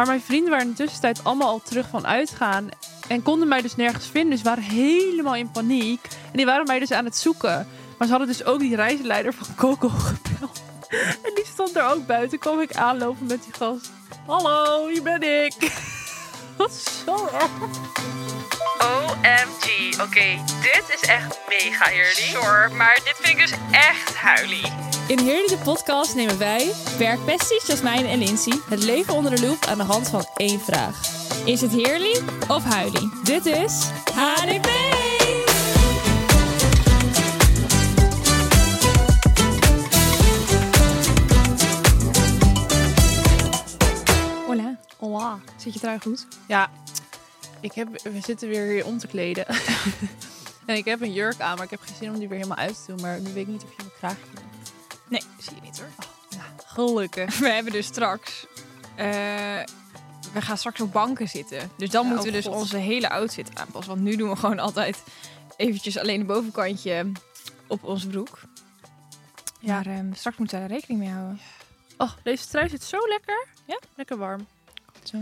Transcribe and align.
Maar 0.00 0.08
mijn 0.08 0.22
vrienden 0.22 0.50
waren 0.50 0.64
in 0.64 0.70
de 0.70 0.76
tussentijd 0.76 1.24
allemaal 1.24 1.48
al 1.48 1.62
terug 1.62 1.88
van 1.88 2.06
uitgaan. 2.06 2.68
En 3.08 3.22
konden 3.22 3.48
mij 3.48 3.62
dus 3.62 3.76
nergens 3.76 4.06
vinden. 4.06 4.30
Dus 4.30 4.42
waren 4.42 4.62
helemaal 4.62 5.34
in 5.34 5.50
paniek. 5.50 6.00
En 6.02 6.36
die 6.36 6.46
waren 6.46 6.66
mij 6.66 6.78
dus 6.78 6.92
aan 6.92 7.04
het 7.04 7.16
zoeken. 7.16 7.68
Maar 7.98 8.06
ze 8.06 8.10
hadden 8.14 8.26
dus 8.26 8.44
ook 8.44 8.58
die 8.58 8.76
reisleider 8.76 9.34
van 9.34 9.54
Coco 9.56 9.88
gebeld. 10.08 10.62
En 11.22 11.34
die 11.34 11.44
stond 11.46 11.76
er 11.76 11.84
ook 11.84 12.06
buiten. 12.06 12.38
Kom 12.38 12.60
ik 12.60 12.76
aanlopen 12.76 13.26
met 13.26 13.42
die 13.42 13.52
gast. 13.52 13.90
Hallo, 14.26 14.88
hier 14.88 15.02
ben 15.02 15.44
ik. 15.44 15.54
Wat 16.56 16.72
zo 16.72 17.28
erg. 17.32 17.50
OMG. 18.78 20.00
Oké, 20.00 20.44
dit 20.62 20.84
is 21.00 21.08
echt 21.08 21.38
mega 21.48 21.88
heerlijk. 21.88 22.14
Sure, 22.14 22.68
maar 22.68 23.00
dit 23.04 23.16
vind 23.20 23.38
ik 23.38 23.46
dus 23.46 23.58
echt 23.70 24.14
huilie. 24.14 24.89
In 25.10 25.18
Heerly 25.18 25.48
de 25.48 25.58
podcast 25.64 26.14
nemen 26.14 26.38
wij, 26.38 26.72
werkpesties 26.98 27.66
Jasmijn 27.66 28.06
en 28.06 28.18
Lindsay, 28.18 28.58
het 28.68 28.82
leven 28.84 29.14
onder 29.14 29.36
de 29.36 29.46
loep 29.46 29.64
aan 29.64 29.78
de 29.78 29.84
hand 29.84 30.08
van 30.08 30.26
één 30.36 30.60
vraag. 30.60 31.00
Is 31.44 31.60
het 31.60 31.70
heerly 31.70 32.20
of 32.48 32.64
huilie? 32.64 33.10
Dit 33.24 33.46
is 33.46 33.90
HDP! 34.14 34.68
Hola, 44.46 44.78
Hola. 44.98 45.38
zit 45.56 45.74
je 45.74 45.80
trui 45.80 46.00
goed? 46.00 46.26
Ja, 46.48 46.70
ik 47.60 47.72
heb, 47.72 47.88
we 48.02 48.20
zitten 48.24 48.48
weer 48.48 48.66
hier 48.66 48.86
om 48.86 48.98
te 48.98 49.06
kleden. 49.06 49.46
en 50.66 50.76
ik 50.76 50.84
heb 50.84 51.00
een 51.00 51.12
jurk 51.12 51.40
aan, 51.40 51.56
maar 51.56 51.64
ik 51.64 51.70
heb 51.70 51.80
geen 51.84 51.96
zin 51.98 52.10
om 52.10 52.18
die 52.18 52.28
weer 52.28 52.38
helemaal 52.38 52.58
uit 52.58 52.84
te 52.84 52.92
doen. 52.92 53.00
Maar 53.00 53.20
nu 53.20 53.32
weet 53.32 53.46
ik 53.46 53.48
niet 53.48 53.62
of 53.62 53.70
je 53.70 53.76
mijn 53.76 53.90
kraagje 53.98 54.24
doet. 54.34 54.49
Zie 55.40 55.54
je 55.54 55.60
niet 55.62 55.78
hoor. 55.80 55.88
Ja, 56.30 56.44
gelukkig. 56.66 57.38
We 57.38 57.48
hebben 57.48 57.72
dus 57.72 57.86
straks. 57.86 58.46
eh, 58.96 59.06
we 60.32 60.40
gaan 60.40 60.56
straks 60.58 60.80
op 60.80 60.92
banken 60.92 61.28
zitten. 61.28 61.70
Dus 61.76 61.90
dan 61.90 62.06
Ja, 62.06 62.12
moeten 62.12 62.30
we 62.32 62.36
oh 62.38 62.42
dus 62.44 62.52
God. 62.52 62.60
onze 62.62 62.76
hele 62.76 63.10
outfit 63.10 63.58
aanpassen. 63.58 63.92
Want 63.94 64.04
nu 64.06 64.16
doen 64.16 64.28
we 64.30 64.36
gewoon 64.36 64.58
altijd 64.58 65.02
eventjes 65.56 65.98
alleen 65.98 66.18
het 66.18 66.26
bovenkantje 66.26 67.12
op 67.66 67.84
onze 67.84 68.08
broek. 68.08 68.38
Ja. 69.60 69.74
Maar 69.74 69.86
ehm, 69.86 70.12
straks 70.12 70.36
moeten 70.36 70.62
we 70.62 70.68
daar 70.68 70.76
rekening 70.76 71.00
mee 71.00 71.10
houden. 71.10 71.40
Oh, 71.98 72.10
deze 72.22 72.46
trui 72.48 72.68
zit 72.68 72.82
zo 72.82 72.98
lekker. 73.08 73.46
Ja? 73.66 73.78
Lekker 73.94 74.16
warm. 74.16 74.46
Zo. 75.02 75.16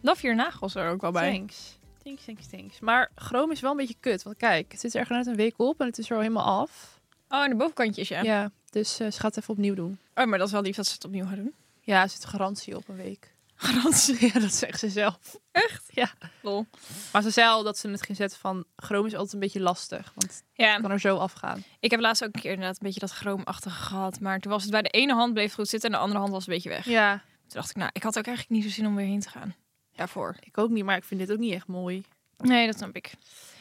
Love 0.00 0.22
your 0.22 0.36
nagels 0.36 0.74
er 0.74 0.90
ook 0.90 1.00
wel 1.00 1.10
bij. 1.12 1.30
Thanks. 1.32 1.78
Thanks, 2.04 2.24
thanks, 2.24 2.46
thanks. 2.46 2.80
Maar 2.80 3.10
chroom 3.14 3.50
is 3.50 3.60
wel 3.60 3.70
een 3.70 3.76
beetje 3.76 3.96
kut. 4.00 4.22
Want 4.22 4.36
kijk, 4.36 4.72
het 4.72 4.80
zit 4.80 4.94
er 4.94 5.06
net 5.08 5.26
een 5.26 5.36
week 5.36 5.54
op 5.56 5.80
en 5.80 5.86
het 5.86 5.98
is 5.98 6.10
er 6.10 6.16
al 6.16 6.22
helemaal 6.22 6.60
af. 6.60 6.99
Oh, 7.30 7.42
en 7.42 7.50
de 7.50 7.56
bovenkantjes, 7.56 8.08
ja. 8.08 8.22
Ja, 8.22 8.50
dus 8.70 9.00
eh, 9.00 9.10
ze 9.10 9.20
gaat 9.20 9.34
het 9.34 9.42
even 9.42 9.54
opnieuw 9.54 9.74
doen. 9.74 9.98
Oh, 10.14 10.26
maar 10.26 10.38
dat 10.38 10.46
is 10.46 10.52
wel 10.52 10.62
lief 10.62 10.76
dat 10.76 10.86
ze 10.86 10.94
het 10.94 11.04
opnieuw 11.04 11.24
gaan 11.26 11.34
doen. 11.36 11.54
Ja, 11.80 12.02
er 12.02 12.08
zit 12.08 12.24
garantie 12.24 12.76
op 12.76 12.88
een 12.88 12.96
week. 12.96 13.34
Garantie. 13.60 14.26
Ja, 14.32 14.40
dat 14.40 14.52
zegt 14.52 14.78
ze 14.78 14.88
zelf. 14.90 15.18
Echt? 15.52 15.84
Ja. 15.88 16.10
Lol. 16.42 16.66
Maar 17.12 17.22
ze 17.22 17.30
zei 17.30 17.48
al 17.48 17.62
dat 17.62 17.78
ze 17.78 17.88
het 17.88 18.02
ging 18.02 18.16
zetten 18.16 18.38
van 18.38 18.64
chroom 18.76 19.06
is 19.06 19.14
altijd 19.14 19.32
een 19.32 19.38
beetje 19.40 19.60
lastig. 19.60 20.12
Want 20.14 20.22
het 20.32 20.42
Ja, 20.52 20.76
kan 20.80 20.90
er 20.90 21.00
zo 21.00 21.16
afgaan. 21.16 21.64
ik 21.80 21.90
heb 21.90 22.00
laatst 22.00 22.24
ook 22.24 22.34
een 22.34 22.40
keer 22.40 22.50
inderdaad 22.50 22.74
een 22.76 22.86
beetje 22.86 23.00
dat 23.00 23.10
chroomachtige 23.10 23.82
gehad. 23.82 24.20
Maar 24.20 24.40
toen 24.40 24.52
was 24.52 24.62
het 24.62 24.70
bij 24.70 24.82
de 24.82 24.88
ene 24.88 25.14
hand 25.14 25.32
bleef 25.32 25.44
het 25.46 25.54
goed 25.54 25.68
zitten 25.68 25.90
en 25.90 25.94
de 25.96 26.02
andere 26.02 26.20
hand 26.20 26.32
was 26.32 26.46
een 26.46 26.52
beetje 26.52 26.68
weg. 26.68 26.84
Ja, 26.84 27.12
Toen 27.16 27.22
dacht 27.48 27.70
ik, 27.70 27.76
nou, 27.76 27.90
ik 27.92 28.02
had 28.02 28.18
ook 28.18 28.26
eigenlijk 28.26 28.60
niet 28.62 28.70
zo 28.70 28.76
zin 28.76 28.86
om 28.86 28.96
weer 28.96 29.06
heen 29.06 29.20
te 29.20 29.28
gaan. 29.28 29.54
Daarvoor. 29.94 30.36
ik 30.40 30.58
ook 30.58 30.70
niet, 30.70 30.84
maar 30.84 30.96
ik 30.96 31.04
vind 31.04 31.20
dit 31.20 31.32
ook 31.32 31.38
niet 31.38 31.52
echt 31.54 31.66
mooi. 31.66 32.04
Nee, 32.38 32.66
dat 32.66 32.76
snap 32.76 32.96
ik. 32.96 33.12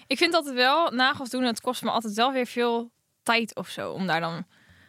Ik 0.07 0.17
vind 0.17 0.33
altijd 0.33 0.55
wel, 0.55 0.91
nagels 0.91 1.29
doen, 1.29 1.43
het 1.43 1.61
kost 1.61 1.83
me 1.83 1.89
altijd 1.89 2.13
wel 2.13 2.31
weer 2.31 2.45
veel 2.45 2.91
tijd 3.31 3.55
of 3.55 3.69
zo. 3.69 3.91
Om 3.91 4.07
daar 4.07 4.19
dan, 4.19 4.45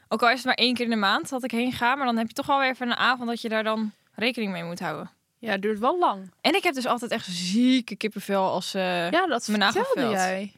ook 0.09 0.23
al 0.23 0.29
is 0.29 0.37
het 0.37 0.45
maar 0.45 0.55
één 0.55 0.75
keer 0.75 0.85
in 0.85 0.91
de 0.91 0.97
maand 0.97 1.29
dat 1.29 1.45
ik 1.45 1.51
heen 1.51 1.73
ga. 1.73 1.95
Maar 1.95 2.07
dan 2.07 2.17
heb 2.17 2.27
je 2.27 2.33
toch 2.33 2.47
wel 2.47 2.59
weer 2.59 2.69
even 2.69 2.87
een 2.87 2.97
avond 2.97 3.29
dat 3.29 3.41
je 3.41 3.49
daar 3.49 3.65
dan 3.65 3.93
rekening 4.15 4.53
mee 4.53 4.65
moet 4.65 4.81
houden. 4.81 5.11
Ja, 5.39 5.51
het 5.51 5.63
duurt 5.63 5.79
wel 5.79 5.99
lang. 5.99 6.33
En 6.41 6.55
ik 6.55 6.63
heb 6.63 6.75
dus 6.75 6.87
altijd 6.87 7.11
echt 7.11 7.27
zieke 7.27 7.97
kippenvel 7.97 8.51
als... 8.51 8.75
eh 8.75 9.11
Ja, 9.11 9.27
dat 9.27 9.49
Mijn 9.49 9.73
vertelde 9.73 10.11
jij. 10.11 10.53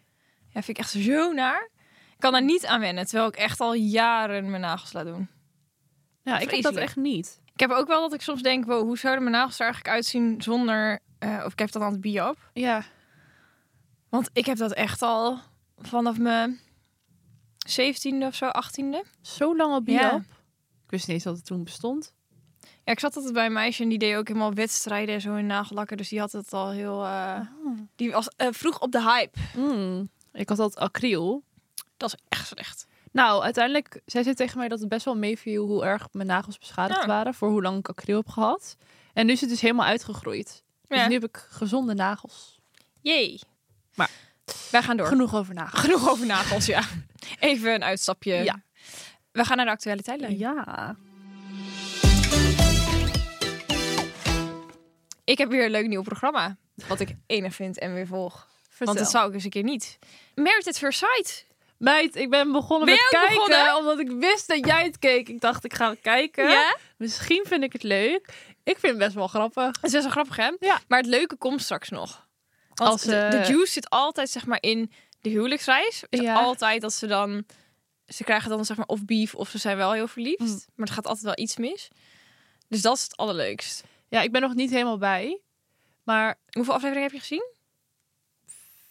Ja, 0.48 0.62
vind 0.62 0.68
ik 0.68 0.78
echt 0.78 0.90
zo 0.90 1.32
naar. 1.32 1.68
Ik 2.12 2.18
kan 2.18 2.32
daar 2.32 2.42
niet 2.42 2.66
aan 2.66 2.80
wennen, 2.80 3.06
terwijl 3.06 3.28
ik 3.28 3.36
echt 3.36 3.60
al 3.60 3.74
jaren 3.74 4.50
mijn 4.50 4.62
nagels 4.62 4.92
laat 4.92 5.04
doen. 5.04 5.28
Ja, 6.22 6.38
ik 6.38 6.50
heb 6.50 6.62
dat 6.62 6.76
echt 6.76 6.96
niet. 6.96 7.40
Ik 7.54 7.60
heb 7.60 7.70
ook 7.70 7.86
wel 7.86 8.00
dat 8.00 8.12
ik 8.12 8.22
soms 8.22 8.42
denk, 8.42 8.64
wow, 8.64 8.82
hoe 8.82 8.98
zouden 8.98 9.22
mijn 9.22 9.36
nagels 9.36 9.58
er 9.58 9.64
eigenlijk 9.64 9.94
uitzien 9.94 10.42
zonder... 10.42 10.98
eh, 11.18 11.42
of 11.44 11.52
ik 11.52 11.58
heb 11.58 11.70
dan 11.72 11.82
aan 11.82 11.92
het 11.92 12.00
bio 12.00 12.34
Ja, 12.52 12.82
Want 14.08 14.30
ik 14.32 14.46
heb 14.46 14.56
dat 14.56 14.72
echt 14.72 15.02
al 15.02 15.38
vanaf 15.78 16.18
mijn 16.18 16.60
17e 17.68 18.26
of 18.26 18.34
zo, 18.34 18.48
18e. 18.48 19.08
zo 19.20 19.56
lang 19.56 19.72
al. 19.72 19.80
Ja. 19.84 20.16
Ik 20.84 20.90
wist 20.90 21.06
niet 21.06 21.14
eens 21.16 21.24
dat 21.24 21.36
het 21.36 21.46
toen 21.46 21.64
bestond. 21.64 22.12
Ja, 22.84 22.92
ik 22.92 23.00
zat 23.00 23.16
altijd 23.16 23.34
bij 23.34 23.46
een 23.46 23.52
meisje 23.52 23.82
en 23.82 23.88
die 23.88 23.98
deed 23.98 24.16
ook 24.16 24.28
helemaal 24.28 24.54
wedstrijden 24.54 25.14
en 25.14 25.20
zo 25.20 25.34
in 25.34 25.46
nagellakken. 25.46 25.96
Dus 25.96 26.08
die 26.08 26.20
had 26.20 26.32
het 26.32 26.52
al 26.52 26.70
heel... 26.70 27.04
eh, 27.04 27.40
Die 27.96 28.10
was 28.12 28.28
eh, 28.36 28.48
vroeg 28.50 28.80
op 28.80 28.92
de 28.92 29.02
hype. 29.02 29.38
Mm. 29.56 30.10
Ik 30.32 30.48
had 30.48 30.58
altijd 30.58 30.84
acryl. 30.84 31.42
Dat 31.96 32.12
is 32.12 32.18
echt 32.28 32.46
slecht. 32.46 32.86
Nou, 33.12 33.42
uiteindelijk 33.42 34.00
zei 34.06 34.24
ze 34.24 34.34
tegen 34.34 34.58
mij 34.58 34.68
dat 34.68 34.80
het 34.80 34.88
best 34.88 35.04
wel 35.04 35.16
meeviel 35.16 35.66
hoe 35.66 35.84
erg 35.84 36.08
mijn 36.12 36.26
nagels 36.28 36.58
beschadigd 36.58 37.00
Ja. 37.00 37.06
waren 37.06 37.34
voor 37.34 37.48
hoe 37.48 37.62
lang 37.62 37.78
ik 37.78 37.88
acryl 37.88 38.16
heb 38.16 38.28
gehad. 38.28 38.76
En 39.12 39.26
nu 39.26 39.32
is 39.32 39.40
het 39.40 39.50
dus 39.50 39.60
helemaal 39.60 39.86
uitgegroeid. 39.86 40.62
Dus 40.88 40.98
Ja. 40.98 41.06
nu 41.06 41.12
heb 41.12 41.24
ik 41.24 41.46
gezonde 41.50 41.94
nagels. 41.94 42.60
Jee. 43.00 43.40
Maar- 43.94 44.10
wij 44.70 44.82
gaan 44.82 44.96
door. 44.96 45.06
Genoeg 45.06 45.34
over 45.34 45.54
nagels. 45.54 45.80
Genoeg 45.84 46.10
over 46.10 46.26
nagels, 46.26 46.66
ja. 46.66 46.82
Even 47.38 47.74
een 47.74 47.84
uitstapje. 47.84 48.34
Ja. 48.34 48.62
We 49.32 49.44
gaan 49.44 49.56
naar 49.56 49.66
de 49.66 49.72
actualiteit. 49.72 50.38
Ja. 50.38 50.96
Ik 55.24 55.38
heb 55.38 55.50
weer 55.50 55.64
een 55.64 55.70
leuk 55.70 55.86
nieuw 55.86 56.02
programma. 56.02 56.56
Wat 56.88 57.00
ik 57.00 57.14
enig 57.26 57.54
vind 57.54 57.78
en 57.78 57.94
weer 57.94 58.06
volg. 58.06 58.48
Vertel. 58.68 58.86
Want 58.86 58.98
dat 58.98 59.10
zou 59.10 59.28
ik 59.28 59.34
eens 59.34 59.44
een 59.44 59.50
keer 59.50 59.62
niet. 59.62 59.98
Merit 60.34 60.66
at 60.66 60.78
First 60.78 60.98
Sight. 60.98 61.46
Meid, 61.76 62.16
ik 62.16 62.30
ben 62.30 62.52
begonnen 62.52 62.86
Ben 62.86 62.94
met 62.94 63.06
kijken 63.08 63.34
begonnen? 63.34 63.76
omdat 63.76 63.98
ik 63.98 64.10
wist 64.10 64.48
dat 64.48 64.66
jij 64.66 64.84
het 64.84 64.98
keek. 64.98 65.28
Ik 65.28 65.40
dacht, 65.40 65.64
ik 65.64 65.74
ga 65.74 65.90
het 65.90 66.00
kijken. 66.00 66.48
Ja? 66.50 66.76
Misschien 66.96 67.44
vind 67.48 67.62
ik 67.62 67.72
het 67.72 67.82
leuk. 67.82 68.34
Ik 68.64 68.78
vind 68.78 68.92
het 68.92 68.98
best 68.98 69.14
wel 69.14 69.28
grappig. 69.28 69.66
Het 69.66 69.84
is 69.84 69.90
best 69.92 70.02
wel 70.02 70.12
grappig, 70.12 70.36
hè? 70.36 70.50
Ja. 70.60 70.80
Maar 70.88 70.98
het 70.98 71.08
leuke 71.08 71.36
komt 71.36 71.62
straks 71.62 71.88
nog. 71.88 72.26
Want 72.82 72.92
Als, 72.92 73.02
de, 73.02 73.26
de 73.30 73.52
juice 73.52 73.72
zit 73.72 73.90
altijd, 73.90 74.30
zeg 74.30 74.46
maar, 74.46 74.58
in 74.60 74.92
de 75.20 75.28
huwelijksreis. 75.30 76.04
Is 76.08 76.20
Ja. 76.20 76.34
Altijd 76.34 76.80
dat 76.80 76.92
ze 76.92 77.06
dan... 77.06 77.44
Ze 78.06 78.24
krijgen 78.24 78.50
dan, 78.50 78.64
zeg 78.64 78.76
maar, 78.76 78.86
of 78.86 79.04
beef 79.04 79.34
of 79.34 79.48
ze 79.48 79.58
zijn 79.58 79.76
wel 79.76 79.92
heel 79.92 80.08
verliefd. 80.08 80.40
Mm. 80.40 80.60
Maar 80.74 80.88
er 80.88 80.94
gaat 80.94 81.06
altijd 81.06 81.24
wel 81.24 81.38
iets 81.44 81.56
mis. 81.56 81.88
Dus 82.68 82.82
dat 82.82 82.96
is 82.96 83.02
het 83.02 83.16
allerleukst. 83.16 83.84
Ja, 84.08 84.20
ik 84.20 84.32
ben 84.32 84.40
nog 84.40 84.54
niet 84.54 84.70
helemaal 84.70 84.98
bij. 84.98 85.40
Maar 86.02 86.38
Hoeveel 86.50 86.74
afleveringen 86.74 87.10
heb 87.10 87.20
je 87.20 87.26
gezien? 87.26 87.50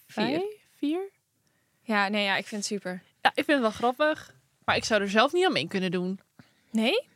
Vier. 0.06 0.42
vier? 0.78 1.10
Ja, 1.82 2.08
nee, 2.08 2.24
ja, 2.24 2.36
ik 2.36 2.46
vind 2.46 2.60
het 2.60 2.70
super. 2.70 3.02
Ja, 3.22 3.28
ik 3.34 3.44
vind 3.44 3.46
het 3.46 3.60
wel 3.60 3.70
grappig. 3.70 4.34
Maar 4.64 4.76
ik 4.76 4.84
zou 4.84 5.00
er 5.00 5.10
zelf 5.10 5.32
niet 5.32 5.44
aan 5.44 5.52
mee 5.52 5.68
kunnen 5.68 5.90
doen. 5.90 6.20
Nee? 6.70 7.08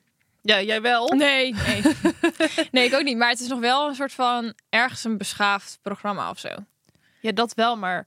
Ja, 0.46 0.62
jij 0.62 0.80
wel? 0.80 1.08
Nee, 1.08 1.54
nee. 1.54 1.82
nee, 2.70 2.86
ik 2.86 2.94
ook 2.94 3.02
niet. 3.02 3.16
Maar 3.16 3.30
het 3.30 3.40
is 3.40 3.48
nog 3.48 3.60
wel 3.60 3.88
een 3.88 3.94
soort 3.94 4.12
van 4.12 4.54
ergens 4.68 5.04
een 5.04 5.18
beschaafd 5.18 5.78
programma 5.82 6.30
of 6.30 6.38
zo. 6.38 6.48
Ja, 7.20 7.32
dat 7.32 7.54
wel, 7.54 7.76
maar 7.76 8.06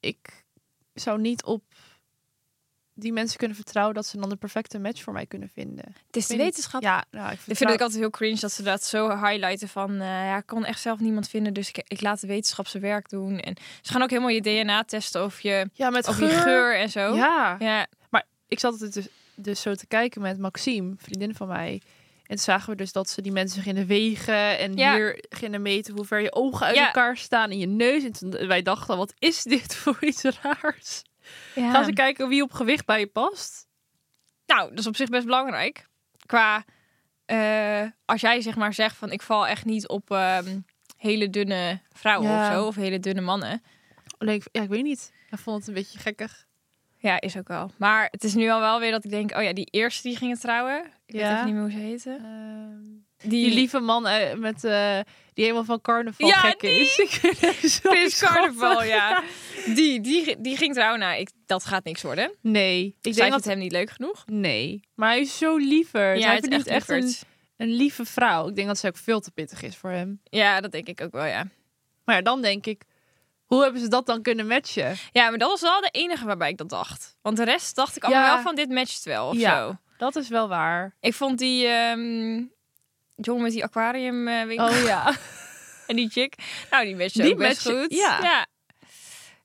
ik 0.00 0.44
zou 0.94 1.20
niet 1.20 1.44
op 1.44 1.62
die 2.94 3.12
mensen 3.12 3.38
kunnen 3.38 3.56
vertrouwen 3.56 3.94
dat 3.94 4.06
ze 4.06 4.20
dan 4.20 4.28
de 4.28 4.36
perfecte 4.36 4.78
match 4.78 5.02
voor 5.02 5.12
mij 5.12 5.26
kunnen 5.26 5.48
vinden. 5.48 5.84
Het 6.06 6.16
is 6.16 6.26
de 6.26 6.36
wetenschap. 6.36 6.82
Ja, 6.82 7.04
nou, 7.10 7.32
ik 7.32 7.38
Ik 7.46 7.56
vind 7.56 7.70
het 7.70 7.80
altijd 7.80 8.00
heel 8.00 8.10
cringe 8.10 8.40
dat 8.40 8.52
ze 8.52 8.62
dat 8.62 8.84
zo 8.84 9.08
highlighten 9.08 9.68
van... 9.68 9.90
eh, 9.90 10.06
ja, 10.06 10.36
ik 10.36 10.46
kon 10.46 10.64
echt 10.64 10.80
zelf 10.80 11.00
niemand 11.00 11.28
vinden, 11.28 11.54
dus 11.54 11.68
ik, 11.68 11.82
ik 11.88 12.00
laat 12.00 12.20
de 12.20 12.26
wetenschap 12.26 12.66
zijn 12.66 12.82
werk 12.82 13.08
doen. 13.08 13.40
En 13.40 13.56
ze 13.82 13.92
gaan 13.92 14.02
ook 14.02 14.10
helemaal 14.10 14.30
je 14.30 14.40
DNA 14.40 14.84
testen 14.84 15.24
of 15.24 15.40
je, 15.40 15.70
ja, 15.72 15.90
met 15.90 16.08
of 16.08 16.16
geur. 16.16 16.28
je 16.28 16.34
geur 16.34 16.76
en 16.76 16.90
zo. 16.90 17.14
Ja. 17.14 17.56
ja. 17.58 17.86
ik 18.48 18.60
zat 18.60 18.80
het 18.80 18.92
dus, 18.92 19.08
dus 19.36 19.60
zo 19.60 19.74
te 19.74 19.86
kijken 19.86 20.20
met 20.22 20.38
Maxime, 20.38 20.94
vriendin 20.98 21.34
van 21.34 21.48
mij. 21.48 21.82
En 22.26 22.36
toen 22.36 22.38
zagen 22.44 22.70
we 22.70 22.76
dus 22.76 22.92
dat 22.92 23.08
ze 23.08 23.22
die 23.22 23.32
mensen 23.32 23.62
gingen 23.62 23.86
wegen 23.86 24.58
en 24.58 24.74
Ja. 24.76 24.94
hier 24.94 25.24
gingen 25.28 25.62
meten 25.62 25.94
hoe 25.94 26.04
ver 26.04 26.20
je 26.20 26.34
ogen 26.34 26.66
uit 26.66 26.76
Ja. 26.76 26.86
elkaar 26.86 27.16
staan 27.16 27.50
en 27.50 27.58
je 27.58 27.66
neus. 27.66 28.04
En 28.04 28.12
toen, 28.12 28.30
wij 28.46 28.62
dachten, 28.62 28.96
wat 28.96 29.14
is 29.18 29.42
dit 29.42 29.74
voor 29.82 29.96
iets 30.00 30.22
raars? 30.22 31.02
Ja. 31.54 31.70
Gaan 31.70 31.84
ze 31.84 31.92
kijken 31.92 32.28
wie 32.28 32.42
op 32.42 32.52
gewicht 32.52 32.86
bij 32.86 32.98
je 33.00 33.06
past? 33.06 33.66
Nou, 34.46 34.68
dat 34.70 34.78
is 34.78 34.86
op 34.86 34.96
zich 34.96 35.08
best 35.08 35.24
belangrijk. 35.24 35.86
Qua, 36.26 36.64
eh, 37.24 37.82
als 38.04 38.20
jij 38.20 38.40
zeg 38.40 38.56
maar 38.56 38.74
zegt 38.74 38.96
van 38.96 39.12
ik 39.12 39.22
val 39.22 39.46
echt 39.46 39.64
niet 39.64 39.88
op 39.88 40.10
ehm, 40.10 40.58
hele 40.96 41.30
dunne 41.30 41.80
vrouwen 41.92 42.38
of 42.40 42.46
zo, 42.52 42.66
of 42.66 42.74
hele 42.74 43.00
dunne 43.00 43.20
mannen. 43.20 43.62
Alleen, 44.18 44.42
ja, 44.52 44.62
ik 44.62 44.68
weet 44.68 44.82
niet. 44.82 45.12
Ik 45.30 45.38
vond 45.38 45.58
het 45.58 45.68
een 45.68 45.74
beetje 45.74 45.98
gekkig. 45.98 46.46
Ja, 47.04 47.20
is 47.20 47.36
ook 47.36 47.48
wel. 47.48 47.70
Maar 47.76 48.08
het 48.10 48.24
is 48.24 48.34
nu 48.34 48.48
al 48.50 48.60
wel 48.60 48.80
weer 48.80 48.90
dat 48.90 49.04
ik 49.04 49.10
denk, 49.10 49.36
oh 49.36 49.42
ja, 49.42 49.52
die 49.52 49.68
eerste 49.70 50.08
die 50.08 50.16
gingen 50.16 50.38
trouwen. 50.38 50.84
Ik 51.06 51.14
weet 51.14 51.20
Ja. 51.22 51.32
even 51.32 51.44
niet 51.44 51.54
meer 51.54 51.62
hoe 51.62 51.70
ze 51.72 51.78
heten. 51.78 52.16
Ehm, 52.24 53.30
Die, 53.30 53.44
die 53.44 53.54
lieve 53.54 53.78
man 53.80 54.06
eh, 54.06 54.34
met 54.34 54.64
eh, 54.64 54.98
die 55.32 55.44
helemaal 55.44 55.64
van 55.64 55.80
carnaval 55.80 56.28
Ja, 56.28 56.34
gek 56.40 56.60
die! 56.60 56.70
is. 56.80 56.94
Prins 57.82 58.16
schattig. 58.18 58.18
Carnaval, 58.18 58.84
ja. 58.84 59.22
Die, 59.74 60.00
die, 60.00 60.40
die 60.40 60.56
ging 60.56 60.74
trouwen. 60.74 60.98
Nou, 61.00 61.18
ik, 61.20 61.30
dat 61.46 61.64
gaat 61.64 61.84
niks 61.84 62.02
worden. 62.02 62.32
Nee, 62.40 62.84
ik 62.86 62.94
Zij 63.00 63.12
denk 63.12 63.30
dat 63.32 63.44
hem 63.44 63.58
niet 63.58 63.72
leuk 63.72 63.90
genoeg. 63.90 64.24
nee, 64.26 64.80
maar 64.94 65.08
hij 65.08 65.20
is 65.20 65.38
zo 65.38 65.56
liever. 65.56 66.16
Ja, 66.18 66.26
hij 66.26 66.34
het 66.34 66.44
is 66.44 66.48
verdient 66.62 66.66
echt 66.66 66.88
een, 66.88 67.14
een 67.56 67.72
lieve 67.74 68.04
vrouw. 68.04 68.48
Ik 68.48 68.54
denk 68.54 68.66
dat 68.68 68.78
ze 68.78 68.86
ook 68.86 68.96
veel 68.96 69.20
te 69.20 69.30
pittig 69.30 69.62
is 69.62 69.76
voor 69.76 69.90
hem. 69.90 70.20
Ja, 70.24 70.60
dat 70.60 70.72
denk 70.72 70.88
ik 70.88 71.00
ook 71.00 71.12
wel, 71.12 71.24
ja. 71.26 71.46
Maar 72.04 72.22
dan 72.22 72.42
denk 72.42 72.66
ik, 72.66 72.82
hoe 73.46 73.62
hebben 73.62 73.80
ze 73.80 73.88
dat 73.88 74.06
dan 74.06 74.22
kunnen 74.22 74.46
matchen? 74.46 74.96
Ja, 75.12 75.28
maar 75.28 75.38
dat 75.38 75.50
was 75.50 75.60
wel 75.60 75.80
de 75.80 75.88
enige 75.92 76.24
waarbij 76.26 76.48
ik 76.50 76.56
dat 76.58 76.68
dacht. 76.68 77.16
Want 77.22 77.36
de 77.36 77.44
rest 77.44 77.74
dacht 77.76 77.96
ik 77.96 78.04
allemaal 78.04 78.22
Ja. 78.24 78.34
wel 78.34 78.42
van 78.42 78.54
dit 78.54 78.68
matcht 78.68 79.04
wel 79.04 79.28
of 79.28 79.36
Ja. 79.36 79.56
zo. 79.66 79.76
Dat 79.98 80.16
is 80.16 80.28
wel 80.28 80.48
waar. 80.48 80.96
Ik 81.00 81.14
vond 81.14 81.38
die 81.38 81.66
ehm 81.66 82.42
jongen 83.16 83.42
met 83.42 83.52
die 83.52 83.64
aquarium 83.64 84.28
eh, 84.28 84.42
winkel 84.44 84.66
Oh 84.68 84.82
ja. 84.84 85.14
en 85.86 85.96
die 85.96 86.08
chick, 86.10 86.34
nou 86.70 86.84
die 86.84 86.96
matchte 86.96 87.22
Die 87.22 87.32
ook 87.32 87.38
best 87.38 87.64
matchte- 87.64 87.80
goed. 87.82 87.94
ja. 87.98 88.46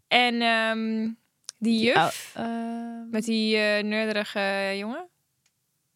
En 0.07 0.41
ehm, 0.41 1.09
die 1.57 1.79
juf 1.85 2.33
Uh, 2.37 2.45
met 3.11 3.23
die 3.25 3.57
neurderige 3.83 4.73
jongen. 4.77 5.09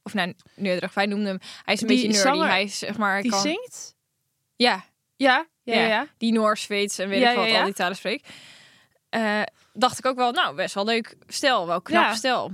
Of 0.03 0.13
nou, 0.13 0.33
neurderig, 0.55 0.93
wij 0.93 1.05
noemden 1.05 1.27
hem. 1.27 1.39
Hij 1.65 1.73
is 1.73 1.81
een 1.81 1.87
Die 1.87 1.95
beetje 2.01 2.11
nerdy. 2.23 2.29
zanger, 2.37 2.49
hij 2.51 2.63
is 2.63 2.79
zeg 2.79 2.97
maar, 2.97 3.21
die 3.21 3.31
kan, 3.31 3.41
zingt? 3.41 3.95
ja, 4.55 4.83
Ja. 5.15 5.45
Ja, 5.63 5.73
ja. 5.73 5.81
Ja. 5.81 5.87
ja. 5.87 6.07
die 6.17 6.31
Noors, 6.31 6.61
Zweeds 6.61 6.97
en 6.97 7.09
weet 7.09 7.21
Ja, 7.21 7.29
ik 7.29 7.35
wat, 7.35 7.45
ja, 7.45 7.51
ja. 7.53 7.59
al 7.59 7.65
die 7.65 7.73
talen 7.73 7.95
spreekt. 7.95 8.29
Eh, 9.09 9.41
dacht 9.73 9.97
ik 9.99 10.05
ook 10.05 10.15
wel, 10.15 10.31
nou, 10.31 10.55
best 10.55 10.73
wel 10.75 10.85
leuk 10.85 11.15
stel, 11.27 11.67
wel 11.67 11.81
knap 11.81 12.03
Ja. 12.03 12.13
stel. 12.15 12.51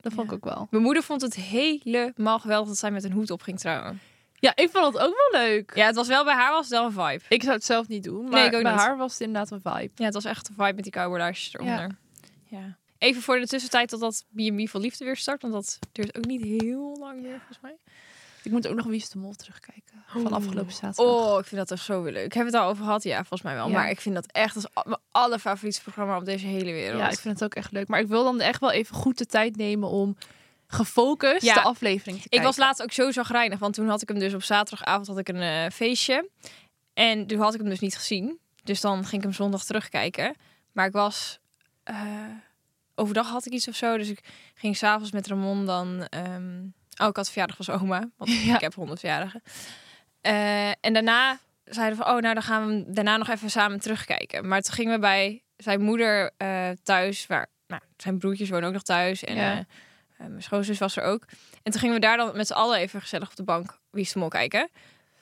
Dat 0.00 0.12
vond 0.12 0.26
ik 0.26 0.32
ook 0.32 0.44
wel. 0.44 0.66
Mijn 0.70 0.82
moeder 0.82 1.02
vond 1.02 1.20
het 1.22 1.34
helemaal 1.34 2.38
geweldig 2.38 2.68
dat 2.68 2.78
zij 2.78 2.90
met 2.90 3.04
een 3.04 3.12
hoed 3.12 3.30
op 3.30 3.42
ging 3.42 3.58
trouwen. 3.58 4.00
Ja, 4.34 4.52
ik 4.54 4.70
vond 4.70 4.94
het 4.94 5.02
ook 5.02 5.14
wel 5.30 5.40
leuk. 5.40 5.72
Ja, 5.74 5.86
het 5.86 5.94
was 5.94 6.08
wel 6.08 6.24
bij 6.24 6.34
haar 6.34 6.50
was 6.52 6.60
het 6.68 6.70
wel 6.70 6.84
een 6.84 6.92
vibe. 6.92 7.24
Ik 7.28 7.42
zou 7.42 7.54
het 7.54 7.64
zelf 7.64 7.88
niet 7.88 8.02
doen, 8.04 8.22
maar 8.22 8.32
Nee, 8.32 8.46
ik 8.48 8.54
ook 8.54 8.62
bij 8.62 8.72
niet. 8.72 8.80
haar 8.80 8.96
was 8.96 9.12
het 9.12 9.20
inderdaad 9.20 9.50
een 9.50 9.60
vibe. 9.60 9.90
Ja, 9.94 10.04
het 10.04 10.14
was 10.14 10.24
echt 10.24 10.48
een 10.48 10.54
vibe 10.54 10.72
met 10.72 10.82
die 10.82 10.92
cowboylaarsjes 10.92 11.54
eronder. 11.54 11.96
Ja. 12.44 12.76
Even 12.98 13.22
voor 13.22 13.40
de 13.40 13.46
tussentijd 13.46 13.88
totdat 13.88 14.24
B&B 14.34 14.68
voor 14.68 14.80
Liefde 14.80 15.04
weer 15.04 15.16
start. 15.16 15.42
Want 15.42 15.54
dat 15.54 15.78
duurt 15.92 16.16
ook 16.16 16.24
niet 16.24 16.42
heel 16.42 16.96
lang 16.98 17.20
meer, 17.22 17.36
volgens 17.36 17.58
mij. 17.62 17.76
Ik 18.42 18.50
moet 18.52 18.68
ook 18.68 18.74
nog 18.76 18.86
Wie 18.86 18.96
is 18.96 19.08
de 19.08 19.18
Mol 19.18 19.34
terugkijken. 19.34 20.04
Van 20.06 20.32
afgelopen 20.32 20.72
zaterdag. 20.72 21.14
Oh, 21.14 21.38
ik 21.38 21.44
vind 21.44 21.56
dat 21.60 21.68
toch 21.68 21.78
zo 21.86 22.02
weer 22.02 22.12
leuk. 22.12 22.34
Hebben 22.34 22.52
we 22.52 22.58
het 22.58 22.66
al 22.66 22.72
over 22.72 22.84
gehad? 22.84 23.02
Ja, 23.02 23.16
volgens 23.16 23.42
mij 23.42 23.54
wel. 23.54 23.66
Ja. 23.68 23.72
Maar 23.72 23.90
ik 23.90 24.00
vind 24.00 24.14
dat 24.14 24.26
echt 24.26 24.54
als 24.56 24.66
mijn 24.84 24.98
allerfavoriete 25.10 25.82
programma 25.82 26.16
op 26.16 26.24
deze 26.24 26.46
hele 26.46 26.72
wereld. 26.72 26.98
Ja, 27.00 27.08
ik 27.10 27.18
vind 27.18 27.34
het 27.34 27.44
ook 27.44 27.54
echt 27.54 27.72
leuk. 27.72 27.88
Maar 27.88 28.00
ik 28.00 28.06
wil 28.08 28.24
dan 28.24 28.40
echt 28.40 28.60
wel 28.60 28.70
even 28.70 28.94
goed 28.96 29.18
de 29.18 29.26
tijd 29.26 29.56
nemen 29.56 29.88
om 29.88 30.16
gefocust 30.66 31.42
Ja. 31.42 31.54
de 31.54 31.60
aflevering 31.62 32.16
te 32.16 32.24
Ik 32.24 32.30
kijken. 32.30 32.46
was 32.48 32.56
laatst 32.56 32.82
ook 32.82 32.92
zo 32.92 33.10
zagrijnig, 33.10 33.58
want 33.58 33.74
toen 33.74 33.88
had 33.88 34.02
ik 34.02 34.08
hem 34.08 34.18
dus 34.18 34.34
op 34.34 34.42
zaterdagavond 34.42 35.06
had 35.06 35.18
ik 35.18 35.28
een 35.28 35.40
eh, 35.42 35.70
feestje. 35.72 36.28
En 36.94 37.26
toen 37.26 37.40
had 37.40 37.54
ik 37.54 37.60
hem 37.60 37.68
dus 37.68 37.80
niet 37.80 37.96
gezien. 37.96 38.38
Dus 38.62 38.80
dan 38.80 38.96
ging 39.04 39.12
ik 39.14 39.22
hem 39.22 39.32
zondag 39.32 39.64
terugkijken. 39.64 40.34
Maar 40.72 40.86
ik 40.86 40.92
was... 40.92 41.38
eh, 41.82 41.96
overdag 42.94 43.28
had 43.28 43.46
ik 43.46 43.52
iets 43.52 43.68
of 43.68 43.74
zo, 43.74 43.96
dus 43.96 44.08
ik 44.08 44.20
ging 44.54 44.76
s'avonds 44.76 45.12
met 45.12 45.26
Ramon 45.26 45.66
dan... 45.66 46.06
ehm, 46.08 46.62
oh, 47.02 47.08
ik 47.08 47.16
had 47.16 47.26
verjaardag 47.28 47.56
van 47.56 47.64
zijn 47.64 47.80
oma, 47.80 48.08
want 48.16 48.30
Ja. 48.44 48.54
ik 48.54 48.60
heb 48.60 48.74
honderd 48.74 49.00
verjaardagen. 49.00 49.42
Eh, 50.20 50.68
en 50.68 50.92
daarna 50.92 51.38
zeiden 51.64 51.98
we 51.98 52.04
van, 52.04 52.14
oh, 52.14 52.20
nou 52.20 52.34
dan 52.34 52.42
gaan 52.42 52.66
we 52.66 52.92
daarna 52.92 53.16
nog 53.16 53.28
even 53.28 53.50
samen 53.50 53.80
terugkijken. 53.80 54.48
Maar 54.48 54.60
toen 54.62 54.74
gingen 54.74 54.92
we 54.92 54.98
bij 54.98 55.42
zijn 55.56 55.80
moeder 55.80 56.30
eh, 56.36 56.68
thuis, 56.82 57.26
waar 57.26 57.46
nou, 57.66 57.82
zijn 57.96 58.18
broertjes 58.18 58.50
wonen 58.50 58.66
ook 58.68 58.72
nog 58.74 58.82
thuis. 58.82 59.24
En 59.24 59.36
Ja. 59.36 59.58
eh, 59.58 59.64
mijn 60.26 60.42
schoonzus 60.42 60.78
was 60.78 60.96
er 60.96 61.02
ook. 61.02 61.24
En 61.62 61.72
toen 61.72 61.80
gingen 61.80 61.94
we 61.94 62.00
daar 62.00 62.16
dan 62.16 62.36
met 62.36 62.46
z'n 62.46 62.52
allen 62.52 62.78
even 62.78 63.00
gezellig 63.00 63.28
op 63.30 63.36
de 63.36 63.42
bank 63.42 63.78
Wie 63.90 64.02
is 64.02 64.12
de 64.12 64.18
Mol 64.18 64.28
kijken. 64.28 64.70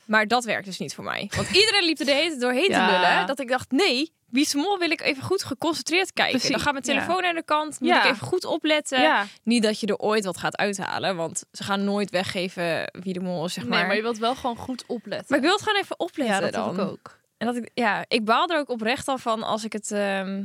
Maar 0.09 0.27
dat 0.27 0.45
werkt 0.45 0.65
dus 0.67 0.79
niet 0.79 0.95
voor 0.95 1.05
mij. 1.05 1.31
Want 1.37 1.49
iedereen 1.51 1.85
liep 1.85 1.99
er 1.99 2.05
de 2.07 2.13
hele 2.13 2.29
tijd 2.29 2.41
doorheen 2.41 2.69
Ja. 2.71 2.87
te 2.87 2.93
lullen. 2.93 3.27
Dat 3.27 3.41
ik 3.41 3.49
dacht, 3.49 3.71
nee, 3.71 4.13
Wie 4.29 4.43
is 4.43 4.51
de 4.51 4.59
Mol 4.59 4.79
wil 4.79 4.91
ik 4.91 5.01
even 5.01 5.23
goed 5.23 5.45
geconcentreerd 5.45 6.13
kijken. 6.13 6.33
Precies, 6.35 6.51
Dan 6.51 6.61
gaat 6.61 6.73
mijn 6.73 6.85
ja. 6.87 6.93
telefoon 6.93 7.25
aan 7.25 7.35
de 7.35 7.43
kant. 7.45 7.81
Moet 7.81 7.89
Ja. 7.89 8.05
ik 8.05 8.11
even 8.13 8.27
goed 8.27 8.45
opletten. 8.45 9.01
ja. 9.01 9.27
Niet 9.43 9.63
dat 9.63 9.81
je 9.81 9.87
er 9.87 9.97
ooit 9.99 10.25
wat 10.25 10.37
gaat 10.39 10.57
uithalen. 10.57 11.17
Want 11.17 11.45
ze 11.53 11.63
gaan 11.63 11.85
nooit 11.85 12.11
weggeven 12.11 12.91
wie 13.03 13.13
de 13.13 13.21
mol 13.21 13.45
is, 13.45 13.53
zeg 13.53 13.67
maar. 13.67 13.79
Nee, 13.79 13.87
maar 13.87 13.97
je 13.97 14.03
wilt 14.03 14.19
wel 14.19 14.35
gewoon 14.35 14.57
goed 14.57 14.85
opletten. 14.87 15.27
Maar 15.29 15.39
ik 15.39 15.45
wil 15.45 15.53
het 15.55 15.63
gewoon 15.63 15.81
even 15.81 15.99
opletten 16.01 16.35
ja, 16.37 16.41
dat 16.41 16.53
dan. 16.53 16.75
ik 16.75 16.91
ook. 16.91 17.19
En 17.37 17.47
dat 17.47 17.57
ik, 17.57 17.71
ja, 17.75 18.05
ik 18.09 18.25
baal 18.25 18.47
er 18.49 18.59
ook 18.59 18.69
oprecht 18.69 19.09
al 19.09 19.19
van 19.19 19.43
als 19.43 19.65
ik 19.65 19.73
het. 19.73 19.91
ehm, 19.93 20.45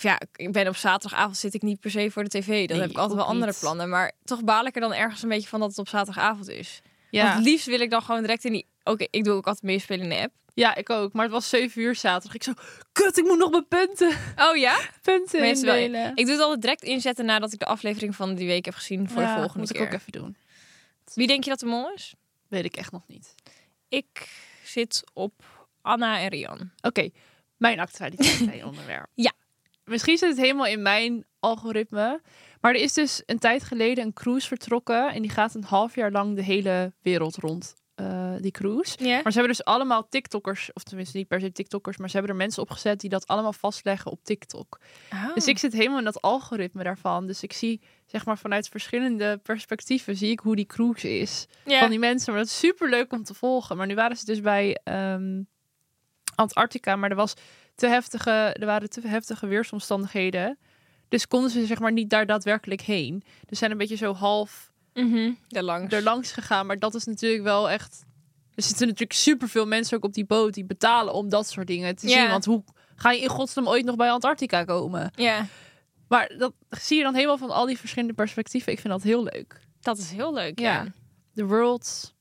ja, 0.00 0.20
ik 0.36 0.52
ben 0.52 0.68
op 0.68 0.76
zaterdagavond 0.76 1.36
zit 1.36 1.54
ik 1.54 1.62
niet 1.62 1.80
per 1.80 1.90
se 1.90 2.10
voor 2.10 2.22
de 2.24 2.28
tv. 2.38 2.46
Dan 2.66 2.76
Nee, 2.76 2.80
heb 2.86 2.90
ik 2.90 2.98
altijd 2.98 3.18
wel 3.18 3.28
andere 3.28 3.50
niet. 3.50 3.60
plannen. 3.60 3.88
Maar 3.88 4.12
toch 4.24 4.44
baal 4.44 4.64
ik 4.64 4.74
er 4.74 4.80
dan 4.80 4.92
ergens 4.94 5.22
een 5.22 5.28
beetje 5.28 5.48
van 5.48 5.60
dat 5.60 5.68
het 5.68 5.78
op 5.78 5.88
zaterdagavond 5.88 6.48
is. 6.48 6.80
Ja. 7.10 7.22
Want 7.22 7.34
het 7.34 7.44
liefst 7.44 7.66
wil 7.66 7.80
ik 7.80 7.90
dan 7.90 8.02
gewoon 8.02 8.20
direct 8.20 8.44
in 8.44 8.52
die. 8.52 8.66
Oké, 8.84 9.06
ik 9.10 9.24
doe 9.24 9.34
ook 9.34 9.46
altijd 9.46 9.64
meespelen 9.64 10.00
in 10.02 10.08
de 10.08 10.16
app. 10.22 10.32
ja, 10.54 10.74
ik 10.74 10.90
ook. 10.90 11.12
Maar 11.12 11.22
het 11.24 11.32
was 11.32 11.48
7 11.48 11.82
uur 11.82 11.94
zaterdag. 11.94 12.34
Ik 12.34 12.42
zo, 12.42 12.52
kut, 12.92 13.18
ik 13.18 13.24
moet 13.24 13.38
nog 13.38 13.50
mijn 13.50 13.68
punten, 13.68 14.08
Oh 14.36 14.56
ja? 14.56 14.78
punten 15.02 15.40
wel- 15.40 15.48
indelen. 15.50 16.10
Ik 16.14 16.24
doe 16.24 16.34
het 16.34 16.42
altijd 16.42 16.60
direct 16.60 16.82
inzetten 16.82 17.24
nadat 17.24 17.52
ik 17.52 17.58
de 17.58 17.66
aflevering 17.66 18.16
van 18.16 18.34
die 18.34 18.46
week 18.46 18.64
heb 18.64 18.74
gezien 18.74 19.08
voor 19.08 19.22
Ja, 19.22 19.28
de 19.28 19.34
volgende 19.40 19.58
moet 19.58 19.72
keer. 19.72 19.80
ik 19.80 19.86
ook 19.86 19.98
even 20.00 20.12
doen. 20.12 20.36
Wie 21.14 21.26
denk 21.26 21.44
je 21.44 21.50
dat 21.50 21.58
de 21.60 21.66
mol 21.66 21.92
is? 21.92 22.14
Weet 22.48 22.64
ik 22.64 22.76
echt 22.76 22.92
nog 22.92 23.02
niet. 23.06 23.34
Ik 23.88 24.28
zit 24.64 25.02
op 25.12 25.32
Anna 25.82 26.18
en 26.20 26.28
Rian. 26.28 26.70
Oké, 26.82 27.10
mijn 27.56 27.80
actualiteit 27.80 28.64
onderwerp. 28.70 29.06
Ja. 29.14 29.32
Misschien 29.84 30.18
zit 30.18 30.28
het 30.28 30.38
helemaal 30.38 30.66
in 30.66 30.82
mijn 30.82 31.24
algoritme. 31.40 32.20
Maar 32.60 32.74
er 32.74 32.80
is 32.80 32.92
dus 32.92 33.22
een 33.26 33.38
tijd 33.38 33.62
geleden 33.64 34.04
een 34.04 34.12
cruise 34.12 34.46
vertrokken. 34.48 35.12
En 35.12 35.22
die 35.22 35.30
gaat 35.30 35.54
een 35.54 35.64
half 35.64 35.94
jaar 35.94 36.10
lang 36.10 36.36
de 36.36 36.42
hele 36.42 36.92
wereld 37.02 37.36
rond, 37.36 37.74
eh, 37.94 38.32
die 38.40 38.50
cruise. 38.50 38.96
Maar 38.98 39.32
ze 39.32 39.38
hebben 39.38 39.56
dus 39.56 39.64
allemaal 39.64 40.08
TikTokkers, 40.08 40.72
of 40.72 40.82
tenminste 40.82 41.16
niet 41.16 41.28
per 41.28 41.40
se 41.40 41.52
TikTokkers, 41.52 41.96
maar 41.96 42.08
ze 42.08 42.16
hebben 42.16 42.32
er 42.34 42.42
mensen 42.42 42.62
opgezet 42.62 43.00
die 43.00 43.10
dat 43.10 43.26
allemaal 43.26 43.52
vastleggen 43.52 44.10
op 44.10 44.24
TikTok. 44.24 44.80
Oh. 45.12 45.34
Dus 45.34 45.46
ik 45.46 45.58
zit 45.58 45.72
helemaal 45.72 45.98
in 45.98 46.04
dat 46.04 46.22
algoritme 46.22 46.82
daarvan. 46.82 47.26
Dus 47.26 47.42
ik 47.42 47.52
zie, 47.52 47.80
zeg 48.06 48.24
maar, 48.24 48.38
vanuit 48.38 48.68
verschillende 48.68 49.40
perspectieven 49.42 50.16
zie 50.16 50.30
ik 50.30 50.40
hoe 50.40 50.56
die 50.56 50.66
cruise 50.66 51.18
is 51.18 51.46
van 51.64 51.90
die 51.90 51.98
mensen. 51.98 52.32
Maar 52.32 52.42
dat 52.42 52.50
is 52.50 52.58
super 52.58 52.90
leuk 52.90 53.12
om 53.12 53.24
te 53.24 53.34
volgen. 53.34 53.76
Maar 53.76 53.86
nu 53.86 53.94
waren 53.94 54.16
ze 54.16 54.24
dus 54.24 54.40
bij 54.40 54.80
ehm, 54.84 55.42
Antarctica, 56.34 56.96
maar 56.96 57.10
er 57.10 57.16
was 57.16 57.34
te 57.74 57.86
heftige, 57.86 58.30
er 58.30 58.66
waren 58.66 58.90
te 58.90 59.08
heftige 59.08 59.46
weersomstandigheden. 59.46 60.58
Dus 61.08 61.26
konden 61.28 61.50
ze 61.50 61.66
zeg 61.66 61.78
maar 61.78 61.92
niet 61.92 62.10
daar 62.10 62.26
daadwerkelijk 62.26 62.80
heen. 62.80 63.22
Dus 63.46 63.58
zijn 63.58 63.70
een 63.70 63.78
beetje 63.78 63.96
zo 63.96 64.14
half 64.14 64.72
Mhm, 64.94 65.32
daar 65.48 65.62
langs. 65.62 65.94
er 65.94 66.02
langs 66.02 66.32
gegaan. 66.32 66.66
Maar 66.66 66.78
dat 66.78 66.94
is 66.94 67.04
natuurlijk 67.04 67.42
wel 67.42 67.70
echt. 67.70 68.04
Er 68.54 68.62
zitten 68.62 68.86
natuurlijk 68.86 69.12
superveel 69.18 69.66
mensen 69.66 69.96
ook 69.96 70.04
op 70.04 70.12
die 70.14 70.24
boot 70.26 70.54
die 70.54 70.64
betalen 70.64 71.14
om 71.14 71.28
dat 71.28 71.48
soort 71.48 71.66
dingen 71.66 71.96
te 71.96 72.08
Ja. 72.08 72.20
zien. 72.20 72.28
Want 72.30 72.44
hoe 72.44 72.64
ga 72.96 73.10
je 73.10 73.20
in 73.22 73.28
godsnaam 73.28 73.68
ooit 73.68 73.84
nog 73.84 73.96
bij 73.96 74.10
Antarctica 74.10 74.64
komen? 74.64 75.10
Ja, 75.14 75.46
Maar 76.08 76.34
dat 76.38 76.52
zie 76.68 76.96
je 76.96 77.02
dan 77.02 77.14
helemaal 77.14 77.38
van 77.38 77.50
al 77.50 77.66
die 77.66 77.78
verschillende 77.78 78.14
perspectieven. 78.14 78.72
Ik 78.72 78.80
vind 78.80 78.92
dat 78.92 79.02
heel 79.02 79.22
leuk. 79.22 79.60
dat 79.80 79.98
is 79.98 80.10
heel 80.10 80.34
leuk. 80.34 80.58
Ja. 80.58 80.72
Ja. 80.82 80.92
The 81.34 81.44
World 81.44 82.14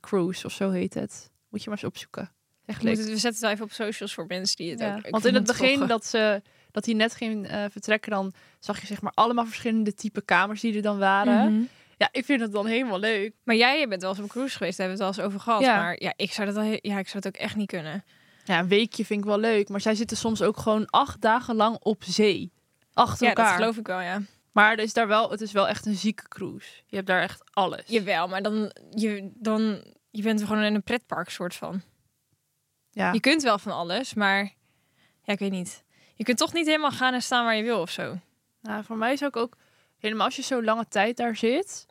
Cruise 0.00 0.46
of 0.46 0.52
zo 0.52 0.70
heet 0.70 0.94
het. 0.94 1.30
Moet 1.50 1.62
je 1.62 1.68
maar 1.70 1.78
eens 1.78 1.88
opzoeken. 1.88 2.32
Echt 2.66 2.82
We, 2.82 2.84
leuk. 2.88 2.96
we 2.96 3.16
zetten 3.16 3.42
het 3.42 3.52
even 3.52 3.64
op 3.64 3.72
socials 3.72 4.14
voor 4.14 4.26
mensen 4.26 4.56
die 4.56 4.70
het 4.70 4.80
Ja, 4.80 4.96
ook 4.96 5.10
Want 5.10 5.24
in 5.24 5.34
het 5.34 5.46
begin 5.46 5.68
volgen. 5.68 5.88
dat 5.88 6.06
ze 6.06 6.42
dat 6.70 6.84
hij 6.84 6.94
net 6.94 7.14
ging 7.14 7.46
eh, 7.48 7.64
vertrekken, 7.70 8.10
dan 8.10 8.32
zag 8.58 8.80
je 8.80 8.86
zeg 8.86 9.00
maar 9.00 9.12
allemaal 9.14 9.46
verschillende 9.46 9.94
type 9.94 10.22
kamers 10.22 10.60
die 10.60 10.76
er 10.76 10.82
dan 10.82 10.98
waren. 10.98 11.52
Mhm. 11.54 11.62
Ja, 11.96 12.08
ik 12.12 12.24
vind 12.24 12.40
het 12.40 12.52
dan 12.52 12.66
helemaal 12.66 12.98
leuk. 12.98 13.32
Maar 13.44 13.54
jij 13.56 13.88
bent 13.88 14.00
wel 14.00 14.10
eens 14.10 14.18
op 14.18 14.24
een 14.24 14.30
cruise 14.30 14.56
geweest, 14.56 14.76
daar 14.78 14.86
hebben 14.88 15.06
we 15.06 15.10
het 15.12 15.16
wel 15.16 15.24
eens 15.26 15.34
over 15.34 15.44
gehad. 15.46 15.62
Ja. 15.62 15.76
Maar 15.82 16.02
ja, 16.02 16.12
ik 16.16 16.32
zou 16.32 16.46
dat 16.46 16.56
wel, 16.56 16.64
he- 16.64 16.78
ja, 16.82 16.98
ik 16.98 17.08
zou 17.08 17.16
het 17.24 17.26
ook 17.26 17.42
echt 17.42 17.56
niet 17.56 17.68
kunnen. 17.68 18.04
Ja, 18.44 18.58
een 18.58 18.68
weekje 18.68 19.04
vind 19.04 19.20
ik 19.20 19.26
wel 19.26 19.38
leuk, 19.38 19.68
maar 19.68 19.80
zij 19.80 19.94
zitten 19.94 20.16
soms 20.16 20.42
ook 20.42 20.56
gewoon 20.56 20.86
acht 20.90 21.20
dagen 21.20 21.54
lang 21.54 21.76
op 21.80 22.02
zee. 22.04 22.52
Achter 22.92 23.26
Ja, 23.26 23.34
dat 23.34 23.44
elkaar. 23.44 23.58
geloof 23.58 23.76
ik 23.76 23.86
wel, 23.86 24.00
ja. 24.00 24.22
Maar 24.52 24.72
er 24.72 24.78
is 24.78 24.92
daar 24.92 25.06
wel, 25.08 25.30
het 25.30 25.40
is 25.40 25.52
wel 25.52 25.68
echt 25.68 25.86
een 25.86 25.94
zieke 25.94 26.28
cruise. 26.28 26.68
Je 26.86 26.96
hebt 26.96 27.08
daar 27.08 27.22
echt 27.22 27.42
alles. 27.52 27.82
Jawel, 27.86 28.28
maar 28.28 28.42
dan 28.42 28.72
je, 28.90 29.30
dan 29.34 29.84
je 30.10 30.22
bent 30.22 30.40
gewoon 30.42 30.62
in 30.62 30.74
een 30.74 30.82
pretpark 30.82 31.28
soort 31.30 31.54
van. 31.54 31.82
ja. 32.90 33.12
Je 33.12 33.20
kunt 33.20 33.42
wel 33.42 33.58
van 33.58 33.72
alles, 33.72 34.14
maar 34.14 34.42
ja, 35.22 35.32
ik 35.32 35.38
weet 35.38 35.50
niet. 35.50 35.84
Je 36.14 36.24
kunt 36.24 36.38
toch 36.38 36.52
niet 36.52 36.66
helemaal 36.66 36.90
gaan 36.90 37.14
en 37.14 37.22
staan 37.22 37.44
waar 37.44 37.56
je 37.56 37.62
wil 37.62 37.80
of 37.80 37.90
zo. 37.90 38.18
Nou, 38.60 38.84
voor 38.84 38.96
mij 38.96 39.12
is 39.12 39.24
ook 39.24 39.36
ook 39.36 39.56
helemaal 40.04 40.26
als 40.26 40.36
je 40.36 40.42
zo 40.42 40.62
lange 40.62 40.88
tijd 40.88 41.16
daar 41.16 41.36
zit. 41.36 41.86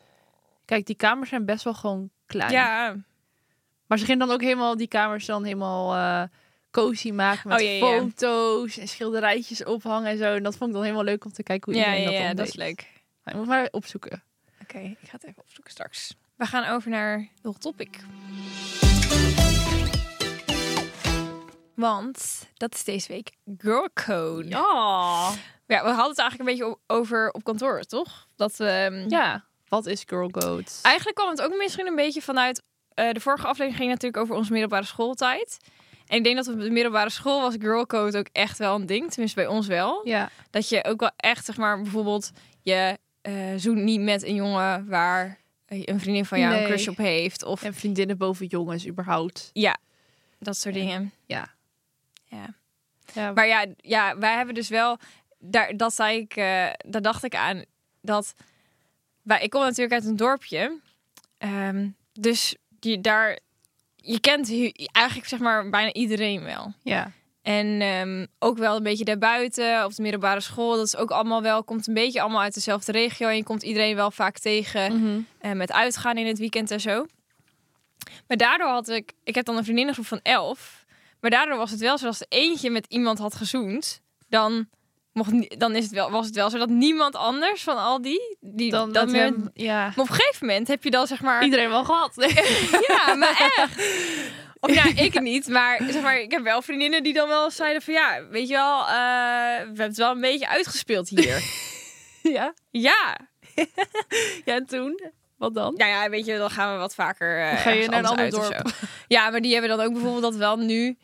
Kijk, 0.65 0.85
die 0.85 0.95
kamers 0.95 1.29
zijn 1.29 1.45
best 1.45 1.63
wel 1.63 1.73
gewoon 1.73 2.09
klein. 2.25 2.51
Ja, 2.51 2.95
Maar 3.87 3.97
ze 3.97 4.05
gingen 4.05 4.27
dan 4.27 4.31
ook 4.31 4.41
helemaal 4.41 4.77
die 4.77 4.87
kamers 4.87 5.25
dan 5.25 5.43
helemaal 5.43 5.95
eh 5.95 6.23
cozy 6.71 7.11
maken 7.11 7.47
met 7.49 7.57
Oh, 7.59 7.63
ja, 7.65 7.71
ja, 7.71 7.85
ja. 7.85 7.99
foto's 7.99 8.77
en 8.77 8.87
schilderijtjes 8.87 9.63
ophangen 9.63 10.11
en 10.11 10.17
zo. 10.17 10.35
En 10.35 10.43
dat 10.43 10.55
vond 10.55 10.69
ik 10.69 10.75
dan 10.75 10.83
helemaal 10.83 11.05
leuk 11.05 11.25
om 11.25 11.31
te 11.31 11.43
kijken 11.43 11.71
hoe 11.73 11.81
ja, 11.81 11.95
iedereen 11.95 12.11
ja, 12.11 12.11
dat 12.11 12.21
ja, 12.21 12.27
dan 12.27 12.35
dat 12.35 12.47
is 12.47 12.55
leuk. 12.55 12.91
Maar 13.23 13.33
je 13.33 13.39
moet 13.39 13.49
maar 13.49 13.67
opzoeken. 13.71 14.23
Oké, 14.61 14.79
ik 14.79 14.97
ga 15.01 15.11
het 15.11 15.23
even 15.23 15.41
opzoeken 15.41 15.71
straks. 15.71 16.15
We 16.35 16.45
gaan 16.45 16.65
over 16.65 16.89
naar 16.89 17.27
de 17.41 17.53
topic. 17.59 17.99
Want 21.75 22.47
dat 22.53 22.73
is 22.75 22.83
deze 22.83 23.07
week 23.07 23.31
Girl 23.57 23.87
Code. 24.05 24.47
Ja. 24.47 25.29
Ja, 25.67 25.83
we 25.83 25.89
hadden 25.89 26.09
het 26.09 26.19
eigenlijk 26.19 26.39
een 26.39 26.55
beetje 26.57 26.77
over 26.87 27.31
op 27.31 27.43
kantoor, 27.43 27.81
toch? 27.81 28.27
Dat 28.35 28.57
we. 28.57 29.05
Ja. 29.07 29.45
Wat 29.67 29.85
is 29.85 30.03
Girl 30.07 30.29
Code? 30.29 30.63
Eigenlijk 30.81 31.15
kwam 31.17 31.29
het 31.29 31.41
ook 31.41 31.57
misschien 31.57 31.87
een 31.87 31.95
beetje 31.95 32.21
vanuit. 32.21 32.61
eh, 32.93 33.11
de 33.11 33.19
vorige 33.19 33.43
aflevering 33.47 33.75
ging 33.77 33.89
natuurlijk 33.89 34.23
over 34.23 34.35
onze 34.35 34.51
middelbare 34.51 34.85
schooltijd. 34.85 35.57
En 36.07 36.17
ik 36.17 36.23
denk 36.23 36.35
dat 36.35 36.47
op 36.47 36.59
de 36.59 36.69
middelbare 36.69 37.09
school 37.09 37.41
was 37.41 37.55
Girl 37.59 37.85
Code 37.85 38.17
ook 38.17 38.27
echt 38.31 38.57
wel 38.57 38.75
een 38.75 38.85
ding. 38.85 39.09
Tenminste, 39.11 39.39
bij 39.41 39.49
ons 39.49 39.67
wel. 39.67 40.01
Ja. 40.07 40.29
Dat 40.49 40.69
je 40.69 40.83
ook 40.85 40.99
wel 40.99 41.11
echt, 41.17 41.45
zeg 41.45 41.57
maar, 41.57 41.81
bijvoorbeeld 41.81 42.31
je 42.61 42.97
eh 43.21 43.33
zoent 43.57 43.81
niet 43.81 44.01
met 44.01 44.23
een 44.23 44.35
jongen 44.35 44.87
waar 44.87 45.39
een 45.67 45.99
vriendin 45.99 46.25
van 46.25 46.39
jou 46.39 46.51
Nee. 46.53 46.61
een 46.61 46.67
crush 46.67 46.87
op 46.87 46.97
heeft. 46.97 47.43
Of 47.43 47.63
En 47.63 47.73
vriendinnen 47.73 48.17
boven 48.17 48.45
jongens 48.45 48.87
überhaupt. 48.87 49.49
ja, 49.53 49.77
dat 50.39 50.57
soort 50.57 50.73
dingen. 50.73 51.13
Ja. 51.25 51.52
Ja. 52.35 52.53
Ja, 53.13 53.31
Maar 53.31 53.47
ja, 53.47 53.65
ja, 53.77 54.17
wij 54.17 54.35
hebben 54.35 54.55
dus 54.55 54.69
wel, 54.69 54.97
daar, 55.39 55.77
dat 55.77 55.93
zei 55.93 56.19
ik, 56.19 56.35
eh, 56.35 56.67
daar 56.85 57.01
dacht 57.01 57.23
ik 57.23 57.35
aan, 57.35 57.63
dat 58.01 58.33
wij, 59.21 59.41
ik 59.41 59.49
kom 59.49 59.61
natuurlijk 59.61 59.93
uit 59.93 60.05
een 60.05 60.15
dorpje, 60.15 60.79
Ehm, 61.37 61.87
dus 62.13 62.55
je 62.79 63.01
daar, 63.01 63.39
je 63.95 64.19
kent 64.19 64.49
eigenlijk 64.91 65.27
zeg 65.27 65.39
maar 65.39 65.69
bijna 65.69 65.93
iedereen 65.93 66.43
wel. 66.43 66.73
ja. 66.83 67.11
En 67.41 67.81
ehm, 67.81 68.25
ook 68.39 68.57
wel 68.57 68.75
een 68.75 68.83
beetje 68.83 69.03
daarbuiten, 69.05 69.85
op 69.85 69.95
de 69.95 70.01
middelbare 70.01 70.39
school, 70.39 70.75
dat 70.75 70.85
is 70.85 70.95
ook 70.95 71.11
allemaal 71.11 71.41
wel, 71.41 71.63
komt 71.63 71.87
een 71.87 71.93
beetje 71.93 72.21
allemaal 72.21 72.41
uit 72.41 72.53
dezelfde 72.53 72.91
regio 72.91 73.27
en 73.27 73.35
je 73.35 73.43
komt 73.43 73.63
iedereen 73.63 73.95
wel 73.95 74.11
vaak 74.11 74.39
tegen 74.39 74.91
eh, 75.39 75.51
met 75.51 75.71
uitgaan 75.71 76.17
in 76.17 76.27
het 76.27 76.37
weekend 76.39 76.71
en 76.71 76.79
zo. 76.81 77.05
Maar 78.27 78.37
daardoor 78.37 78.67
had 78.67 78.89
ik, 78.89 79.13
ik 79.23 79.35
heb 79.35 79.45
dan 79.45 79.57
een 79.57 79.63
vriendinnengroep 79.63 80.05
van 80.05 80.19
elf. 80.21 80.82
Maar 81.23 81.31
daardoor 81.31 81.57
was 81.57 81.71
het 81.71 81.79
wel 81.79 81.97
zo 81.97 82.07
als 82.07 82.19
er 82.19 82.25
eentje 82.29 82.69
met 82.69 82.85
iemand 82.89 83.19
had 83.19 83.35
gezoend, 83.35 84.01
dan, 84.29 84.69
mocht, 85.13 85.59
dan 85.59 85.75
is 85.75 85.83
het 85.83 85.93
wel, 85.93 86.11
was 86.11 86.25
het 86.25 86.35
wel 86.35 86.49
zo 86.49 86.57
dat 86.57 86.69
niemand 86.69 87.15
anders 87.15 87.63
van 87.63 87.77
al 87.77 88.01
die, 88.01 88.37
die 88.39 88.71
Dan, 88.71 88.91
dat 88.91 89.09
meer. 89.09 89.33
ja. 89.53 89.79
Maar 89.81 89.89
op 90.05 90.09
een 90.09 90.15
gegeven 90.15 90.47
moment 90.47 90.67
heb 90.67 90.83
je 90.83 90.89
dan 90.91 91.07
zeg 91.07 91.21
maar. 91.21 91.43
Iedereen 91.43 91.69
wel 91.69 91.83
gehad. 91.85 92.13
Ja, 92.87 93.15
maar 93.15 93.51
echt. 93.55 93.77
Of 94.59 94.73
ja, 94.73 94.83
ik 95.03 95.19
niet. 95.21 95.47
Maar 95.47 95.79
zeg 95.89 96.01
maar, 96.01 96.19
ik 96.19 96.31
heb 96.31 96.43
wel 96.43 96.61
vriendinnen 96.61 97.03
die 97.03 97.13
dan 97.13 97.27
wel 97.27 97.51
zeiden 97.51 97.81
van 97.81 97.93
ja, 97.93 98.27
weet 98.29 98.47
je 98.47 98.53
wel, 98.53 98.79
eh, 98.79 98.85
we 98.87 98.93
hebben 99.65 99.85
het 99.85 99.97
wel 99.97 100.11
een 100.11 100.21
beetje 100.21 100.47
uitgespeeld 100.47 101.09
hier. 101.09 101.43
ja. 102.37 102.53
ja. 102.71 103.17
Ja, 104.45 104.55
en 104.55 104.65
toen? 104.65 105.01
Wat 105.37 105.53
dan? 105.53 105.73
Nou 105.77 105.89
ja, 105.91 106.09
weet 106.09 106.25
je, 106.25 106.37
dan 106.37 106.49
gaan 106.49 106.73
we 106.73 106.79
wat 106.79 106.95
vaker. 106.95 107.41
eh, 107.41 107.49
Dan 107.49 107.57
ga 107.57 107.69
je 107.69 107.75
ergens 107.75 107.87
naar 107.89 107.99
een 108.03 108.09
ander 108.09 108.31
zo. 108.31 108.79
Ja, 109.07 109.29
maar 109.29 109.41
die 109.41 109.51
hebben 109.53 109.77
dan 109.77 109.85
ook 109.85 109.91
bijvoorbeeld 109.93 110.21
dat 110.23 110.35
wel 110.35 110.57
nu, 110.57 110.97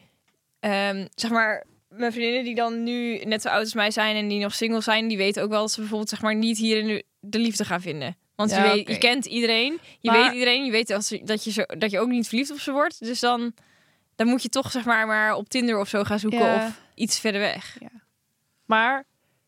ehm, 0.60 1.08
zeg 1.16 1.32
maar, 1.32 1.66
mijn 1.90 2.12
vriendinnen 2.12 2.44
die 2.44 2.56
dan 2.56 2.84
nu 2.84 3.18
net 3.18 3.42
zo 3.42 3.48
oud 3.50 3.64
als 3.64 3.74
mij 3.74 3.92
zijn 3.92 4.16
en 4.16 4.28
die 4.28 4.40
nog 4.40 4.54
single 4.56 4.82
zijn, 4.82 5.08
die 5.08 5.18
weten 5.18 5.44
ook 5.44 5.50
wel 5.50 5.62
dat 5.62 5.72
ze 5.72 5.80
bijvoorbeeld 5.80 6.10
zeg 6.10 6.22
maar 6.22 6.36
niet 6.36 6.58
hier 6.58 6.78
in 6.78 6.88
de, 6.88 7.04
de 7.20 7.40
liefde 7.40 7.66
gaan 7.66 7.82
vinden. 7.82 8.18
Want 8.36 8.50
je, 8.50 8.56
Ja, 8.56 8.74
weet, 8.74 8.88
je 8.88 8.98
kent 8.98 9.26
iedereen, 9.26 9.80
je 10.00 10.12
Maar- 10.12 10.22
weet 10.24 10.34
iedereen, 10.34 10.66
je 10.66 10.72
weet 10.72 10.88
dat, 10.88 11.06
ze, 11.06 11.22
dat, 11.24 11.44
je 11.44 11.52
zo, 11.52 11.64
dat 11.78 11.92
je 11.92 12.00
ook 12.00 12.08
niet 12.10 12.28
verliefd 12.28 12.52
op 12.52 12.60
ze 12.60 12.72
wordt. 12.72 13.00
Dus 13.00 13.20
dan, 13.20 13.54
dan 14.16 14.28
moet 14.28 14.42
je 14.44 14.50
toch 14.50 14.72
zeg 14.72 14.86
maar 14.86 15.08
maar 15.08 15.36
op 15.36 15.50
Tinder 15.50 15.80
of 15.80 15.90
zo 15.90 16.04
gaan 16.04 16.20
zoeken 16.20 16.40
Ja. 16.40 16.66
of 16.66 16.82
iets 16.96 17.20
verder 17.20 17.42
weg. 17.42 17.78
Maar 18.66 19.06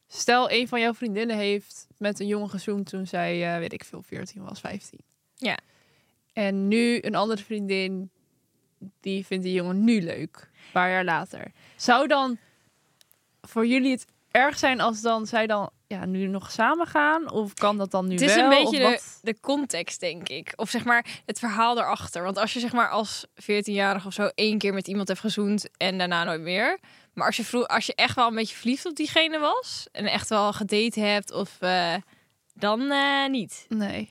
stel, 0.07 0.51
een 0.51 0.67
van 0.67 0.79
jouw 0.79 0.93
vriendinnen 0.93 1.37
heeft 1.37 1.87
met 1.97 2.19
een 2.19 2.27
jongen 2.27 2.49
gezoend 2.49 2.89
toen 2.89 3.07
zij, 3.07 3.53
eh, 3.53 3.59
weet 3.59 3.73
ik 3.73 3.83
veel, 3.83 4.01
14 4.01 4.43
was, 4.43 4.59
15. 4.59 4.99
Ja. 5.35 5.57
En 6.33 6.67
nu 6.67 6.97
een 7.01 7.15
andere 7.15 7.43
vriendin, 7.43 8.09
die 8.99 9.25
vindt 9.25 9.43
die 9.43 9.53
jongen 9.53 9.83
nu 9.83 10.01
leuk, 10.01 10.49
een 10.51 10.71
paar 10.71 10.89
jaar 10.89 11.03
later. 11.03 11.51
Zou 11.75 12.07
dan 12.07 12.37
voor 13.41 13.67
jullie 13.67 13.91
het 13.91 14.05
erg 14.31 14.57
zijn 14.57 14.81
als 14.81 15.01
dan 15.01 15.25
zij 15.25 15.47
dan 15.47 15.69
ja, 15.87 16.05
nu 16.05 16.27
nog 16.27 16.51
samen 16.51 16.87
gaan? 16.87 17.31
Of 17.31 17.53
kan 17.53 17.77
dat 17.77 17.91
dan 17.91 18.07
nu 18.07 18.13
Het 18.13 18.21
is 18.21 18.35
wel? 18.35 18.43
een 18.43 18.63
beetje 18.63 18.79
de, 18.79 19.01
de 19.21 19.39
context, 19.39 19.99
denk 19.99 20.29
ik. 20.29 20.53
Of 20.55 20.69
zeg 20.69 20.83
maar 20.83 21.21
het 21.25 21.39
verhaal 21.39 21.77
erachter. 21.77 22.23
Want 22.23 22.37
als 22.37 22.53
je 22.53 22.59
zeg 22.59 22.71
maar 22.71 22.89
als 22.89 23.25
14-jarige 23.41 24.07
of 24.07 24.13
zo 24.13 24.29
één 24.35 24.57
keer 24.57 24.73
met 24.73 24.87
iemand 24.87 25.07
hebt 25.07 25.19
gezoend 25.19 25.69
en 25.77 25.97
daarna 25.97 26.23
nooit 26.23 26.41
meer. 26.41 26.79
Maar 27.13 27.25
als 27.25 27.35
je, 27.35 27.43
vroeg, 27.43 27.67
als 27.67 27.85
je 27.85 27.95
echt 27.95 28.15
wel 28.15 28.27
een 28.27 28.35
beetje 28.35 28.55
verliefd 28.55 28.85
op 28.85 28.95
diegene 28.95 29.39
was 29.39 29.87
en 29.91 30.05
echt 30.05 30.29
wel 30.29 30.53
gedate 30.53 30.99
hebt 30.99 31.31
of 31.31 31.57
eh, 31.59 31.95
dan 32.53 32.91
eh, 32.91 33.29
niet. 33.29 33.65
Nee. 33.69 34.09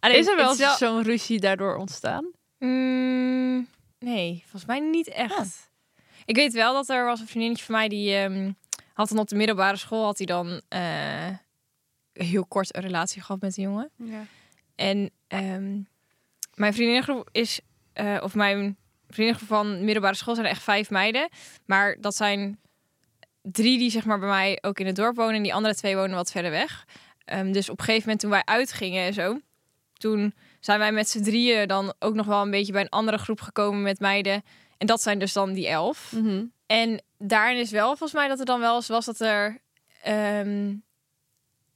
Alleen, 0.00 0.18
Is 0.18 0.26
er 0.26 0.36
wel 0.36 0.54
zo'n 0.54 1.02
ruzie 1.02 1.40
daardoor 1.40 1.76
ontstaan? 1.76 2.30
Mm, 2.58 3.68
nee, 4.02 4.40
volgens 4.40 4.64
mij 4.64 4.80
niet 4.80 5.08
echt. 5.08 5.38
Oh. 5.38 5.70
Ik 6.24 6.36
weet 6.36 6.52
wel 6.52 6.72
dat 6.72 6.88
er 6.88 7.04
was 7.04 7.20
een 7.20 7.26
vriendinnetje 7.26 7.64
van 7.64 7.74
mij 7.74 7.88
die 7.88 8.14
ehm, 8.14 8.52
had 8.92 9.08
dan 9.08 9.18
op 9.18 9.28
de 9.28 9.36
middelbare 9.36 9.76
school 9.76 10.04
had 10.04 10.16
hij 10.16 10.26
dan 10.26 10.60
eh, 10.68 11.28
heel 12.12 12.46
kort 12.46 12.76
een 12.76 12.82
relatie 12.82 13.22
gehad 13.22 13.40
met 13.40 13.56
een 13.56 13.62
jongen. 13.62 13.90
Ja. 13.96 14.24
En 14.74 15.10
ehm, 15.28 15.80
mijn 16.54 16.74
vriendinnengroep 16.74 17.28
is, 17.32 17.60
eh, 17.92 18.18
of 18.22 18.34
mijn 18.34 18.76
vriendinnengroep 19.06 19.48
van 19.48 19.84
middelbare 19.84 20.14
school 20.14 20.34
zijn 20.34 20.46
echt 20.46 20.62
vijf 20.62 20.90
meiden. 20.90 21.28
Maar 21.64 21.96
dat 22.00 22.14
zijn 22.16 22.58
drie 23.42 23.78
die 23.78 23.90
zeg 23.90 24.04
maar 24.04 24.18
bij 24.18 24.28
mij 24.28 24.58
ook 24.60 24.80
in 24.80 24.86
het 24.86 24.96
dorp 24.96 25.16
wonen. 25.16 25.34
En 25.34 25.42
die 25.42 25.54
andere 25.54 25.74
twee 25.74 25.96
wonen 25.96 26.16
wat 26.16 26.30
verder 26.30 26.50
weg. 26.50 26.86
Ehm, 27.24 27.52
dus 27.52 27.68
op 27.68 27.78
een 27.78 27.84
gegeven 27.84 28.04
moment 28.04 28.20
toen 28.20 28.30
wij 28.30 28.44
uitgingen 28.44 29.06
en 29.06 29.14
zo. 29.14 29.40
Toen 29.92 30.34
zijn 30.64 30.78
wij 30.78 30.92
met 30.92 31.08
z'n 31.08 31.22
drieën 31.22 31.68
dan 31.68 31.94
ook 31.98 32.14
nog 32.14 32.26
wel 32.26 32.42
een 32.42 32.50
beetje 32.50 32.72
bij 32.72 32.80
een 32.82 32.88
andere 32.88 33.18
groep 33.18 33.40
gekomen 33.40 33.82
met 33.82 34.00
meiden. 34.00 34.42
En 34.78 34.86
dat 34.86 35.02
zijn 35.02 35.18
dus 35.18 35.32
dan 35.32 35.52
die 35.52 35.68
elf. 35.68 36.12
Mhm. 36.14 36.44
En 36.66 37.02
daarin 37.18 37.58
is 37.58 37.70
wel 37.70 37.86
volgens 37.86 38.12
mij 38.12 38.28
dat 38.28 38.38
er 38.38 38.44
dan 38.44 38.60
wel 38.60 38.74
eens 38.74 38.88
was 38.88 39.04
dat 39.04 39.20
er. 39.20 39.60
ehm, 40.02 40.74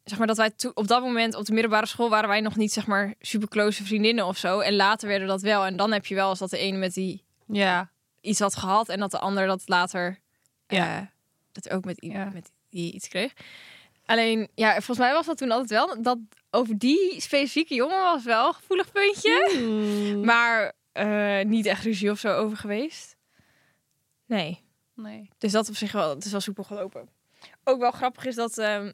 zeg 0.05 0.19
maar 0.19 0.27
dat 0.27 0.37
wij 0.37 0.53
op 0.75 0.87
dat 0.89 1.03
moment 1.03 1.35
op 1.35 1.45
de 1.45 1.53
middelbare 1.53 1.87
school 1.87 2.09
waren 2.11 2.29
wij 2.29 2.41
nog 2.41 2.57
niet 2.57 2.73
zeg 2.73 2.87
maar 2.87 3.15
super 3.21 3.49
close 3.49 3.85
vriendinnen 3.85 4.27
of 4.27 4.37
zo. 4.37 4.61
En 4.61 4.77
later 4.77 5.09
werden 5.09 5.29
dat 5.29 5.41
wel. 5.43 5.65
En 5.65 5.77
dan 5.77 5.93
heb 5.93 6.07
je 6.07 6.15
wel 6.15 6.31
eens 6.31 6.39
dat 6.39 6.51
de 6.51 6.59
ene 6.59 6.79
met 6.79 6.95
die 6.95 7.25
Ja. 7.47 7.91
iets 8.21 8.39
had 8.41 8.57
gehad 8.57 8.89
en 8.89 8.99
dat 9.01 9.11
de 9.11 9.19
ander 9.19 9.47
dat 9.47 9.63
later. 9.67 10.19
Ja. 10.67 10.97
eh, 10.99 11.07
dat 11.53 11.71
ook 11.71 11.85
met, 11.85 11.97
Ja. 12.01 12.31
met 12.33 12.51
die 12.71 12.93
iets 12.93 13.09
kreeg. 13.09 13.33
Alleen, 14.07 14.49
ja, 14.55 14.71
volgens 14.73 14.99
mij 14.99 15.13
was 15.13 15.27
dat 15.27 15.37
toen 15.39 15.51
altijd 15.51 15.71
wel 15.71 16.03
dat 16.03 16.19
over 16.57 16.79
die 16.79 17.21
specifieke 17.21 17.75
jongen 17.75 18.03
was 18.03 18.25
wel 18.25 18.49
een 18.49 18.55
gevoelig 18.55 18.93
puntje. 18.93 19.51
Mm. 19.57 20.25
Maar 20.25 20.73
eh, 20.93 21.45
niet 21.45 21.67
echt 21.67 21.85
ruzie 21.85 22.11
of 22.11 22.19
zo 22.19 22.35
over 22.35 22.57
geweest. 22.57 23.17
Nee. 24.27 24.65
Nee. 24.95 25.31
Dus 25.39 25.53
dat 25.53 25.69
op 25.69 25.77
zich 25.77 25.93
wel, 25.93 26.15
het 26.15 26.25
is 26.25 26.31
wel 26.31 26.41
soepel 26.41 26.65
gelopen. 26.65 27.09
Ook 27.65 27.81
wel 27.81 27.91
grappig 27.91 28.25
is 28.25 28.35
dat 28.35 28.59
ehm, 28.59 28.93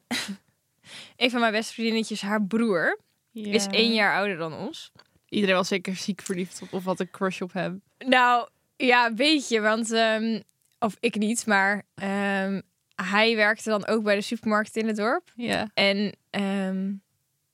een 1.17 1.31
van 1.31 1.41
mijn 1.41 1.53
beste 1.53 1.73
vriendinnetjes, 1.73 2.21
haar 2.21 2.43
broer, 2.43 2.99
is 3.33 3.67
één 3.67 3.95
jaar 3.95 4.17
ouder 4.17 4.37
dan 4.37 4.55
ons. 4.55 4.93
Iedereen 5.29 5.55
was 5.55 5.69
zeker 5.69 5.97
ziek 5.97 6.23
verliefd 6.23 6.63
op 6.63 6.73
of 6.73 6.85
had 6.85 7.01
een 7.01 7.11
crush 7.11 7.41
op 7.41 7.53
hem. 7.53 7.83
Nou, 7.99 8.49
ja, 8.77 9.07
een 9.07 9.15
beetje, 9.15 9.61
want 9.61 9.93
ehm, 9.93 10.41
of 10.79 10.97
ik 11.01 11.15
niet, 11.17 11.47
maar 11.47 11.83
ehm, 11.95 12.61
hij 12.95 13.37
werkte 13.37 13.71
dan 13.71 13.87
ook 13.87 14.03
bij 14.03 14.15
de 14.15 14.21
supermarkt 14.21 14.77
in 14.77 14.87
het 14.87 14.97
dorp. 14.97 15.33
Ja. 15.35 15.71
En 15.75 16.15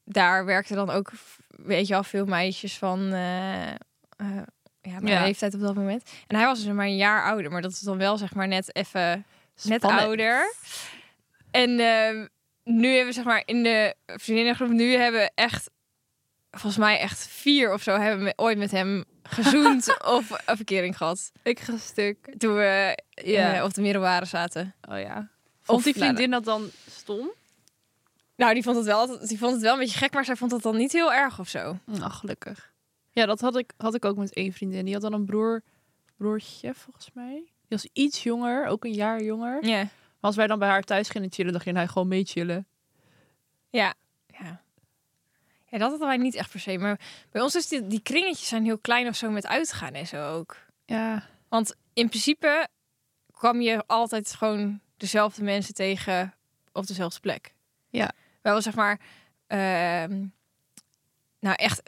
daar 0.08 0.44
werkten 0.44 0.76
dan 0.76 0.90
ook, 0.90 1.10
weet 1.48 1.86
je 1.86 1.92
wel, 1.92 2.02
veel 2.02 2.24
meisjes 2.24 2.78
van 2.78 3.00
eh, 3.12 3.66
ja, 4.80 5.00
mijn 5.00 5.06
Ja. 5.06 5.22
leeftijd 5.22 5.54
op 5.54 5.60
dat 5.60 5.74
moment. 5.74 6.10
En 6.26 6.36
hij 6.36 6.44
was 6.46 6.64
dus 6.64 6.72
maar 6.72 6.86
een 6.86 6.96
jaar 6.96 7.24
ouder, 7.24 7.50
maar 7.50 7.62
dat 7.62 7.70
is 7.70 7.80
dan 7.80 7.98
wel 7.98 8.16
zeg 8.16 8.34
maar 8.34 8.48
net 8.48 8.74
even 8.76 9.26
net 9.62 9.82
ouder. 9.84 10.54
En 11.50 11.80
ehm, 11.80 12.26
nu 12.64 12.86
hebben 12.88 13.06
we 13.06 13.12
zeg 13.12 13.24
maar 13.24 13.42
in 13.44 13.62
de 13.62 13.94
vriendinnengroep 14.06 14.68
nu 14.68 14.92
hebben 14.94 15.20
we 15.20 15.30
echt 15.34 15.70
volgens 16.50 16.76
mij 16.76 16.98
echt 16.98 17.26
vier 17.28 17.72
of 17.72 17.82
zo 17.82 17.98
hebben 17.98 18.24
we 18.24 18.32
ooit 18.36 18.58
met 18.58 18.70
hem 18.70 19.04
gezoend 19.22 19.96
of 20.16 20.30
een 20.46 20.56
verkering 20.56 20.96
gehad 20.96 21.30
Ik 21.42 21.60
ga 21.60 21.76
stuk. 21.76 22.34
toen 22.38 22.54
we 22.54 22.98
Ja. 23.24 23.54
eh, 23.56 23.64
op 23.64 23.74
de 23.74 23.80
middelbare 23.80 24.24
zaten. 24.24 24.74
Oh 24.90 24.98
ja. 25.00 25.28
Vond 25.62 25.84
die 25.84 25.94
vriendin 25.94 26.30
dat 26.30 26.44
dan 26.44 26.70
stom? 26.90 27.30
Nou, 28.38 28.54
die 28.54 28.62
vond 28.62 28.76
het 28.76 28.84
wel, 28.84 29.26
die 29.26 29.38
vond 29.38 29.52
het 29.52 29.62
wel 29.62 29.72
een 29.72 29.78
beetje 29.78 29.98
gek, 29.98 30.12
maar 30.12 30.24
zij 30.24 30.36
vond 30.36 30.50
het 30.52 30.62
dan 30.62 30.76
niet 30.76 30.92
heel 30.92 31.12
erg 31.12 31.38
of 31.38 31.48
zo. 31.48 31.78
Nou, 31.84 32.10
gelukkig. 32.10 32.72
Ja, 33.10 33.26
dat 33.26 33.40
had 33.40 33.56
ik, 33.56 33.72
had 33.76 33.94
ik 33.94 34.04
ook 34.04 34.16
met 34.16 34.32
één 34.32 34.52
vriendin. 34.52 34.84
Die 34.84 34.94
had 34.94 35.02
dan 35.02 35.12
een 35.12 35.24
broer, 35.24 35.62
broertje 36.16 36.74
volgens 36.74 37.10
mij. 37.12 37.34
Die 37.34 37.78
was 37.78 37.88
iets 37.92 38.22
jonger, 38.22 38.66
ook 38.66 38.84
een 38.84 38.92
jaar 38.92 39.22
jonger. 39.22 39.52
Maar 39.60 39.64
Ja, 39.70 39.88
als 40.20 40.36
wij 40.36 40.46
dan 40.46 40.58
bij 40.58 40.68
haar 40.68 40.82
thuis 40.82 41.08
gingen 41.08 41.32
chillen, 41.32 41.52
dan 41.52 41.60
ging 41.60 41.76
hij 41.76 41.86
gewoon 41.88 42.08
mee 42.08 42.24
chillen. 42.24 42.66
ja, 43.70 43.94
ja. 44.26 44.60
Ja, 45.70 45.78
dat 45.78 45.90
hadden 45.90 46.08
wij 46.08 46.16
niet 46.16 46.34
echt 46.34 46.50
per 46.50 46.60
se. 46.60 46.78
Maar 46.78 47.00
bij 47.30 47.42
ons 47.42 47.54
is 47.54 47.68
die, 47.68 47.86
die 47.86 48.00
kringetjes 48.00 48.48
zijn 48.48 48.64
heel 48.64 48.78
klein 48.78 49.08
of 49.08 49.16
zo 49.16 49.30
met 49.30 49.46
uitgaan 49.46 49.92
en 49.92 50.06
zo 50.06 50.32
ook. 50.34 50.56
Ja. 50.84 51.26
Want 51.48 51.74
in 51.92 52.08
principe 52.08 52.68
kwam 53.32 53.60
je 53.60 53.84
altijd 53.86 54.34
gewoon 54.34 54.80
dezelfde 54.96 55.42
mensen 55.42 55.74
tegen 55.74 56.34
op 56.72 56.86
dezelfde 56.86 57.20
plek. 57.20 57.54
Ja. 57.90 58.12
Wel 58.42 58.62
zeg 58.62 58.74
maar, 58.74 59.00
ehm, 59.46 60.24
nou 61.40 61.54
echt, 61.56 61.82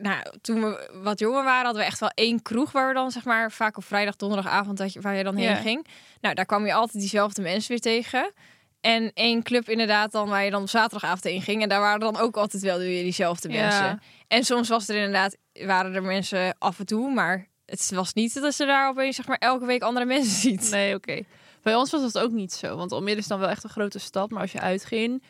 nou, 0.00 0.22
toen 0.40 0.60
we 0.60 0.90
wat 1.02 1.18
jonger 1.18 1.44
waren, 1.44 1.64
hadden 1.64 1.82
we 1.82 1.88
echt 1.88 2.00
wel 2.00 2.10
één 2.14 2.42
kroeg 2.42 2.72
waar 2.72 2.88
we 2.88 2.94
dan 2.94 3.10
zeg 3.10 3.24
maar 3.24 3.52
vaak 3.52 3.76
op 3.76 3.84
vrijdag, 3.84 4.16
donderdagavond 4.16 4.78
dat 4.78 4.92
je, 4.92 5.00
waar 5.00 5.14
je 5.14 5.24
dan 5.24 5.36
heen 5.36 5.48
Ja. 5.48 5.54
ging. 5.54 5.86
Nou, 6.20 6.34
daar 6.34 6.46
kwam 6.46 6.66
je 6.66 6.74
altijd 6.74 6.98
diezelfde 7.00 7.42
mensen 7.42 7.68
weer 7.70 7.80
tegen. 7.80 8.32
En 8.80 9.10
één 9.14 9.42
club 9.42 9.68
inderdaad 9.68 10.12
dan 10.12 10.28
waar 10.28 10.44
je 10.44 10.50
dan 10.50 10.62
op 10.62 10.68
zaterdagavond 10.68 11.24
heen 11.24 11.42
ging. 11.42 11.62
En 11.62 11.68
daar 11.68 11.80
waren 11.80 12.00
dan 12.00 12.16
ook 12.16 12.36
altijd 12.36 12.62
wel 12.62 12.78
weer 12.78 13.02
diezelfde 13.02 13.48
Ja. 13.52 13.60
mensen. 13.62 14.02
En 14.28 14.44
soms 14.44 14.68
was 14.68 14.88
er 14.88 14.96
inderdaad, 14.96 15.36
waren 15.52 15.94
er 15.94 16.02
mensen 16.02 16.56
af 16.58 16.78
en 16.78 16.86
toe, 16.86 17.12
maar 17.14 17.46
het 17.66 17.90
was 17.90 18.12
niet 18.12 18.34
dat 18.40 18.54
ze 18.54 18.64
daar 18.66 18.88
opeens 18.88 19.16
zeg 19.16 19.26
maar 19.26 19.38
elke 19.38 19.66
week 19.66 19.82
andere 19.82 20.06
mensen 20.06 20.40
ziet. 20.50 20.70
Nee, 20.70 20.94
oké. 20.94 21.20
Bij 21.62 21.74
ons 21.74 21.90
was 21.90 22.12
dat 22.12 22.22
ook 22.24 22.30
niet 22.32 22.52
zo. 22.52 22.76
Want 22.76 22.92
Almere 22.92 23.16
is 23.18 23.26
dan 23.26 23.38
wel 23.38 23.48
echt 23.48 23.64
een 23.64 23.70
grote 23.70 23.98
stad. 23.98 24.30
Maar 24.30 24.40
als 24.40 24.52
je 24.52 24.60
uitging, 24.60 25.22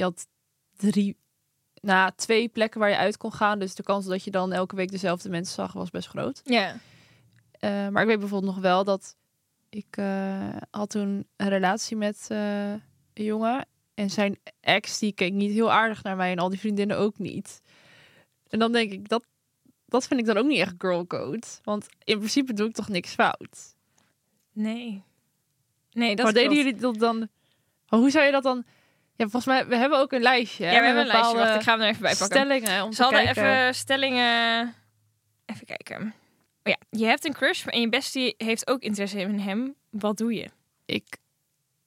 je 0.00 0.06
had 0.06 0.26
drie 0.76 1.16
nou, 1.80 2.10
twee 2.16 2.48
plekken 2.48 2.80
waar 2.80 2.88
je 2.88 2.96
uit 2.96 3.16
kon 3.16 3.32
gaan. 3.32 3.58
Dus 3.58 3.74
de 3.74 3.82
kans 3.82 4.06
dat 4.06 4.24
je 4.24 4.30
dan 4.30 4.52
elke 4.52 4.76
week 4.76 4.90
dezelfde 4.90 5.28
mensen 5.28 5.54
zag 5.54 5.72
was 5.72 5.90
best 5.90 6.08
groot. 6.08 6.40
Ja. 6.44 6.76
Eh, 7.50 7.88
maar 7.88 8.02
ik 8.02 8.08
weet 8.08 8.18
bijvoorbeeld 8.18 8.54
nog 8.54 8.62
wel 8.62 8.84
dat 8.84 9.16
ik 9.68 9.96
eh, 9.96 10.56
had 10.70 10.90
toen 10.90 11.26
een 11.36 11.48
relatie 11.48 11.96
met 11.96 12.26
eh, 12.28 12.70
een 12.70 13.24
jongen. 13.24 13.66
En 13.94 14.10
zijn 14.10 14.38
ex, 14.60 14.98
die 14.98 15.12
keek 15.12 15.32
niet 15.32 15.52
heel 15.52 15.72
aardig 15.72 16.02
naar 16.02 16.16
mij. 16.16 16.30
En 16.30 16.38
al 16.38 16.48
die 16.48 16.58
vriendinnen 16.58 16.98
ook 16.98 17.18
niet. 17.18 17.60
En 18.48 18.58
dan 18.58 18.72
denk 18.72 18.92
ik, 18.92 19.08
dat, 19.08 19.24
dat 19.86 20.06
vind 20.06 20.20
ik 20.20 20.26
dan 20.26 20.36
ook 20.36 20.46
niet 20.46 20.58
echt 20.58 20.74
girlcode. 20.78 21.46
Want 21.62 21.86
in 22.04 22.18
principe 22.18 22.52
doe 22.52 22.68
ik 22.68 22.74
toch 22.74 22.88
niks 22.88 23.14
fout. 23.14 23.76
Nee. 24.52 25.02
Nee, 25.92 26.16
dat 26.16 26.24
maar 26.24 26.32
klopt. 26.32 26.48
deden 26.48 26.64
jullie 26.64 26.80
dat 26.80 26.98
dan... 26.98 27.28
Hoe 27.86 28.10
zou 28.10 28.24
je 28.24 28.32
dat 28.32 28.42
dan... 28.42 28.64
Ja, 29.20 29.28
volgens 29.28 29.44
mij, 29.44 29.66
we 29.66 29.76
hebben 29.76 29.98
ook 29.98 30.12
een 30.12 30.20
lijstje. 30.22 30.64
Ja, 30.64 30.78
we 30.78 30.84
hebben 30.84 31.02
een 31.02 31.06
lijstje. 31.06 31.36
Wacht, 31.36 31.54
ik 31.54 31.62
ga 31.62 31.72
hem 31.72 31.80
er 31.80 31.88
even 31.88 32.02
bij 32.02 32.16
pakken. 32.16 32.36
Stellingen 32.38 32.84
om 32.84 32.92
Ze 32.92 33.02
hadden 33.02 33.28
even 33.28 33.74
stellingen... 33.74 34.74
Even 35.46 35.66
kijken. 35.66 36.14
Oh 36.62 36.72
ja, 36.72 36.76
je 36.90 37.04
hebt 37.06 37.24
een 37.24 37.32
crush 37.32 37.66
en 37.66 37.80
je 37.80 37.88
bestie 37.88 38.34
heeft 38.36 38.68
ook 38.68 38.80
interesse 38.82 39.20
in 39.20 39.38
hem. 39.38 39.74
Wat 39.90 40.16
doe 40.16 40.34
je? 40.34 40.48
ik, 40.84 41.16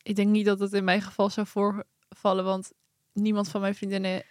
ik 0.02 0.16
denk 0.16 0.30
niet 0.30 0.46
dat 0.46 0.60
het 0.60 0.74
in 0.74 0.84
mijn 0.84 1.02
geval 1.02 1.30
zou 1.30 1.48
voorvallen, 1.48 2.44
want 2.44 2.72
niemand 3.13 3.50
van 3.50 3.62
mijn 3.62 3.75
vriendinnen 3.75 4.24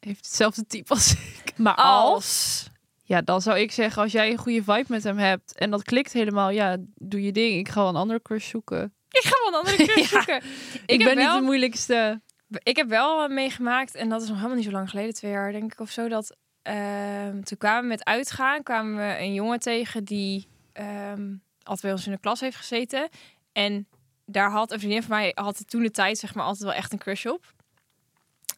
heeft 0.00 0.24
hetzelfde 0.26 0.66
type 0.66 0.92
als 0.92 1.12
ik. 1.12 1.52
Maar 1.56 1.74
als, 1.74 2.66
ja, 3.02 3.22
dan 3.22 3.42
zou 3.42 3.58
ik 3.58 3.72
zeggen, 3.72 4.02
als 4.02 4.12
jij 4.12 4.30
een 4.30 4.38
goede 4.38 4.62
vibe 4.62 4.84
met 4.88 5.04
hem 5.04 5.18
hebt 5.18 5.54
en 5.54 5.70
dat 5.70 5.82
klikt 5.82 6.12
helemaal, 6.12 6.50
ja, 6.50 6.76
doe 6.94 7.22
je 7.22 7.32
ding. 7.32 7.58
Ik 7.58 7.68
ga 7.68 7.80
wel 7.80 7.88
een 7.88 7.96
andere 7.96 8.22
crush 8.22 8.48
zoeken. 8.48 8.94
Ik 9.10 9.22
ga 9.24 9.36
wel 9.38 9.48
een 9.48 9.66
andere 9.66 9.84
crush 9.84 10.10
Ja. 10.10 10.22
zoeken. 10.22 10.36
Ik, 10.36 10.80
Ik, 10.86 10.98
ben 10.98 11.08
heb 11.08 11.16
niet 11.16 11.26
wel, 11.26 11.36
de 11.38 11.44
moeilijkste. 11.44 12.20
Ik 12.62 12.76
heb 12.76 12.88
wel 12.88 13.28
meegemaakt, 13.28 13.94
en 13.94 14.08
dat 14.08 14.22
is 14.22 14.28
nog 14.28 14.36
helemaal 14.36 14.56
niet 14.56 14.66
zo 14.66 14.72
lang 14.72 14.90
geleden, 14.90 15.14
twee 15.14 15.30
jaar 15.30 15.52
denk 15.52 15.72
ik 15.72 15.80
of 15.80 15.90
zo, 15.90 16.08
dat 16.08 16.36
ehm, 16.62 17.42
toen 17.42 17.58
kwamen 17.58 17.82
we 17.82 17.88
met 17.88 18.04
uitgaan, 18.04 18.62
kwamen 18.62 18.96
we 18.96 19.18
een 19.18 19.34
jongen 19.34 19.58
tegen 19.58 20.04
die 20.04 20.48
ehm 20.72 21.34
altijd 21.68 21.80
bij 21.80 21.92
ons 21.92 22.06
in 22.06 22.12
de 22.12 22.20
klas 22.20 22.40
heeft 22.40 22.56
gezeten. 22.56 23.08
En 23.52 23.88
daar 24.24 24.50
had 24.50 24.72
een 24.72 24.78
vriendin 24.78 25.02
van 25.02 25.16
mij 25.16 25.32
had 25.34 25.68
toen 25.68 25.82
de 25.82 25.90
tijd 25.90 26.18
zeg 26.18 26.34
maar 26.34 26.44
altijd 26.44 26.64
wel 26.64 26.72
echt 26.72 26.92
een 26.92 26.98
crush 26.98 27.26
op. 27.26 27.54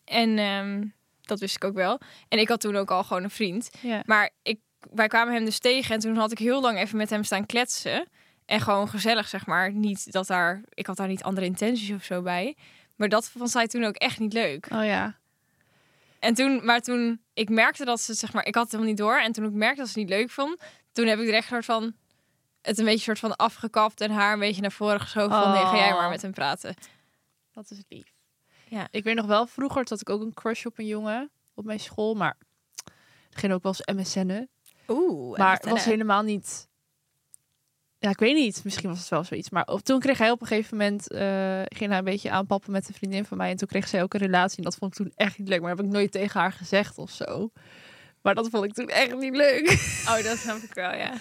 En 0.04 0.38
ehm, 0.38 0.86
dat 1.20 1.40
wist 1.40 1.56
ik 1.56 1.64
ook 1.64 1.74
wel. 1.74 2.00
En 2.28 2.38
ik 2.38 2.48
had 2.48 2.60
toen 2.60 2.76
ook 2.76 2.90
al 2.90 3.04
gewoon 3.04 3.22
een 3.22 3.30
vriend. 3.30 3.70
Ja. 3.80 4.02
Maar 4.04 4.30
ik, 4.42 4.60
wij 4.90 5.06
kwamen 5.08 5.34
hem 5.34 5.44
dus 5.44 5.58
tegen 5.58 5.94
en 5.94 6.00
toen 6.00 6.16
had 6.16 6.32
ik 6.32 6.38
heel 6.38 6.60
lang 6.60 6.78
even 6.78 6.96
met 6.96 7.10
hem 7.10 7.24
staan 7.24 7.46
kletsen. 7.46 8.08
En 8.46 8.60
gewoon 8.60 8.88
gezellig, 8.88 9.28
zeg 9.28 9.46
maar. 9.46 9.72
Niet 9.72 10.12
dat 10.12 10.26
daar, 10.26 10.62
ik 10.68 10.86
had 10.86 10.96
daar 10.96 11.08
niet 11.08 11.22
andere 11.22 11.46
intenties 11.46 11.90
of 11.90 12.04
zo 12.04 12.22
bij. 12.22 12.56
Maar 13.00 13.08
dat 13.08 13.28
vond 13.28 13.50
zij 13.50 13.66
toen 13.66 13.84
ook 13.84 13.94
echt 13.94 14.18
niet 14.18 14.32
leuk. 14.32 14.68
Oh 14.72 14.84
ja. 14.84 15.18
En 16.18 16.34
toen, 16.34 16.64
maar 16.64 16.80
toen 16.80 17.20
ik 17.34 17.48
merkte 17.48 17.84
dat 17.84 18.00
ze, 18.00 18.14
zeg 18.14 18.32
maar, 18.32 18.46
ik 18.46 18.54
had 18.54 18.62
het 18.62 18.72
helemaal 18.72 18.92
niet 18.92 19.02
door. 19.02 19.18
En 19.18 19.32
toen 19.32 19.44
ik 19.44 19.52
merkte 19.52 19.80
dat 19.80 19.88
ze 19.88 20.00
het 20.00 20.08
niet 20.08 20.18
leuk 20.18 20.30
vond, 20.30 20.60
toen 20.92 21.06
heb 21.06 21.18
ik 21.18 21.24
direct 21.24 21.46
soort 21.46 21.64
van 21.64 21.94
het 22.62 22.78
een 22.78 22.84
beetje 22.84 23.00
soort 23.04 23.18
van 23.18 23.36
afgekapt 23.36 24.00
en 24.00 24.10
haar 24.10 24.32
een 24.32 24.38
beetje 24.38 24.60
naar 24.60 24.72
voren 24.72 25.00
geschoven. 25.00 25.42
Van 25.42 25.52
nee, 25.52 25.64
ga 25.64 25.76
jij 25.76 25.92
maar 25.92 26.04
Oh. 26.04 26.10
met 26.10 26.22
hem 26.22 26.32
praten. 26.32 26.74
Dat 27.52 27.70
is 27.70 27.82
lief. 27.88 28.12
Ja. 28.68 28.88
Ik 28.90 29.04
weet 29.04 29.16
nog 29.16 29.26
wel, 29.26 29.46
vroeger 29.46 29.86
had 29.88 30.00
ik 30.00 30.10
ook 30.10 30.20
een 30.22 30.34
crush 30.34 30.64
op 30.66 30.78
een 30.78 30.86
jongen 30.86 31.30
op 31.54 31.64
mijn 31.64 31.80
school, 31.80 32.14
maar 32.14 32.36
het 33.28 33.38
ging 33.38 33.52
ook 33.52 33.62
wel 33.62 33.74
eens 33.86 33.98
MSN'en. 33.98 34.48
Oeh, 34.88 35.38
Maar 35.38 35.56
het 35.56 35.68
was 35.68 35.84
helemaal 35.84 36.22
niet. 36.22 36.68
Ja, 38.02 38.10
ik 38.10 38.18
weet 38.18 38.34
niet. 38.34 38.64
Misschien 38.64 38.88
was 38.88 38.98
het 38.98 39.08
wel 39.08 39.24
zoiets. 39.24 39.50
Maar 39.50 39.66
op, 39.66 39.80
toen 39.80 39.98
kreeg 40.00 40.18
hij 40.18 40.30
op 40.30 40.40
een 40.40 40.46
gegeven 40.46 40.76
moment. 40.76 41.10
eh, 41.10 41.62
ging 41.64 41.90
hij 41.90 41.98
een 41.98 42.04
beetje 42.04 42.30
aanpappen 42.30 42.72
met 42.72 42.88
een 42.88 42.94
vriendin 42.94 43.24
van 43.24 43.36
mij. 43.36 43.50
En 43.50 43.56
toen 43.56 43.68
kreeg 43.68 43.88
zij 43.88 44.02
ook 44.02 44.14
een 44.14 44.20
relatie. 44.20 44.56
En 44.58 44.64
dat 44.64 44.76
vond 44.76 44.92
ik 44.98 45.04
toen 45.04 45.12
echt 45.16 45.38
niet 45.38 45.48
leuk. 45.48 45.60
Maar 45.60 45.70
heb 45.76 45.80
ik 45.84 45.90
nooit 45.92 46.12
tegen 46.12 46.40
haar 46.40 46.52
gezegd 46.52 46.98
of 46.98 47.10
zo. 47.10 47.50
Maar 48.22 48.34
dat 48.34 48.48
vond 48.50 48.64
ik 48.64 48.72
toen 48.72 48.88
echt 48.88 49.16
niet 49.16 49.36
leuk. 49.36 49.70
Oh, 50.08 50.22
dat 50.22 50.38
snap 50.38 50.56
ik 50.56 50.74
wel, 50.74 50.94
ja. 50.94 51.12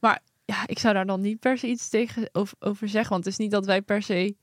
Ja, 0.44 0.62
ik 0.66 0.78
zou 0.78 0.94
daar 0.94 1.06
dan 1.06 1.20
niet 1.20 1.40
per 1.40 1.58
se 1.58 1.66
iets 1.66 1.88
tegen 1.88 2.28
over, 2.32 2.56
over 2.60 2.88
zeggen. 2.88 3.10
Want 3.10 3.24
het 3.24 3.32
is 3.32 3.38
niet 3.38 3.50
dat 3.50 3.66
wij 3.66 3.82
per 3.82 4.02
se 4.02 4.36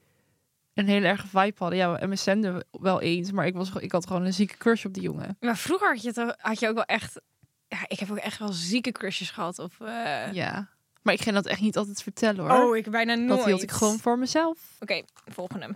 een 0.74 0.88
hele 0.88 1.08
erge 1.08 1.28
vibe 1.28 1.54
hadden. 1.58 1.78
Ja, 1.78 2.00
we 2.00 2.08
MSN'den 2.08 2.66
wel 2.72 3.02
eens. 3.02 3.32
Maar 3.32 3.46
ik, 3.46 3.54
was, 3.54 3.72
ik 3.80 3.92
had 3.92 4.08
gewoon 4.08 4.26
een 4.26 4.34
zieke 4.34 4.58
crush 4.58 4.86
op 4.86 4.94
die 4.94 5.04
jongen. 5.04 5.38
Maar 5.40 5.58
vroeger 5.58 5.88
had 5.94 6.04
je, 6.04 6.14
toch, 6.14 6.34
had 6.38 6.60
je 6.60 6.68
ook 6.68 6.76
wel 6.76 6.84
echt... 6.84 7.22
Ja, 7.68 7.78
ik 7.88 8.00
heb 8.00 8.12
ook 8.12 8.18
echt 8.18 8.40
wel 8.40 8.52
zieke 8.52 8.92
crushes 8.92 9.30
gehad. 9.32 9.60
Of, 9.60 9.80
eh, 9.80 10.32
Ja. 10.34 10.70
Maar 11.04 11.14
ik 11.14 11.22
ging 11.22 11.36
dat 11.36 11.46
echt 11.46 11.62
niet 11.62 11.78
altijd 11.78 12.04
vertellen 12.04 12.50
hoor. 12.50 12.68
Oh, 12.70 12.78
ik 12.78 12.90
bijna 12.90 13.16
nooit. 13.16 13.30
dat 13.30 13.46
hield 13.46 13.64
ik 13.64 13.72
gewoon 13.72 14.00
voor 14.00 14.20
mezelf. 14.20 14.58
Oké, 14.80 15.02
volgende. 15.26 15.68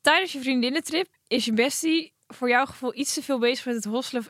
Tijdens 0.00 0.32
je 0.32 0.40
vriendinnentrip 0.40 1.08
is 1.26 1.44
je 1.44 1.52
bestie 1.52 2.12
voor 2.26 2.48
jouw 2.48 2.64
gevoel 2.64 2.94
iets 2.94 3.14
te 3.14 3.22
veel 3.22 3.38
bezig 3.38 3.64
met 3.64 3.74
het 3.74 3.84
hosselen 3.84 4.24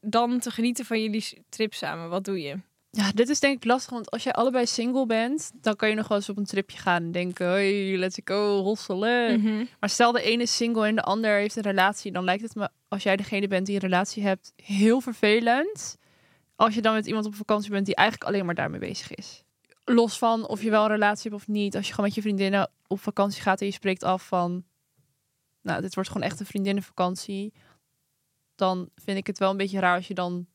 dan 0.00 0.38
te 0.38 0.50
genieten 0.50 0.84
van 0.84 1.02
jullie 1.02 1.44
trip 1.48 1.74
samen. 1.74 2.08
Wat 2.08 2.24
doe 2.24 2.40
je? 2.40 2.56
Ja, 2.90 3.12
dit 3.12 3.28
is 3.28 3.40
denk 3.40 3.56
ik 3.56 3.64
lastig, 3.64 3.90
want 3.90 4.10
als 4.10 4.22
jij 4.22 4.32
allebei 4.32 4.66
single 4.66 5.06
bent, 5.06 5.50
dan 5.54 5.76
kan 5.76 5.88
je 5.88 5.94
nog 5.94 6.08
wel 6.08 6.18
eens 6.18 6.28
op 6.28 6.36
een 6.36 6.44
tripje 6.44 6.78
gaan 6.78 7.02
en 7.02 7.12
denken, 7.12 7.46
hey, 7.46 7.96
let's 7.96 8.20
go, 8.24 8.62
hosselen. 8.62 9.40
Mhm. 9.40 9.64
Maar 9.80 9.90
stel 9.90 10.12
de 10.12 10.22
ene 10.22 10.42
is 10.42 10.56
single 10.56 10.86
en 10.86 10.94
de 10.94 11.02
ander 11.02 11.38
heeft 11.38 11.56
een 11.56 11.62
relatie, 11.62 12.12
dan 12.12 12.24
lijkt 12.24 12.42
het 12.42 12.54
me, 12.54 12.68
als 12.88 13.02
jij 13.02 13.16
degene 13.16 13.48
bent 13.48 13.66
die 13.66 13.74
een 13.74 13.80
relatie 13.80 14.22
hebt, 14.22 14.52
heel 14.56 15.00
vervelend. 15.00 15.96
Als 16.56 16.74
je 16.74 16.82
dan 16.82 16.94
met 16.94 17.06
iemand 17.06 17.26
op 17.26 17.34
vakantie 17.34 17.70
bent 17.70 17.86
die 17.86 17.94
eigenlijk 17.94 18.30
alleen 18.30 18.46
maar 18.46 18.54
daarmee 18.54 18.80
bezig 18.80 19.14
is. 19.14 19.44
Los 19.94 20.18
van 20.18 20.48
of 20.48 20.62
je 20.62 20.70
wel 20.70 20.82
een 20.82 20.90
relatie 20.90 21.30
hebt 21.30 21.42
of 21.42 21.48
niet. 21.48 21.76
Als 21.76 21.86
je 21.86 21.90
gewoon 21.90 22.06
met 22.06 22.14
je 22.14 22.22
vriendinnen 22.22 22.70
op 22.86 23.00
vakantie 23.00 23.42
gaat 23.42 23.60
en 23.60 23.66
je 23.66 23.72
spreekt 23.72 24.02
af 24.02 24.26
van, 24.26 24.64
nou, 25.62 25.80
dit 25.80 25.94
wordt 25.94 26.10
gewoon 26.10 26.26
echt 26.26 26.40
een 26.40 26.46
vriendinnenvakantie. 26.46 27.52
Dan 28.54 28.90
vind 28.94 29.18
ik 29.18 29.26
het 29.26 29.38
wel 29.38 29.50
een 29.50 29.56
beetje 29.56 29.80
raar 29.80 29.96
als 29.96 30.08
je 30.08 30.14
dan 30.14 30.46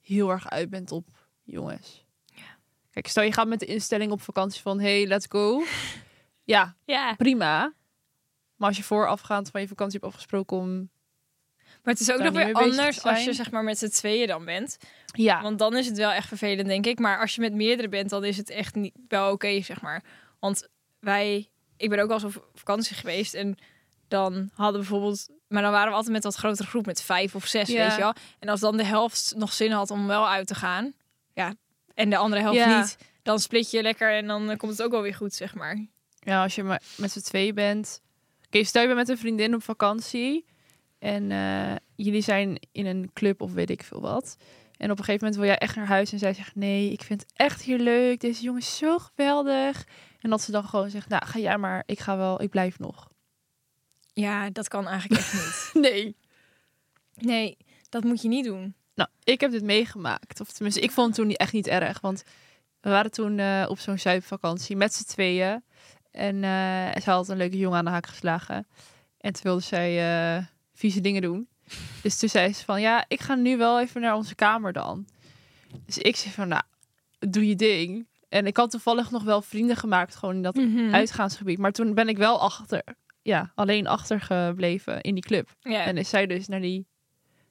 heel 0.00 0.30
erg 0.30 0.50
uit 0.50 0.70
bent 0.70 0.92
op 0.92 1.08
jongens. 1.42 2.04
Kijk, 2.94 3.08
stel 3.08 3.22
je 3.22 3.32
gaat 3.32 3.48
met 3.48 3.60
de 3.60 3.66
instelling 3.66 4.12
op 4.12 4.20
vakantie 4.20 4.62
van 4.62 4.80
hey, 4.80 5.06
let's 5.06 5.26
go. 5.28 5.62
Ja, 6.44 6.76
Ja, 6.84 7.14
prima. 7.14 7.74
Maar 8.56 8.68
als 8.68 8.76
je 8.76 8.82
voorafgaand 8.82 9.50
van 9.50 9.60
je 9.60 9.68
vakantie 9.68 9.98
hebt 10.00 10.12
afgesproken 10.12 10.56
om... 10.56 10.90
maar 11.84 11.94
het 11.94 12.00
is 12.00 12.12
ook 12.12 12.20
nog 12.22 12.32
weer 12.32 12.52
anders 12.52 13.02
als 13.04 13.24
je 13.24 13.32
zeg 13.32 13.50
maar 13.50 13.64
met 13.64 13.78
z'n 13.78 13.88
tweeën 13.88 14.26
dan 14.26 14.44
bent. 14.44 14.76
Ja, 15.06 15.42
Want 15.42 15.58
dan 15.58 15.76
is 15.76 15.86
het 15.86 15.96
wel 15.96 16.10
echt 16.10 16.28
vervelend, 16.28 16.66
denk 16.68 16.86
ik. 16.86 16.98
Maar 16.98 17.20
als 17.20 17.34
je 17.34 17.40
met 17.40 17.52
meerdere 17.54 17.88
bent, 17.88 18.10
dan 18.10 18.24
is 18.24 18.36
het 18.36 18.50
echt 18.50 18.74
niet 18.74 18.92
wel 19.08 19.32
oké, 19.32 19.60
zeg 19.62 19.80
maar. 19.80 20.02
Want 20.40 20.68
wij, 21.00 21.48
ik 21.76 21.88
ben 21.90 21.98
ook 21.98 22.08
al 22.08 22.14
eens 22.14 22.24
op 22.36 22.48
vakantie 22.54 22.96
geweest 22.96 23.34
en 23.34 23.56
dan 24.08 24.50
hadden 24.54 24.80
we 24.80 24.86
bijvoorbeeld, 24.88 25.28
maar 25.48 25.62
dan 25.62 25.72
waren 25.72 25.88
we 25.88 25.94
altijd 25.94 26.12
met 26.14 26.24
wat 26.24 26.34
grotere 26.34 26.68
groep, 26.68 26.86
met 26.86 27.02
vijf 27.02 27.34
of 27.34 27.46
zes, 27.46 27.68
Ja. 27.68 27.82
weet 27.86 27.94
je 27.94 28.00
wel. 28.00 28.14
En 28.38 28.48
als 28.48 28.60
dan 28.60 28.76
de 28.76 28.84
helft 28.84 29.32
nog 29.36 29.52
zin 29.52 29.70
had 29.70 29.90
om 29.90 30.06
wel 30.06 30.28
uit 30.28 30.46
te 30.46 30.54
gaan, 30.54 30.92
ja, 31.32 31.54
en 31.94 32.10
de 32.10 32.16
andere 32.16 32.42
helft 32.42 32.58
Ja. 32.58 32.78
niet, 32.80 32.96
dan 33.22 33.38
split 33.38 33.70
je 33.70 33.82
lekker 33.82 34.12
en 34.12 34.26
dan 34.26 34.56
komt 34.56 34.72
het 34.72 34.82
ook 34.82 34.90
wel 34.90 35.02
weer 35.02 35.14
goed, 35.14 35.34
zeg 35.34 35.54
maar. 35.54 35.86
ja, 36.20 36.42
als 36.42 36.54
je 36.54 36.62
maar 36.62 36.82
met 36.96 37.12
z'n 37.12 37.20
tweeën 37.20 37.54
bent... 37.54 38.00
Oké, 38.46 38.64
stel 38.64 38.80
je 38.82 38.86
bent 38.88 38.98
met 39.00 39.08
een 39.08 39.18
vriendin 39.18 39.54
op 39.54 39.62
vakantie... 39.62 40.44
en 41.04 41.30
eh, 41.30 41.76
jullie 41.94 42.22
zijn 42.22 42.58
in 42.72 42.86
een 42.86 43.10
club 43.12 43.42
of 43.42 43.52
weet 43.52 43.70
ik 43.70 43.82
veel 43.82 44.00
wat... 44.00 44.36
En 44.76 44.90
op 44.90 44.98
een 44.98 45.04
gegeven 45.04 45.26
moment 45.26 45.36
wil 45.36 45.50
jij 45.50 45.58
echt 45.58 45.76
naar 45.76 45.86
huis 45.86 46.12
en 46.12 46.18
zij 46.18 46.34
zegt... 46.34 46.54
nee, 46.54 46.92
ik 46.92 47.02
vind 47.02 47.20
het 47.20 47.32
echt 47.36 47.62
hier 47.62 47.78
leuk. 47.78 48.20
Deze 48.20 48.42
jongen 48.42 48.60
is 48.60 48.76
zo 48.76 48.98
geweldig. 48.98 49.86
En 50.20 50.30
dat 50.30 50.42
ze 50.42 50.50
dan 50.50 50.64
gewoon 50.64 50.90
zegt... 50.90 51.08
nou, 51.08 51.26
ga 51.26 51.38
jij 51.38 51.58
maar. 51.58 51.82
Ik 51.86 52.00
ga 52.00 52.16
wel, 52.16 52.42
ik 52.42 52.50
blijf 52.50 52.78
nog. 52.78 53.10
Ja, 54.12 54.50
dat 54.50 54.68
kan 54.68 54.88
eigenlijk 54.88 55.20
echt 55.20 55.34
niet. 55.34 55.70
Nee. 55.90 56.16
Nee, 57.14 57.56
dat 57.88 58.04
moet 58.04 58.22
je 58.22 58.28
niet 58.28 58.44
doen. 58.44 58.74
Nou, 58.94 59.08
ik 59.22 59.40
heb 59.40 59.50
dit 59.50 59.62
meegemaakt. 59.62 60.40
Of 60.40 60.52
tenminste, 60.52 60.80
ik 60.80 60.90
vond 60.90 61.16
het 61.16 61.26
toen 61.26 61.34
echt 61.34 61.52
niet 61.52 61.66
erg. 61.66 62.00
Want 62.00 62.22
we 62.80 62.90
waren 62.90 63.10
toen 63.10 63.38
eh, 63.38 63.66
op 63.68 63.78
zo'n 63.78 63.98
zuipvakantie 63.98 64.76
met 64.76 64.94
z'n 64.94 65.04
tweeën. 65.04 65.64
En 66.10 66.44
eh 66.44 67.02
ze 67.02 67.10
had 67.10 67.28
een 67.28 67.36
leuke 67.36 67.58
jongen 67.58 67.78
aan 67.78 67.84
de 67.84 67.90
haak 67.90 68.06
geslagen. 68.06 68.66
En 69.18 69.32
toen 69.32 69.42
wilde 69.42 69.62
zij 69.62 69.98
vieze 70.74 71.00
dingen 71.00 71.22
doen. 71.22 71.48
Dus 72.02 72.18
toen 72.18 72.28
zei 72.28 72.52
ze 72.52 72.64
van, 72.64 72.80
ja, 72.80 73.04
ik 73.08 73.20
ga 73.20 73.34
nu 73.34 73.56
wel 73.56 73.80
even 73.80 74.00
naar 74.00 74.14
onze 74.14 74.34
kamer 74.34 74.72
dan. 74.72 75.06
Dus 75.86 75.98
ik 75.98 76.16
zei 76.16 76.34
van, 76.34 76.48
nou, 76.48 76.62
doe 77.18 77.48
je 77.48 77.54
ding. 77.56 78.06
En 78.28 78.46
ik 78.46 78.56
had 78.56 78.70
toevallig 78.70 79.10
nog 79.10 79.22
wel 79.22 79.42
vrienden 79.42 79.76
gemaakt, 79.76 80.14
gewoon 80.16 80.34
in 80.34 80.42
dat 80.42 80.54
Mhm. 80.54 80.94
uitgaansgebied. 80.94 81.58
Maar 81.58 81.72
toen 81.72 81.94
ben 81.94 82.08
ik 82.08 82.16
wel 82.16 82.40
achter, 82.40 82.82
ja, 83.22 83.52
alleen 83.54 83.86
achtergebleven 83.86 85.00
in 85.00 85.14
die 85.14 85.22
club. 85.24 85.48
En 85.62 85.96
is 85.96 86.08
zij 86.08 86.26
dus 86.26 86.48
naar 86.48 86.60
die 86.60 86.86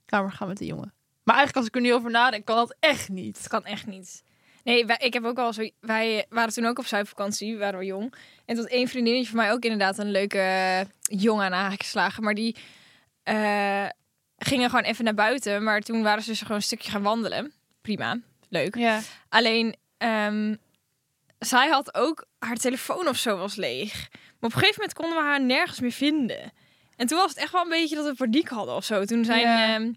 kamer 0.05 0.31
gaan 0.31 0.47
met 0.47 0.57
de 0.57 0.65
jongen. 0.65 0.93
Maar 1.23 1.35
eigenlijk 1.35 1.57
als 1.57 1.65
ik 1.67 1.75
er 1.75 1.81
nu 1.89 1.93
over 1.93 2.11
nadenk, 2.11 2.45
kan 2.45 2.55
dat 2.55 2.75
echt 2.79 3.09
niet. 3.09 3.37
Het 3.37 3.47
kan 3.47 3.65
echt 3.65 3.87
niet. 3.87 4.23
Nee, 4.63 4.85
wij, 4.85 4.97
ik 4.99 5.13
heb 5.13 5.23
ook 5.23 5.37
al 5.37 5.53
zo. 5.53 5.69
Wij 5.79 6.25
waren 6.29 6.53
toen 6.53 6.65
ook 6.65 6.79
op 6.79 6.85
zuidvakantie, 6.85 7.57
waren 7.57 7.79
we 7.79 7.85
jong. 7.85 8.13
En 8.45 8.55
tot 8.55 8.67
één 8.67 8.87
vriendinnetje 8.87 9.27
van 9.29 9.37
mij 9.37 9.51
ook 9.51 9.63
inderdaad 9.63 9.97
een 9.97 10.11
leuke 10.11 10.37
eh, 10.39 10.79
jongen 11.19 11.45
aan 11.45 11.51
de 11.51 11.57
haak 11.57 11.81
geslagen. 11.83 12.23
Maar 12.23 12.33
die 12.33 12.55
eh, 13.23 13.85
gingen 14.37 14.69
gewoon 14.69 14.85
even 14.85 15.03
naar 15.03 15.13
buiten. 15.13 15.63
Maar 15.63 15.81
toen 15.81 16.03
waren 16.03 16.23
ze 16.23 16.29
dus 16.29 16.41
gewoon 16.41 16.57
een 16.57 16.63
stukje 16.63 16.91
gaan 16.91 17.01
wandelen. 17.01 17.53
Prima, 17.81 18.19
leuk. 18.49 18.75
Ja. 18.75 18.99
Alleen, 19.29 19.75
ehm, 19.97 20.55
zij 21.39 21.67
had 21.69 21.95
ook 21.95 22.25
haar 22.39 22.55
telefoon 22.57 23.07
of 23.07 23.17
zo 23.17 23.37
was 23.37 23.55
leeg. 23.55 24.07
Maar 24.11 24.51
op 24.51 24.53
een 24.53 24.59
gegeven 24.59 24.75
moment 24.79 24.93
konden 24.93 25.17
we 25.17 25.23
haar 25.23 25.41
nergens 25.41 25.79
meer 25.79 25.91
vinden. 25.91 26.51
En 26.95 27.07
toen 27.07 27.17
was 27.17 27.29
het 27.29 27.37
echt 27.39 27.51
wel 27.51 27.61
een 27.63 27.69
beetje 27.69 27.95
dat 27.95 28.05
we 28.05 28.13
paniek 28.15 28.47
hadden 28.49 28.75
of 28.75 28.83
zo. 28.85 29.05
Toen 29.05 29.25
zijn 29.25 29.39
Ja. 29.39 29.73
ehm, 29.75 29.91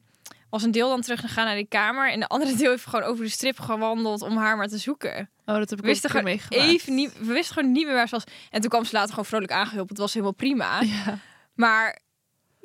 was 0.50 0.62
een 0.62 0.70
deel 0.70 0.88
dan 0.88 1.00
teruggegaan 1.00 1.44
naar 1.44 1.54
die 1.56 1.66
kamer. 1.68 2.10
En 2.12 2.20
de 2.20 2.26
andere 2.26 2.54
deel 2.56 2.70
heeft 2.70 2.84
gewoon 2.86 3.04
over 3.04 3.24
de 3.24 3.30
strip 3.30 3.58
gewandeld 3.60 4.22
om 4.22 4.36
haar 4.36 4.56
maar 4.56 4.68
te 4.68 4.78
zoeken. 4.78 5.30
Oh, 5.44 5.54
dat 5.56 5.70
heb 5.70 5.78
ik 5.78 5.84
We 5.84 5.90
wisten 5.90 6.10
gewoon 6.10 6.24
meegemaakt. 6.24 6.68
even 6.70 6.94
niet, 6.94 7.18
we 7.18 7.32
wisten 7.32 7.54
gewoon 7.54 7.72
niet 7.72 7.84
meer 7.86 7.94
waar 7.94 8.08
ze 8.08 8.14
was. 8.14 8.24
En 8.50 8.60
toen 8.60 8.70
kwam 8.70 8.84
ze 8.84 8.92
later 8.92 9.10
gewoon 9.10 9.24
vrolijk 9.24 9.52
aangeholpen. 9.52 9.88
Het 9.88 9.98
was 9.98 10.12
helemaal 10.12 10.34
prima. 10.34 10.80
Ja. 10.82 11.18
Maar 11.54 11.98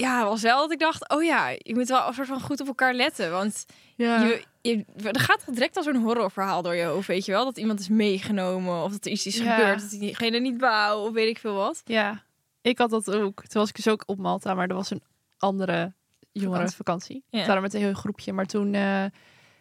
ja, 0.01 0.23
was 0.25 0.41
wel 0.41 0.59
dat 0.61 0.71
ik 0.71 0.79
dacht, 0.79 1.09
oh 1.09 1.23
ja, 1.23 1.49
je 1.49 1.73
moet 1.75 1.87
wel 1.87 2.07
een 2.07 2.13
soort 2.13 2.27
van 2.27 2.41
goed 2.41 2.61
op 2.61 2.67
elkaar 2.67 2.93
letten. 2.93 3.31
Want 3.31 3.65
Ja. 3.95 4.23
je, 4.23 4.43
je, 4.61 4.85
er 5.03 5.19
gaat 5.19 5.43
direct 5.53 5.75
als 5.77 5.85
zo'n 5.85 5.95
horrorverhaal 6.03 6.61
door 6.61 6.75
je 6.75 6.83
hoofd, 6.83 7.07
weet 7.07 7.25
je 7.25 7.31
wel? 7.31 7.45
Dat 7.45 7.57
iemand 7.57 7.79
is 7.79 7.89
meegenomen 7.89 8.83
of 8.83 8.91
dat 8.91 9.05
er 9.05 9.11
iets 9.11 9.25
is 9.25 9.37
Ja. 9.37 9.55
gebeurd. 9.55 9.81
Dat 9.91 9.99
diegene 9.99 10.39
niet 10.39 10.59
wou 10.61 11.07
of 11.07 11.13
weet 11.13 11.29
ik 11.29 11.37
veel 11.39 11.53
wat. 11.55 11.81
ja, 11.85 12.23
ik 12.61 12.77
had 12.77 12.89
dat 12.89 13.11
ook. 13.11 13.41
Toen 13.45 13.61
was 13.61 13.69
ik 13.69 13.75
dus 13.75 13.87
ook 13.87 14.03
op 14.05 14.17
Malta, 14.17 14.53
maar 14.53 14.67
er 14.67 14.75
was 14.75 14.89
een 14.89 15.03
andere 15.37 15.93
jongerenvakantie. 16.31 17.23
Ja. 17.29 17.45
Waren 17.45 17.61
met 17.61 17.73
een 17.73 17.79
heel 17.81 17.93
groepje, 17.93 18.33
maar 18.33 18.45
toen... 18.45 18.73
eh, 18.73 19.05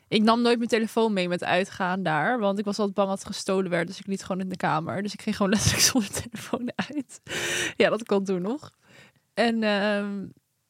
ik 0.09 0.23
nam 0.23 0.43
nooit 0.43 0.57
mijn 0.57 0.69
telefoon 0.71 1.13
mee 1.13 1.29
met 1.29 1.45
uitgaan 1.45 2.03
daar, 2.03 2.39
want 2.39 2.59
ik 2.59 2.65
was 2.65 2.79
altijd 2.79 2.97
bang 2.97 3.09
dat 3.09 3.19
het 3.19 3.27
gestolen 3.27 3.71
werd. 3.71 3.87
Dus 3.87 3.99
ik 3.99 4.07
liet 4.07 4.23
gewoon 4.25 4.41
in 4.41 4.49
de 4.49 4.57
kamer. 4.57 5.03
Dus 5.03 5.13
ik 5.13 5.23
ging 5.23 5.37
gewoon 5.37 5.53
letterlijk 5.55 5.83
zonder 5.83 6.11
telefoon 6.11 6.73
uit. 6.77 7.21
ja, 7.77 7.91
dat 7.91 8.05
kon 8.05 8.25
toen 8.25 8.43
nog. 8.43 8.71
En 9.41 9.63
ehm, 9.63 10.19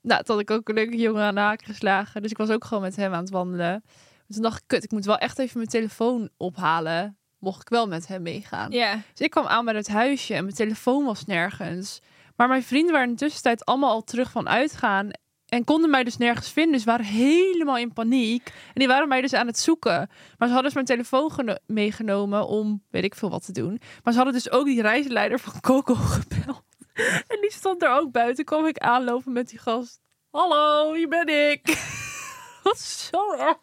nou, 0.02 0.22
toen 0.22 0.34
had 0.34 0.40
ik 0.40 0.50
ook 0.50 0.68
een 0.68 0.74
leuke 0.74 0.96
jongen 0.96 1.22
aan 1.22 1.34
de 1.34 1.40
haak 1.40 1.62
geslagen. 1.64 2.22
Dus 2.22 2.30
ik 2.30 2.36
was 2.36 2.50
ook 2.50 2.64
gewoon 2.64 2.82
met 2.82 2.96
hem 2.96 3.12
aan 3.12 3.20
het 3.20 3.30
wandelen. 3.30 3.84
Toen 4.28 4.42
dacht 4.42 4.56
ik, 4.60 4.64
kut, 4.66 4.84
ik 4.84 4.90
moet 4.90 5.04
wel 5.04 5.18
echt 5.18 5.38
even 5.38 5.56
mijn 5.56 5.68
telefoon 5.70 6.28
ophalen. 6.36 7.18
Mocht 7.38 7.60
ik 7.60 7.68
wel 7.68 7.86
met 7.88 8.06
hem 8.06 8.22
meegaan. 8.22 8.70
Dus 9.12 9.20
ik 9.20 9.30
kwam 9.30 9.46
aan 9.46 9.64
bij 9.64 9.74
het 9.74 9.88
huisje 9.88 10.34
en 10.34 10.44
mijn 10.44 10.56
telefoon 10.56 11.04
was 11.04 11.24
nergens. 11.24 12.00
Maar 12.36 12.48
mijn 12.48 12.62
vrienden 12.62 12.92
waren 12.92 13.08
in 13.08 13.14
de 13.14 13.20
tussentijd 13.20 13.64
allemaal 13.64 13.90
al 13.90 14.02
terug 14.04 14.30
van 14.30 14.48
uitgaan. 14.48 15.10
En 15.46 15.64
konden 15.64 15.90
mij 15.90 16.04
dus 16.04 16.16
nergens 16.16 16.50
vinden. 16.52 16.72
Dus 16.72 16.84
waren 16.84 17.04
helemaal 17.04 17.76
in 17.78 17.92
paniek. 17.92 18.46
En 18.46 18.74
die 18.74 18.86
waren 18.88 19.08
mij 19.08 19.20
dus 19.20 19.32
aan 19.32 19.46
het 19.46 19.58
zoeken. 19.58 19.96
Maar 20.38 20.48
ze 20.48 20.54
hadden 20.54 20.62
dus 20.62 20.74
mijn 20.74 20.86
telefoon 20.86 21.32
geno- 21.32 21.56
meegenomen 21.66 22.46
om 22.46 22.82
weet 22.90 23.04
ik 23.04 23.14
veel 23.14 23.30
wat 23.30 23.44
te 23.44 23.52
doen. 23.52 23.80
Maar 24.02 24.12
ze 24.12 24.18
hadden 24.18 24.32
dus 24.42 24.50
ook 24.50 24.64
die 24.64 24.82
reisleider 24.82 25.38
van 25.40 25.60
Coco 25.60 25.94
gebeld. 26.18 26.62
En 27.32 27.40
die 27.40 27.52
stond 27.52 27.82
er 27.82 27.90
ook 27.90 28.12
buiten. 28.12 28.44
Kwam 28.44 28.66
ik 28.66 28.78
aanlopen 28.78 29.32
met 29.32 29.48
die 29.48 29.58
gast. 29.58 30.00
Hallo, 30.30 30.94
hier 30.94 31.08
ben 31.08 31.50
ik. 31.50 31.66
Wat 32.62 32.78
zo 32.78 33.32
erg. 33.32 33.58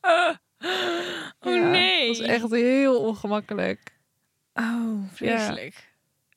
Oh 0.00 1.52
Ja, 1.52 1.70
nee. 1.70 2.08
Dat 2.08 2.18
was 2.18 2.26
echt 2.26 2.50
heel 2.50 3.00
ongemakkelijk. 3.00 3.98
Oh, 4.54 5.12
vreselijk. 5.12 5.90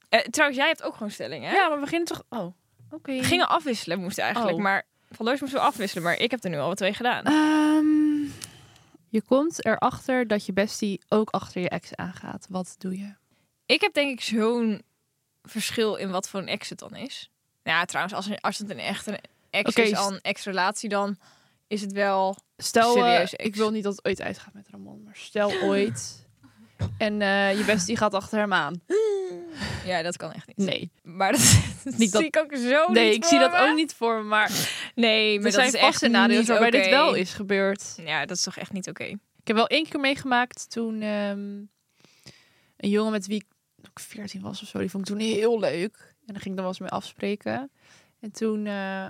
Eh, 0.09 0.19
trouwens, 0.19 0.59
jij 0.59 0.67
hebt 0.67 0.83
ook 0.83 0.93
gewoon 0.93 1.11
stelling, 1.11 1.43
hè? 1.43 1.51
Ja, 1.51 1.67
maar 1.67 1.77
we 1.77 1.83
beginnen 1.83 2.07
toch... 2.07 2.23
Oh, 2.29 2.53
oké. 2.89 3.11
We 3.11 3.23
gingen 3.23 3.49
afwisselen, 3.49 3.99
moesten 3.99 4.23
eigenlijk. 4.23 4.57
Oh. 4.57 4.63
Maar 4.63 4.85
van 5.09 5.25
Loos 5.25 5.39
moesten 5.39 5.59
we 5.59 5.65
afwisselen. 5.65 6.03
Maar 6.03 6.19
ik 6.19 6.31
heb 6.31 6.43
er 6.43 6.49
nu 6.49 6.57
al 6.57 6.67
wat 6.67 6.77
twee 6.77 6.93
gedaan. 6.93 7.23
Ehm, 7.23 8.31
je 9.09 9.21
komt 9.21 9.65
erachter 9.65 10.27
dat 10.27 10.45
je 10.45 10.53
bestie 10.53 11.01
ook 11.09 11.29
achter 11.29 11.61
je 11.61 11.69
ex 11.69 11.95
aangaat. 11.95 12.45
Wat 12.49 12.75
doe 12.77 12.97
je? 12.97 13.13
Ik 13.65 13.81
heb 13.81 13.93
denk 13.93 14.11
ik 14.11 14.21
zo'n 14.21 14.81
verschil 15.45 15.95
in 15.95 16.09
wat 16.09 16.29
voor 16.29 16.39
een 16.39 16.47
ex 16.47 16.69
het 16.69 16.79
dan 16.79 16.95
is. 16.95 17.29
Nou 17.63 17.77
Ja, 17.77 17.85
trouwens, 17.85 18.15
als, 18.15 18.41
als 18.41 18.57
het 18.57 18.69
een 18.69 18.79
echte 18.79 19.19
ex 19.49 19.69
Oké, 19.69 19.81
is, 19.81 19.95
al 19.95 20.11
een 20.13 20.21
ex-relatie, 20.21 20.89
dan 20.89 21.17
is 21.67 21.81
het 21.81 21.91
wel... 21.91 22.37
Stel, 22.57 23.05
eh, 23.05 23.27
ik 23.31 23.55
wil 23.55 23.71
niet 23.71 23.83
dat 23.83 23.95
het 23.95 24.05
ooit 24.05 24.21
uitgaat 24.21 24.53
met 24.53 24.67
Ramon, 24.71 25.03
maar 25.03 25.15
stel 25.15 25.51
ooit. 25.61 26.27
En 26.97 27.21
eh, 27.21 27.57
je 27.57 27.63
bestie 27.63 27.97
gaat 27.97 28.13
achter 28.13 28.39
hem 28.39 28.53
aan. 28.53 28.81
Ja, 29.85 30.01
dat 30.01 30.17
kan 30.17 30.31
echt 30.31 30.47
niet. 30.47 30.57
Nee, 30.57 30.91
Maar 31.03 31.31
dat, 31.31 31.41
dat 31.83 31.97
Niet 31.97 32.11
dat- 32.11 32.21
zie 32.21 32.27
ik 32.29 32.37
ook 32.37 32.55
zo 32.55 32.91
nee 32.91 33.13
ik 33.13 33.25
zie 33.25 33.39
dat 33.39 33.51
me. 33.51 33.57
ook 33.57 33.75
niet 33.75 33.93
voor 33.93 34.17
me. 34.17 34.23
Maar 34.23 34.51
Nee, 34.95 35.27
maar 35.27 35.37
er 35.37 35.43
dat 35.43 35.53
zijn 35.53 35.67
is 35.67 35.73
echt 35.73 35.95
scenario's 35.95 36.37
niet 36.39 36.47
waarbij 36.47 36.71
dit 36.71 36.89
wel 36.89 37.13
is 37.13 37.33
gebeurd. 37.33 37.93
Ja, 38.05 38.25
dat 38.25 38.37
is 38.37 38.43
toch 38.43 38.57
echt 38.57 38.71
niet 38.71 38.89
oké. 38.89 39.03
Ik 39.03 39.47
heb 39.47 39.55
wel 39.55 39.67
één 39.67 39.87
keer 39.89 39.99
meegemaakt 39.99 40.69
toen 40.71 41.01
ehm, 41.01 41.39
een 42.77 42.89
jongen 42.89 43.11
met 43.11 43.27
wie 43.27 43.35
ik 43.35 43.45
ook 43.97 44.05
14 44.05 44.41
was 44.41 44.61
of 44.61 44.67
zo, 44.67 44.79
die 44.79 44.89
vond 44.89 45.09
ik 45.09 45.15
toen 45.15 45.25
heel 45.25 45.59
leuk. 45.59 45.97
En 46.27 46.33
dan 46.33 46.41
ging 46.41 46.45
ik 46.45 46.55
dan 46.55 46.55
wel 46.55 46.67
eens 46.67 46.79
mee 46.79 46.89
afspreken. 46.89 47.71
En 48.19 48.31
toen, 48.31 48.65
eh, 48.65 49.05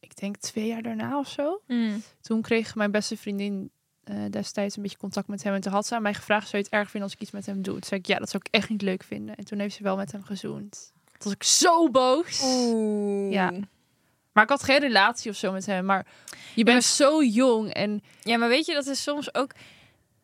ik 0.00 0.16
denk 0.16 0.36
twee 0.36 0.66
jaar 0.66 0.82
daarna 0.82 1.18
of 1.18 1.28
zo, 1.28 1.60
Mm. 1.66 2.02
toen 2.20 2.42
kreeg 2.42 2.74
mijn 2.74 2.90
beste 2.90 3.16
vriendin 3.16 3.70
eh, 4.04 4.16
destijds 4.30 4.76
een 4.76 4.82
beetje 4.82 4.98
contact 4.98 5.28
met 5.28 5.42
hem. 5.42 5.54
En 5.54 5.60
toen 5.60 5.72
had 5.72 5.86
ze 5.86 5.94
aan 5.94 6.02
mij 6.02 6.14
gevraagd, 6.14 6.48
zou 6.48 6.56
je 6.62 6.62
het 6.68 6.72
erg 6.78 6.90
vinden 6.90 7.02
als 7.02 7.12
ik 7.12 7.20
iets 7.20 7.30
met 7.30 7.46
hem 7.46 7.62
doe? 7.62 7.74
Toen 7.74 7.82
zei 7.82 8.00
ik, 8.00 8.06
ja, 8.06 8.18
dat 8.18 8.30
zou 8.30 8.42
ik 8.46 8.54
echt 8.54 8.68
niet 8.68 8.82
leuk 8.82 9.02
vinden. 9.02 9.36
En 9.36 9.44
toen 9.44 9.58
heeft 9.58 9.74
ze 9.76 9.82
wel 9.82 9.96
met 9.96 10.12
hem 10.12 10.22
gezoend. 10.22 10.92
Toen 11.04 11.14
was 11.18 11.32
ik 11.32 11.42
zo 11.42 11.90
boos. 11.90 12.40
Oeh. 12.44 13.32
Ja. 13.32 13.50
Maar 14.32 14.42
ik 14.44 14.50
had 14.50 14.62
geen 14.62 14.78
relatie 14.78 15.30
of 15.30 15.36
zo 15.36 15.52
met 15.52 15.66
hem. 15.66 15.84
Maar 15.84 16.06
je 16.54 16.64
bent 16.64 16.84
zo 16.84 17.22
jong 17.22 17.72
en 17.72 18.02
Ja, 18.22 18.36
maar 18.36 18.48
weet 18.48 18.66
je, 18.66 18.74
dat 18.74 18.86
is 18.86 19.02
soms 19.02 19.34
ook... 19.34 19.52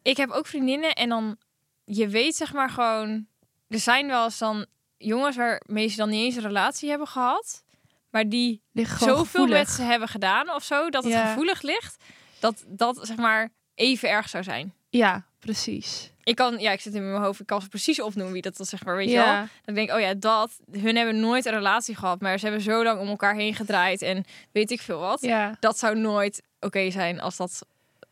Ik 0.02 0.16
heb 0.16 0.30
ook 0.30 0.46
vriendinnen 0.46 0.92
en 0.92 1.08
dan... 1.08 1.36
Je 1.84 2.08
weet 2.08 2.34
zeg 2.36 2.52
maar 2.52 2.70
gewoon... 2.70 3.26
Er 3.72 3.78
zijn 3.78 4.06
wel 4.06 4.24
eens 4.24 4.38
dan 4.38 4.66
jongens 4.96 5.36
waarmee 5.36 5.88
ze 5.88 5.96
dan 5.96 6.08
niet 6.08 6.24
eens 6.24 6.36
een 6.36 6.42
relatie 6.42 6.88
hebben 6.88 7.06
gehad. 7.06 7.64
Maar 8.10 8.28
die 8.28 8.62
zoveel 8.74 9.16
gevoelig. 9.16 9.58
met 9.58 9.68
ze 9.68 9.82
hebben 9.82 10.08
gedaan 10.08 10.50
of 10.50 10.64
zo. 10.64 10.90
Dat 10.90 11.04
het 11.04 11.12
Ja. 11.12 11.26
gevoelig 11.28 11.62
ligt. 11.62 11.96
Dat 12.40 12.64
dat 12.66 12.98
zeg 13.02 13.16
maar 13.16 13.50
even 13.74 14.08
erg 14.10 14.28
zou 14.28 14.42
zijn. 14.44 14.74
Ja, 14.90 15.24
precies. 15.38 16.10
Ik 16.24 16.36
kan, 16.36 16.58
ja, 16.58 16.72
ik 16.72 16.80
zit 16.80 16.94
in 16.94 17.10
mijn 17.10 17.22
hoofd. 17.22 17.40
Ik 17.40 17.46
kan 17.46 17.62
ze 17.62 17.68
precies 17.68 18.00
opnoemen 18.00 18.32
wie 18.32 18.42
dat 18.42 18.56
was, 18.56 18.68
zeg 18.68 18.84
maar, 18.84 18.96
weet 18.96 19.10
je 19.10 19.16
wel. 19.16 19.44
Dan 19.64 19.74
denk 19.74 19.88
ik, 19.88 19.94
oh 19.94 20.00
ja, 20.00 20.14
dat. 20.14 20.50
Hun 20.70 20.96
hebben 20.96 21.20
nooit 21.20 21.44
een 21.46 21.52
relatie 21.52 21.94
gehad, 21.96 22.20
maar 22.20 22.38
ze 22.38 22.44
hebben 22.44 22.62
zo 22.64 22.82
lang 22.84 23.00
om 23.00 23.08
elkaar 23.08 23.34
heen 23.34 23.54
gedraaid 23.54 24.02
en 24.02 24.24
weet 24.52 24.70
ik 24.70 24.80
veel 24.80 24.98
wat. 24.98 25.20
ja. 25.20 25.56
Dat 25.60 25.78
zou 25.78 25.98
nooit 25.98 26.42
oké 26.60 26.90
zijn 26.90 27.20
als 27.20 27.36
dat, 27.36 27.66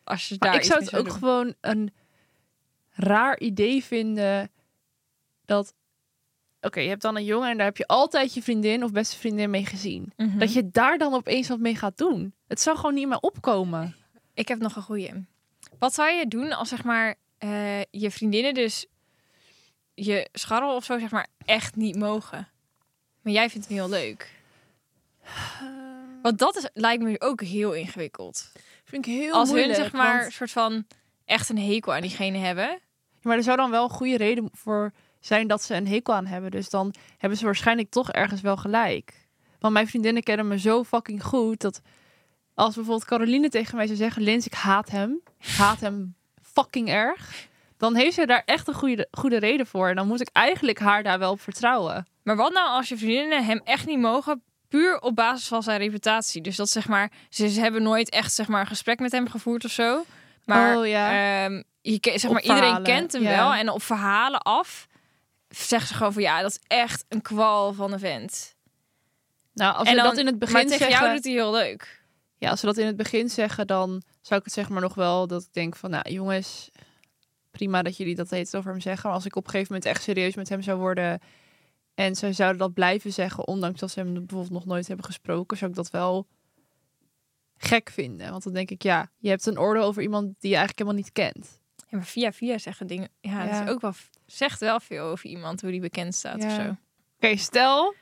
als 0.05 0.29
je 0.29 0.37
daar 0.39 0.49
Maar 0.51 0.59
ik 0.59 0.65
iets 0.65 0.73
zou 0.75 0.85
het 0.85 0.97
ook 0.97 1.05
doen. 1.05 1.15
gewoon 1.15 1.55
een 1.61 1.93
raar 2.91 3.39
idee 3.39 3.85
vinden 3.85 4.51
dat... 5.51 5.75
Oké, 6.61 6.81
je 6.81 6.89
hebt 6.89 7.03
dan 7.03 7.17
een 7.17 7.25
jongen 7.25 7.51
en 7.51 7.57
daar 7.57 7.67
heb 7.67 7.77
je 7.77 7.87
altijd 7.87 8.35
je 8.35 8.43
vriendin 8.43 8.85
of 8.85 8.93
beste 8.93 9.17
vriendin 9.17 9.51
mee 9.51 9.67
gezien. 9.67 10.13
Mhm. 10.17 10.39
Dat 10.39 10.53
je 10.53 10.71
daar 10.71 10.99
dan 10.99 11.15
opeens 11.15 11.49
wat 11.49 11.59
mee 11.59 11.77
gaat 11.77 11.99
doen. 11.99 12.35
Het 12.49 12.61
zou 12.61 12.77
gewoon 12.77 12.95
niet 12.95 13.09
meer 13.09 13.19
opkomen. 13.19 13.97
Ik 14.35 14.49
heb 14.49 14.59
nog 14.59 14.77
een 14.77 14.83
goeie. 14.83 15.27
Wat 15.79 15.95
zou 15.95 16.11
je 16.11 16.27
doen 16.29 16.53
als 16.53 16.69
zeg 16.69 16.85
maar 16.85 17.15
eh, 17.39 17.83
je 17.91 18.11
vriendinnen 18.11 18.55
dus 18.55 18.87
je 19.95 20.29
scharrel 20.33 20.75
of 20.75 20.85
zo 20.85 20.99
zeg 20.99 21.11
maar 21.11 21.27
echt 21.45 21.77
niet 21.77 21.97
mogen? 21.97 22.49
Maar 23.23 23.33
jij 23.33 23.51
vindt 23.51 23.69
hem 23.69 23.77
heel 23.77 23.89
leuk. 23.89 24.31
Want 26.23 26.39
dat 26.39 26.57
is, 26.57 26.69
lijkt 26.73 27.03
me 27.03 27.21
ook 27.21 27.43
heel 27.43 27.73
ingewikkeld. 27.73 28.53
Vind 28.85 29.07
ik 29.07 29.13
heel 29.13 29.33
als 29.33 29.49
moeilijk. 29.49 29.73
hun 29.73 29.83
zeg 29.83 29.93
maar 29.93 30.21
want- 30.21 30.33
soort 30.33 30.51
van 30.51 30.87
echt 31.25 31.49
een 31.49 31.59
hekel 31.59 31.95
aan 31.95 32.01
diegene 32.01 32.39
hebben. 32.39 32.69
Ja, 32.69 32.79
maar 33.23 33.37
er 33.37 33.43
zou 33.43 33.57
dan 33.57 33.71
wel 33.71 33.85
een 33.85 33.91
goede 33.91 34.17
reden 34.17 34.49
voor 34.53 34.93
zijn 35.21 35.47
dat 35.47 35.63
ze 35.63 35.75
een 35.75 35.89
hekel 35.89 36.15
aan 36.15 36.27
hebben. 36.27 36.51
Dus 36.51 36.71
dan 36.71 36.95
hebben 37.19 37.39
ze 37.39 37.45
waarschijnlijk 37.45 37.91
toch 37.91 38.11
ergens 38.11 38.41
wel 38.41 38.57
gelijk. 38.57 39.29
Want 39.59 39.73
mijn 39.73 39.89
vriendinnen 39.89 40.23
kennen 40.23 40.49
me 40.49 40.59
zo 40.59 40.85
fucking 40.85 41.25
goed 41.25 41.61
dat 41.61 41.81
als 42.55 42.75
bijvoorbeeld 42.75 43.09
Caroline 43.09 43.49
tegen 43.49 43.77
mij 43.77 43.87
zou 43.87 43.99
zeggen: 43.99 44.23
Lins, 44.23 44.47
ik 44.47 44.55
haat 44.55 44.91
hem. 44.91 45.21
Ik 45.41 45.49
haat 45.49 45.81
hem 45.81 46.15
fucking 46.43 46.89
erg. 46.89 47.49
Dan 47.77 47.95
heeft 47.95 48.15
ze 48.15 48.27
daar 48.27 48.43
echt 48.45 48.69
een 48.69 48.75
goede, 48.75 49.09
goede 49.11 49.39
reden 49.39 49.67
voor. 49.67 49.89
En 49.89 49.97
dan 49.97 50.07
moet 50.07 50.21
ik 50.21 50.29
eigenlijk 50.33 50.79
haar 50.79 51.03
daar 51.03 51.19
wel 51.19 51.31
op 51.31 51.41
vertrouwen. 51.41 52.07
Maar 52.23 52.37
wat 52.37 52.53
nou 52.53 52.69
als 52.69 52.89
je 52.89 52.97
vriendinnen 52.97 53.45
hem 53.45 53.61
echt 53.65 53.87
niet 53.87 53.99
mogen, 53.99 54.43
puur 54.69 55.01
op 55.01 55.15
basis 55.17 55.49
van 55.49 55.63
zijn 55.63 55.79
reputatie? 55.79 56.41
Dus 56.43 56.57
dat 56.57 56.69
zeg 56.69 56.89
maar, 56.89 57.11
ze, 57.29 57.45
hebben 57.45 57.83
nooit 57.83 58.11
echt 58.11 58.33
zeg 58.33 58.49
maar 58.49 58.61
een 58.61 58.67
gesprek 58.67 58.99
met 58.99 59.13
hem 59.13 59.29
gevoerd 59.29 59.65
of 59.65 59.71
zo. 59.71 60.05
Maar, 60.45 60.77
Oh, 60.77 60.87
ja. 60.87 61.45
ehm, 61.45 61.63
je, 61.81 61.99
zeg 62.15 62.31
maar 62.31 62.43
iedereen 62.43 62.83
kent 62.83 63.13
hem 63.13 63.23
ja. 63.23 63.31
wel 63.31 63.55
en 63.55 63.69
op 63.69 63.83
verhalen 63.83 64.41
af 64.41 64.89
zeggen 65.51 65.89
ze 65.89 65.95
gewoon 65.95 66.13
van 66.13 66.23
ja, 66.23 66.43
dat 66.43 66.51
is 66.51 66.61
echt 66.67 67.05
een 67.09 67.23
kwal 67.23 67.73
van 67.73 67.93
een 67.93 67.99
vent. 67.99 68.55
Nou, 69.53 69.75
als 69.75 69.89
en 69.89 69.97
dan, 69.97 70.05
dat 70.05 70.19
in 70.19 70.27
het 70.27 70.39
begin 70.39 70.55
maar 70.55 70.65
tegen 70.65 70.79
zeggen, 70.79 70.99
jou 70.99 71.15
doet 71.15 71.25
hij 71.25 71.33
heel 71.33 71.53
leuk. 71.53 72.05
ja, 72.39 72.51
als 72.51 72.61
we 72.61 72.67
dat 72.67 72.77
in 72.77 72.87
het 72.87 72.97
begin 72.97 73.31
zeggen, 73.31 73.67
dan 73.67 74.03
zou 74.21 74.41
ik 74.41 74.47
het 74.47 74.55
zeg 74.55 74.69
maar 74.69 74.81
nog 74.81 74.95
wel 74.95 75.27
dat 75.27 75.43
ik 75.43 75.53
denk 75.53 75.77
van, 75.77 75.91
nou 75.91 76.11
jongens, 76.11 76.71
prima 77.51 77.83
dat 77.83 77.97
jullie 77.97 78.15
dat 78.15 78.31
heet 78.31 78.57
over 78.57 78.71
hem 78.71 78.81
zeggen. 78.81 79.07
Maar 79.07 79.17
als 79.17 79.27
ik 79.27 79.37
op 79.37 79.45
een 79.45 79.51
gegeven 79.51 79.73
moment 79.73 79.91
echt 79.91 80.03
serieus 80.03 80.35
met 80.35 80.49
hem 80.49 80.63
zou 80.63 80.79
worden 80.79 81.21
en 81.95 82.15
ze 82.15 82.33
zouden 82.33 82.59
dat 82.59 82.75
blijven 82.75 83.13
zeggen, 83.13 83.47
ondanks 83.47 83.81
dat 83.81 83.91
ze 83.91 84.01
hem 84.01 84.13
bijvoorbeeld 84.15 84.51
nog 84.51 84.67
nooit 84.67 84.87
hebben 84.87 85.07
gesproken, 85.07 85.57
zou 85.57 85.71
ik 85.71 85.77
dat 85.77 85.91
wel 85.91 86.27
gek 87.57 87.91
vinden. 87.91 88.31
Want 88.31 88.43
dan 88.43 88.53
denk 88.53 88.71
ik, 88.71 88.83
ja, 88.83 89.11
je 89.19 89.29
hebt 89.29 89.47
een 89.47 89.59
oordeel 89.59 89.83
over 89.83 90.03
iemand 90.03 90.25
die 90.25 90.51
je 90.51 90.57
eigenlijk 90.57 90.79
helemaal 90.79 91.03
niet 91.03 91.13
kent. 91.13 91.60
Ja, 91.91 91.97
maar 91.97 92.07
via 92.07 92.33
via 92.33 92.59
zeggen 92.59 92.87
dingen. 92.87 93.09
Ja, 93.21 93.47
dat 93.47 93.63
is 93.67 93.73
ook 93.73 93.81
wel 93.81 93.93
zegt 94.27 94.61
wel 94.61 94.81
veel 94.81 95.05
over 95.05 95.27
iemand 95.27 95.61
hoe 95.61 95.71
die 95.71 95.81
bekend 95.81 96.15
staat 96.15 96.45
of 96.45 96.53
zo. 96.53 96.77
Oké, 97.17 97.37
stel, 97.37 97.95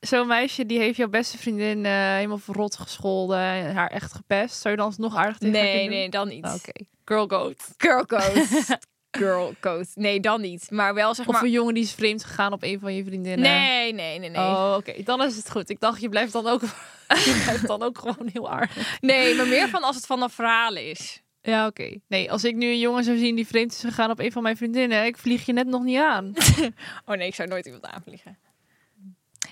zo'n 0.00 0.26
meisje 0.26 0.66
die 0.66 0.78
heeft 0.78 0.96
jouw 0.96 1.08
beste 1.08 1.38
vriendin 1.38 1.84
eh, 1.84 1.92
helemaal 1.92 2.38
verrot 2.38 2.76
gescholden 2.76 3.38
en 3.38 3.74
haar 3.74 3.90
echt 3.90 4.12
gepest. 4.12 4.60
Zou 4.60 4.70
je 4.74 4.76
dan 4.80 4.86
alsnog 4.88 5.16
aardig 5.16 5.38
tegen 5.38 5.54
haar 5.54 5.64
Nee, 5.64 5.82
doen? 5.82 5.90
nee, 5.96 6.08
dan 6.08 6.28
niet. 6.28 6.44
Oké, 6.44 6.84
girl 7.04 7.26
goat. 7.28 7.74
Girl 7.76 8.06
code. 8.06 8.46
Girl 9.10 9.54
code. 9.60 9.86
Nee, 9.94 10.20
dan 10.20 10.40
niet. 10.40 10.70
Maar 10.70 10.94
wel 10.94 11.14
zeg 11.14 11.26
Of 11.26 11.32
maar. 11.34 11.42
een 11.42 11.50
jongen 11.50 11.74
die 11.74 11.82
is 11.82 11.92
vreemd 11.92 12.24
gegaan 12.24 12.52
op 12.52 12.62
een 12.62 12.80
van 12.80 12.94
je 12.94 13.04
vriendinnen. 13.04 13.50
Nee, 13.50 13.92
nee, 13.92 14.18
nee, 14.18 14.30
nee. 14.30 14.40
Oh, 14.40 14.74
oké. 14.78 15.02
Dan 15.02 15.22
is 15.22 15.36
het 15.36 15.50
goed. 15.50 15.70
Ik 15.70 15.80
dacht, 15.80 16.00
je 16.00 16.08
blijft 16.08 16.32
dan 16.32 16.46
ook 16.46 16.60
Die 17.24 17.42
blijft 17.42 17.66
dan 17.66 17.82
ook 17.82 17.98
gewoon 17.98 18.28
heel 18.32 18.50
aardig. 18.50 18.98
Nee, 19.00 19.34
maar 19.34 19.46
meer 19.46 19.68
van 19.68 19.82
als 19.82 19.96
het 19.96 20.06
van 20.06 20.22
een 20.22 20.30
verhaal 20.30 20.74
is. 20.76 21.22
Ja, 21.46 21.66
oké. 21.66 21.98
Nee, 22.06 22.30
als 22.30 22.44
ik 22.44 22.54
nu 22.54 22.66
een 22.66 22.78
jongen 22.78 23.04
zou 23.04 23.16
zien 23.16 23.34
die 23.34 23.46
vreemd 23.46 23.72
is 23.72 23.80
gegaan 23.80 24.10
op 24.10 24.18
een 24.18 24.32
van 24.32 24.42
mijn 24.42 24.56
vriendinnen, 24.56 25.04
ik 25.04 25.16
vlieg 25.16 25.46
je 25.46 25.52
net 25.52 25.66
nog 25.66 25.82
niet 25.82 25.98
aan. 25.98 26.32
Oh 27.06 27.16
nee, 27.16 27.26
ik 27.26 27.34
zou 27.34 27.48
nooit 27.48 27.66
iemand 27.66 27.84
aanvliegen. 27.84 28.38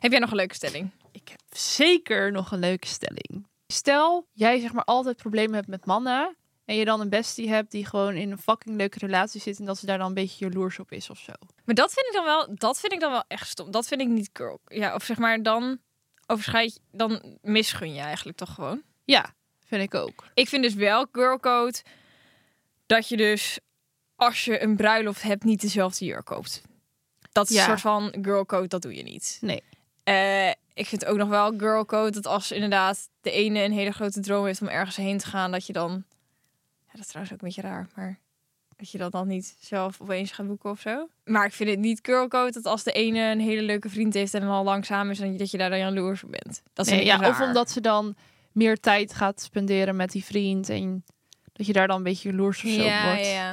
Heb 0.00 0.10
jij 0.10 0.20
nog 0.20 0.30
een 0.30 0.36
leuke 0.36 0.54
stelling? 0.54 0.90
Ik 1.12 1.28
heb 1.28 1.40
zeker 1.50 2.32
nog 2.32 2.52
een 2.52 2.58
leuke 2.58 2.86
stelling. 2.86 3.46
Stel, 3.66 4.26
jij 4.32 4.60
zeg 4.60 4.72
maar 4.72 4.84
altijd 4.84 5.16
problemen 5.16 5.54
hebt 5.54 5.68
met 5.68 5.86
mannen. 5.86 6.36
En 6.64 6.76
je 6.76 6.84
dan 6.84 7.00
een 7.00 7.08
bestie 7.08 7.48
hebt 7.48 7.70
die 7.70 7.86
gewoon 7.86 8.14
in 8.14 8.30
een 8.30 8.38
fucking 8.38 8.76
leuke 8.76 8.98
relatie 8.98 9.40
zit. 9.40 9.58
En 9.58 9.64
dat 9.64 9.78
ze 9.78 9.86
daar 9.86 9.98
dan 9.98 10.06
een 10.06 10.14
beetje 10.14 10.44
jaloers 10.44 10.78
op 10.78 10.92
is 10.92 11.10
of 11.10 11.18
zo. 11.18 11.32
Maar 11.64 11.74
dat 11.74 11.92
vind 11.92 12.06
ik 12.06 12.12
dan 12.12 12.24
wel, 12.24 12.54
dat 12.54 12.80
vind 12.80 12.92
ik 12.92 13.00
dan 13.00 13.10
wel 13.10 13.24
echt 13.28 13.48
stom. 13.48 13.70
Dat 13.70 13.86
vind 13.86 14.00
ik 14.00 14.08
niet 14.08 14.30
girl. 14.32 14.60
Ja, 14.66 14.94
of 14.94 15.04
zeg 15.04 15.18
maar 15.18 15.42
dan 15.42 15.78
overschrijd, 16.26 16.80
dan 16.90 17.38
misgun 17.42 17.94
je 17.94 18.00
eigenlijk 18.00 18.36
toch 18.36 18.54
gewoon. 18.54 18.82
Ja, 19.04 19.34
vind 19.78 19.92
ik 19.92 20.00
ook. 20.00 20.24
Ik 20.34 20.48
vind 20.48 20.62
dus 20.62 20.74
wel 20.74 21.06
girlcode 21.12 21.78
dat 22.86 23.08
je 23.08 23.16
dus 23.16 23.58
als 24.16 24.44
je 24.44 24.62
een 24.62 24.76
bruiloft 24.76 25.22
hebt 25.22 25.44
niet 25.44 25.60
dezelfde 25.60 26.04
jurk 26.04 26.24
koopt. 26.24 26.62
Dat 27.32 27.48
is 27.50 27.54
Ja. 27.56 27.60
een 27.62 27.66
soort 27.68 27.80
van 27.80 28.14
girlcode, 28.22 28.68
dat 28.68 28.82
doe 28.82 28.94
je 28.94 29.02
niet. 29.02 29.38
Nee. 29.40 29.62
Eh, 30.04 30.48
ik 30.74 30.86
vind 30.86 31.04
ook 31.04 31.16
nog 31.16 31.28
wel 31.28 31.52
girlcode 31.58 32.10
dat 32.10 32.26
als 32.26 32.50
inderdaad 32.52 33.08
de 33.20 33.30
ene 33.30 33.60
een 33.62 33.72
hele 33.72 33.90
grote 33.92 34.20
droom 34.20 34.44
heeft 34.46 34.60
om 34.60 34.68
ergens 34.68 34.96
heen 34.96 35.18
te 35.18 35.26
gaan, 35.26 35.50
dat 35.52 35.66
je 35.66 35.72
dan, 35.72 35.90
ja, 36.86 36.90
dat 36.92 37.00
is 37.00 37.06
trouwens 37.06 37.34
ook 37.34 37.40
een 37.42 37.46
beetje 37.48 37.62
raar, 37.62 37.88
maar 37.94 38.18
dat 38.76 38.90
je 38.90 38.98
dat 38.98 39.12
dan 39.12 39.26
niet 39.28 39.56
zelf 39.60 40.00
opeens 40.00 40.32
gaat 40.32 40.46
boeken 40.46 40.70
of 40.70 40.80
zo. 40.80 41.08
Maar 41.24 41.46
ik 41.46 41.52
vind 41.52 41.70
het 41.70 41.78
niet 41.78 41.98
girlcode 42.02 42.52
dat 42.52 42.64
als 42.66 42.82
de 42.82 42.92
ene 42.92 43.20
een 43.30 43.40
hele 43.40 43.62
leuke 43.62 43.88
vriend 43.88 44.14
heeft 44.14 44.34
en 44.34 44.42
al 44.42 44.64
lang 44.64 44.84
samen 44.86 45.10
is, 45.12 45.38
dat 45.38 45.50
je 45.50 45.58
daar 45.58 45.70
dan 45.70 45.78
jaloers 45.78 46.24
op 46.24 46.30
bent. 46.30 46.62
Dat 46.72 46.86
Nee, 46.86 47.00
ik 47.00 47.06
ja, 47.06 47.16
raar. 47.16 47.30
of 47.30 47.40
omdat 47.40 47.70
ze 47.70 47.80
dan 47.80 48.16
meer 48.54 48.80
tijd 48.80 49.14
gaat 49.14 49.40
spenderen 49.40 49.96
met 49.96 50.10
die 50.12 50.24
vriend. 50.24 50.68
En 50.68 51.04
dat 51.52 51.66
je 51.66 51.72
daar 51.72 51.86
dan 51.86 51.96
een 51.96 52.02
beetje 52.02 52.30
jaloers 52.30 52.64
of 52.64 52.70
zo 52.70 52.82
ja, 52.82 53.04
wordt. 53.06 53.26
ja, 53.26 53.32
ja. 53.32 53.52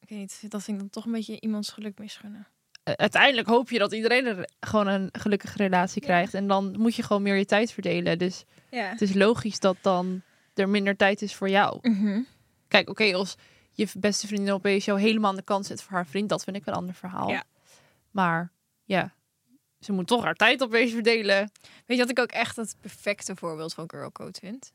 Ik 0.00 0.08
weet 0.08 0.18
niet, 0.18 0.50
dat 0.50 0.62
vind 0.62 0.76
ik 0.76 0.82
dan 0.82 0.90
toch 0.90 1.04
een 1.04 1.12
beetje 1.12 1.40
iemands 1.40 1.70
geluk 1.70 1.98
misgunnen. 1.98 2.46
Uh, 2.84 2.94
Uiteindelijk 2.94 3.48
hoop 3.48 3.70
je 3.70 3.78
dat 3.78 3.92
iedereen 3.92 4.26
er 4.26 4.48
gewoon 4.60 4.86
een 4.86 5.08
gelukkige 5.12 5.56
relatie 5.56 6.02
krijgt. 6.02 6.34
En 6.34 6.46
dan 6.46 6.74
moet 6.78 6.94
je 6.94 7.02
gewoon 7.02 7.22
meer 7.22 7.36
je 7.36 7.44
tijd 7.44 7.72
verdelen. 7.72 8.18
Dus 8.18 8.44
Ja. 8.70 8.88
het 8.88 9.00
is 9.02 9.14
logisch 9.14 9.58
dat 9.60 9.76
dan 9.80 10.22
er 10.54 10.68
minder 10.68 10.96
tijd 10.96 11.22
is 11.22 11.34
voor 11.34 11.48
jou. 11.48 11.78
Mhm. 11.82 12.20
Kijk, 12.68 12.88
oké, 12.88 13.14
als 13.14 13.36
je 13.72 13.88
beste 13.98 14.26
vriendin 14.26 14.52
opeens 14.52 14.84
jou 14.84 15.00
helemaal 15.00 15.30
aan 15.30 15.36
de 15.36 15.42
kant 15.42 15.66
zet 15.66 15.82
voor 15.82 15.92
haar 15.92 16.06
vriend, 16.06 16.28
dat 16.28 16.44
vind 16.44 16.56
ik 16.56 16.66
een 16.66 16.74
ander 16.74 16.94
verhaal. 16.94 17.28
Ja. 17.30 17.44
Maar 18.10 18.52
ja, 18.84 19.12
ze 19.80 19.92
moet 19.92 20.06
toch 20.06 20.24
haar 20.24 20.34
tijd 20.34 20.62
opeens 20.62 20.92
verdelen. 20.92 21.50
Weet 21.86 21.96
je 21.96 22.02
wat 22.02 22.10
ik 22.10 22.18
ook 22.18 22.30
echt 22.30 22.56
het 22.56 22.76
perfecte 22.80 23.36
voorbeeld 23.36 23.74
van 23.74 23.90
girlcode 23.90 24.38
vind? 24.40 24.72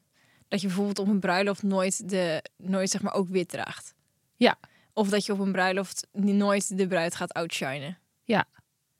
Dat 0.47 0.61
je 0.61 0.67
bijvoorbeeld 0.67 0.99
op 0.99 1.07
een 1.07 1.19
bruiloft 1.19 1.63
nooit, 1.63 2.09
de, 2.09 2.43
nooit 2.57 2.89
zeg 2.89 3.01
maar 3.01 3.13
ook 3.13 3.27
wit 3.29 3.49
draagt. 3.49 3.93
Ja. 4.35 4.57
Of 4.93 5.09
dat 5.09 5.25
je 5.25 5.31
op 5.31 5.39
een 5.39 5.51
bruiloft 5.51 6.07
nooit 6.11 6.77
de 6.77 6.87
bruid 6.87 7.15
gaat 7.15 7.33
outshinen. 7.33 7.97
Ja. 8.23 8.45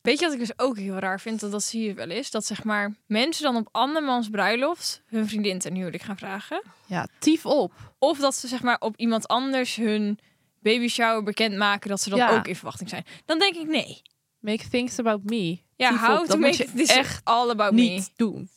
Weet 0.01 0.19
je 0.19 0.25
wat 0.25 0.33
ik 0.33 0.39
dus 0.39 0.59
ook 0.59 0.77
heel 0.77 0.97
raar 0.97 1.19
vind? 1.19 1.39
Dat, 1.39 1.51
dat 1.51 1.63
zie 1.63 1.83
je 1.83 1.93
wel 1.93 2.09
eens. 2.09 2.31
Dat 2.31 2.45
zeg 2.45 2.63
maar 2.63 2.95
mensen 3.07 3.43
dan 3.43 3.55
op 3.55 3.67
andermans 3.71 4.29
bruiloft 4.29 5.01
hun 5.05 5.27
vriendin 5.27 5.59
ten 5.59 5.75
huwelijk 5.75 6.03
gaan 6.03 6.17
vragen. 6.17 6.63
Ja, 6.85 7.07
tief 7.19 7.45
op. 7.45 7.73
Of 7.99 8.19
dat 8.19 8.35
ze 8.35 8.47
zeg 8.47 8.61
maar 8.61 8.77
op 8.79 8.97
iemand 8.97 9.27
anders 9.27 9.75
hun 9.75 10.19
baby 10.59 10.87
shower 10.87 11.23
bekendmaken 11.23 11.89
dat 11.89 12.01
ze 12.01 12.09
dan 12.09 12.17
Ja. 12.19 12.37
ook 12.37 12.47
in 12.47 12.55
verwachting 12.55 12.89
zijn. 12.89 13.05
Dan 13.25 13.39
denk 13.39 13.55
ik 13.55 13.67
nee. 13.67 14.01
Make 14.39 14.69
things 14.69 14.99
about 14.99 15.23
me. 15.23 15.59
Ja, 15.91 15.97
how 15.97 16.25
to 16.27 16.37
make 16.37 16.63
it 16.63 16.75
this 16.75 16.89
echt 16.89 17.21
all 17.33 17.49
about 17.49 17.71
me. 17.71 17.81
niet 17.81 18.11
doen. 18.15 18.49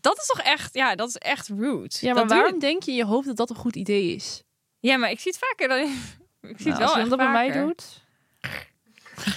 Dat 0.00 0.18
is 0.18 0.26
toch 0.26 0.40
echt, 0.40 0.74
ja, 0.74 0.94
dat 0.94 1.08
is 1.08 1.16
echt 1.16 1.48
rude. 1.48 1.88
Ja, 2.00 2.12
maar 2.12 2.14
dat 2.14 2.28
doe 2.28 2.36
je- 2.36 2.42
waarom 2.42 2.58
denk 2.58 2.82
je 2.82 2.92
je 2.92 3.04
hoofd 3.04 3.26
dat 3.26 3.36
dat 3.36 3.50
een 3.50 3.56
goed 3.56 3.76
idee 3.76 4.14
is? 4.14 4.42
Ja, 4.80 4.96
maar 4.96 5.10
ik 5.10 5.20
zie 5.20 5.32
het 5.32 5.40
vaker 5.48 5.68
dan. 5.68 5.78
Ik 6.50 6.56
zie 6.60 6.66
Nou, 6.66 6.70
het 6.70 6.78
wel 6.78 6.88
als 6.94 7.02
je 7.02 7.08
dat 7.08 7.18
bij 7.18 7.30
mij 7.30 7.52
doet. 7.52 8.02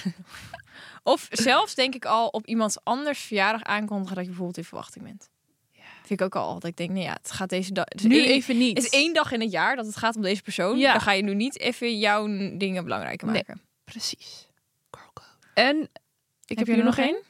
Of 1.02 1.28
zelfs 1.30 1.74
denk 1.74 1.94
ik 1.94 2.04
al 2.04 2.26
op 2.28 2.46
iemands 2.46 2.76
anders 2.84 3.20
verjaardag 3.20 3.62
aankondigen 3.62 4.14
dat 4.14 4.22
je 4.24 4.28
bijvoorbeeld 4.30 4.56
in 4.58 4.64
verwachting 4.64 5.04
bent. 5.04 5.30
Vind 6.04 6.20
ik 6.20 6.26
ook 6.26 6.36
al. 6.36 6.54
Dat 6.54 6.64
ik 6.64 6.76
denk, 6.76 6.90
nee 6.90 7.02
ja, 7.02 7.12
het 7.22 7.30
gaat 7.30 7.48
deze 7.48 7.72
dag. 7.72 7.84
Dus 7.84 8.02
Nu 8.02 8.18
één, 8.18 8.28
even 8.28 8.58
niet. 8.58 8.76
Het 8.76 8.86
is 8.86 8.92
één 8.92 9.14
dag 9.14 9.32
in 9.32 9.40
het 9.40 9.50
jaar 9.50 9.76
dat 9.76 9.86
het 9.86 9.96
gaat 9.96 10.16
om 10.16 10.22
deze 10.22 10.42
persoon. 10.42 10.78
Ja. 10.78 10.92
Dan 10.92 11.00
ga 11.00 11.12
je 11.12 11.22
nu 11.22 11.34
niet 11.34 11.58
even 11.58 11.98
jouw 11.98 12.26
dingen 12.58 12.84
belangrijker 12.84 13.26
Nee. 13.26 13.34
maken. 13.46 13.62
Precies. 13.84 14.46
En 15.54 15.90
ik 16.46 16.58
heb, 16.58 16.66
je 16.66 16.72
hier 16.72 16.80
er 16.82 16.86
nog 16.86 16.98
één. 16.98 17.22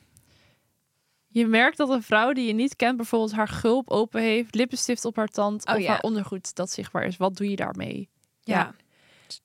Je 1.28 1.46
merkt 1.46 1.76
dat 1.76 1.88
een 1.88 2.02
vrouw 2.02 2.32
die 2.32 2.46
je 2.46 2.52
niet 2.52 2.76
kent 2.76 2.96
bijvoorbeeld 2.96 3.32
haar 3.32 3.48
gulp 3.48 3.90
open 3.90 4.20
heeft, 4.20 4.54
lippenstift 4.54 5.04
op 5.04 5.16
haar 5.16 5.28
tand 5.28 5.66
Oh, 5.66 5.74
of 5.74 5.80
ja. 5.80 5.88
haar 5.88 6.00
ondergoed 6.00 6.54
dat 6.54 6.70
zichtbaar 6.70 7.04
is. 7.04 7.16
Wat 7.16 7.36
doe 7.36 7.50
je 7.50 7.56
daarmee? 7.56 8.08
Ja, 8.40 8.74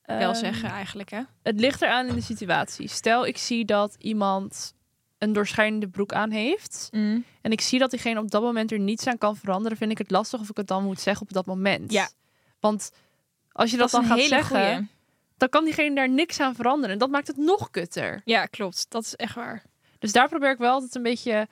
wel 0.01 0.19
Ehm, 0.31 0.33
zeggen 0.39 0.69
eigenlijk 0.69 1.09
hè. 1.09 1.21
Het 1.43 1.59
ligt 1.59 1.81
eraan 1.81 2.07
in 2.07 2.15
de 2.15 2.21
situatie. 2.21 2.87
Stel, 2.87 3.25
ik 3.25 3.37
zie 3.37 3.65
dat 3.65 3.95
iemand 3.99 4.73
een 5.17 5.33
doorschijnende 5.33 5.87
broek 5.87 6.13
aan 6.13 6.31
heeft. 6.31 6.87
Mm. 6.91 7.23
En 7.41 7.51
ik 7.51 7.61
zie 7.61 7.79
dat 7.79 7.89
diegene 7.89 8.19
op 8.19 8.31
dat 8.31 8.41
moment 8.41 8.71
er 8.71 8.79
niets 8.79 9.07
aan 9.07 9.17
kan 9.17 9.35
veranderen. 9.35 9.77
Vind 9.77 9.91
ik 9.91 9.97
het 9.97 10.11
lastig 10.11 10.39
of 10.39 10.49
ik 10.49 10.57
het 10.57 10.67
dan 10.67 10.83
moet 10.83 10.99
zeggen 10.99 11.25
op 11.27 11.33
dat 11.33 11.45
moment. 11.45 11.91
Ja. 11.91 12.09
Want 12.59 12.91
als 13.51 13.71
je 13.71 13.77
dat, 13.77 13.91
dan 13.91 14.05
gaat 14.05 14.19
zeggen, 14.21 14.75
goeie. 14.75 14.87
Dan 15.37 15.49
kan 15.49 15.63
diegene 15.63 15.95
daar 15.95 16.09
niks 16.09 16.39
aan 16.39 16.55
veranderen. 16.55 16.91
En 16.91 16.97
dat 16.97 17.09
maakt 17.09 17.27
het 17.27 17.37
nog 17.37 17.69
kutter. 17.69 18.21
Ja, 18.25 18.45
klopt. 18.45 18.85
Dat 18.89 19.03
is 19.03 19.15
echt 19.15 19.35
waar. 19.35 19.63
Dus 19.99 20.11
daar 20.11 20.29
probeer 20.29 20.51
ik 20.51 20.57
wel 20.57 20.71
altijd 20.71 20.95
een 20.95 21.03
beetje 21.03 21.47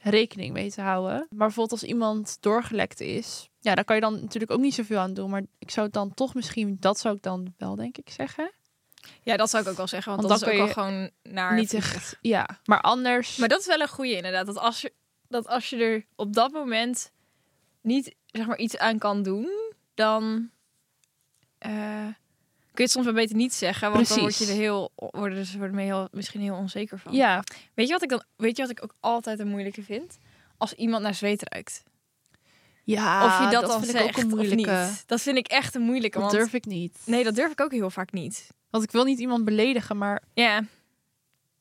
rekening 0.00 0.52
mee 0.52 0.70
te 0.70 0.80
houden. 0.80 1.16
Maar 1.16 1.26
bijvoorbeeld 1.38 1.80
als 1.80 1.90
iemand 1.90 2.36
doorgelekt 2.40 3.00
is, 3.00 3.48
ja, 3.60 3.74
daar 3.74 3.84
kan 3.84 3.96
je 3.96 4.02
dan 4.02 4.20
natuurlijk 4.20 4.52
ook 4.52 4.60
niet 4.60 4.74
zoveel 4.74 4.98
aan 4.98 5.14
doen. 5.14 5.30
Maar 5.30 5.42
ik 5.58 5.70
zou 5.70 5.86
het 5.86 5.94
dan 5.94 6.14
toch 6.14 6.34
misschien, 6.34 6.76
dat 6.80 6.98
zou 6.98 7.16
ik 7.16 7.22
dan 7.22 7.54
wel 7.58 7.74
denk 7.74 7.98
ik 7.98 8.10
zeggen. 8.10 8.52
Ja, 9.22 9.36
dat 9.36 9.50
zou 9.50 9.62
ik 9.62 9.68
ook 9.68 9.76
wel 9.76 9.86
zeggen. 9.86 10.16
Want, 10.16 10.26
Want 10.26 10.40
dat 10.40 10.48
dan 10.48 10.58
is 10.58 10.60
ook 10.60 10.74
kan 10.74 10.84
al 10.84 10.90
gewoon 10.90 11.10
naar 11.22 11.54
niet 11.54 11.74
echt, 11.74 12.18
ja. 12.20 12.58
Maar 12.64 12.80
anders, 12.80 13.36
Maar 13.36 13.48
dat 13.48 13.60
is 13.60 13.66
wel 13.66 13.80
een 13.80 13.88
goede 13.88 14.16
inderdaad. 14.16 14.46
Dat 14.46 14.58
als 14.58 14.80
je, 14.80 14.92
dat 15.28 15.46
als 15.46 15.70
je 15.70 15.76
er 15.76 16.06
op 16.16 16.32
dat 16.32 16.52
moment 16.52 17.12
niet 17.80 18.14
zeg 18.26 18.46
maar 18.46 18.58
iets 18.58 18.76
aan 18.76 18.98
kan 18.98 19.22
doen, 19.22 19.72
dan 19.94 20.50
eh, 21.58 22.06
kun 22.74 22.84
je 22.84 22.90
het 22.90 22.90
soms 22.90 23.04
wel 23.04 23.14
beter 23.14 23.36
niet 23.36 23.54
zeggen. 23.54 23.92
Want 23.92 24.08
dan 24.08 24.18
word 24.18 24.36
je 24.36 24.46
er 24.46 24.52
heel, 24.56 24.92
worden 24.96 25.46
ze 25.46 25.58
worden 25.58 25.76
heel, 25.76 26.08
misschien 26.12 26.40
heel 26.40 26.54
onzeker 26.56 26.98
van. 26.98 27.12
ja, 27.12 27.42
Weet 27.74 27.86
je 27.86 27.92
wat 27.92 28.02
ik 28.02 28.08
dan, 28.08 28.22
weet 28.36 28.56
je 28.56 28.62
wat 28.62 28.70
ik 28.70 28.82
ook 28.82 28.94
altijd 29.00 29.38
een 29.38 29.48
moeilijke 29.48 29.82
vind? 29.82 30.18
Als 30.58 30.72
iemand 30.72 31.02
naar 31.02 31.14
zweet 31.14 31.48
ruikt. 31.48 31.82
ja, 32.84 33.24
of 33.24 33.44
je 33.44 33.50
dat, 33.56 33.66
dan 33.66 33.80
vind 33.84 33.90
zegt 33.92 34.04
ik 34.04 34.16
ook 34.16 34.22
een 34.22 34.28
moeilijke. 34.28 34.56
niet. 34.86 35.02
Dat 35.06 35.20
vind 35.20 35.36
ik 35.36 35.46
echt 35.46 35.74
een 35.74 35.82
moeilijke. 35.82 36.18
Dat 36.18 36.26
Want, 36.30 36.38
durf 36.42 36.52
ik 36.52 36.64
niet. 36.64 36.98
Nee, 37.04 37.24
dat 37.24 37.34
durf 37.34 37.52
ik 37.52 37.60
ook 37.60 37.72
heel 37.72 37.90
vaak 37.90 38.12
niet. 38.12 38.46
Want 38.70 38.84
ik 38.84 38.90
wil 38.90 39.04
niet 39.04 39.18
iemand 39.18 39.44
beledigen, 39.44 39.98
maar 39.98 40.22
Ja, 40.34 40.64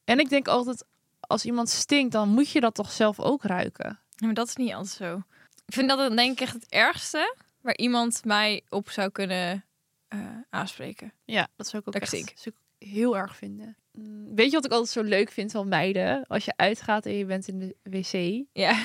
en 0.06 0.19
ik 0.19 0.30
denk 0.30 0.47
altijd 0.47 0.86
als 1.19 1.45
iemand 1.45 1.69
stinkt, 1.69 2.12
dan 2.12 2.30
moet 2.30 2.49
je 2.49 2.60
dat 2.60 2.76
toch 2.76 2.91
zelf 2.91 3.19
ook 3.19 3.43
ruiken. 3.43 3.99
maar 4.17 4.34
dat 4.34 4.47
is 4.47 4.56
niet 4.56 4.73
altijd 4.73 4.95
zo. 4.95 5.21
Ik 5.65 5.73
vind 5.73 5.89
dat 5.89 5.97
dan 5.97 6.15
denk 6.15 6.32
ik 6.32 6.39
echt 6.39 6.54
het 6.54 6.65
ergste 6.69 7.36
waar 7.62 7.78
iemand 7.78 8.26
mij 8.26 8.62
op 8.69 8.89
zou 8.89 9.10
kunnen 9.10 9.65
eh, 10.19 10.28
aanspreken. 10.49 11.13
Ja, 11.26 11.47
dat 11.56 11.67
zou 11.67 11.82
ik 11.82 11.88
ook 11.88 11.93
Dat 11.93 12.02
echt 12.02 12.12
stink. 12.12 12.32
zou 12.36 12.56
ik 12.80 12.88
heel 12.88 13.17
erg 13.17 13.36
vinden. 13.36 13.76
Mm, 13.91 14.36
Weet 14.36 14.45
je 14.49 14.56
wat 14.56 14.65
ik 14.65 14.71
altijd 14.71 14.89
zo 14.91 15.02
leuk 15.02 15.32
vind 15.32 15.52
van 15.52 15.67
meiden? 15.67 16.26
Als 16.28 16.45
je 16.45 16.54
uitgaat 16.56 17.06
en 17.06 17.13
je 17.17 17.26
bent 17.26 17.47
in 17.47 17.60
de 17.60 17.76
wc. 17.84 18.45
Ja. 18.54 18.84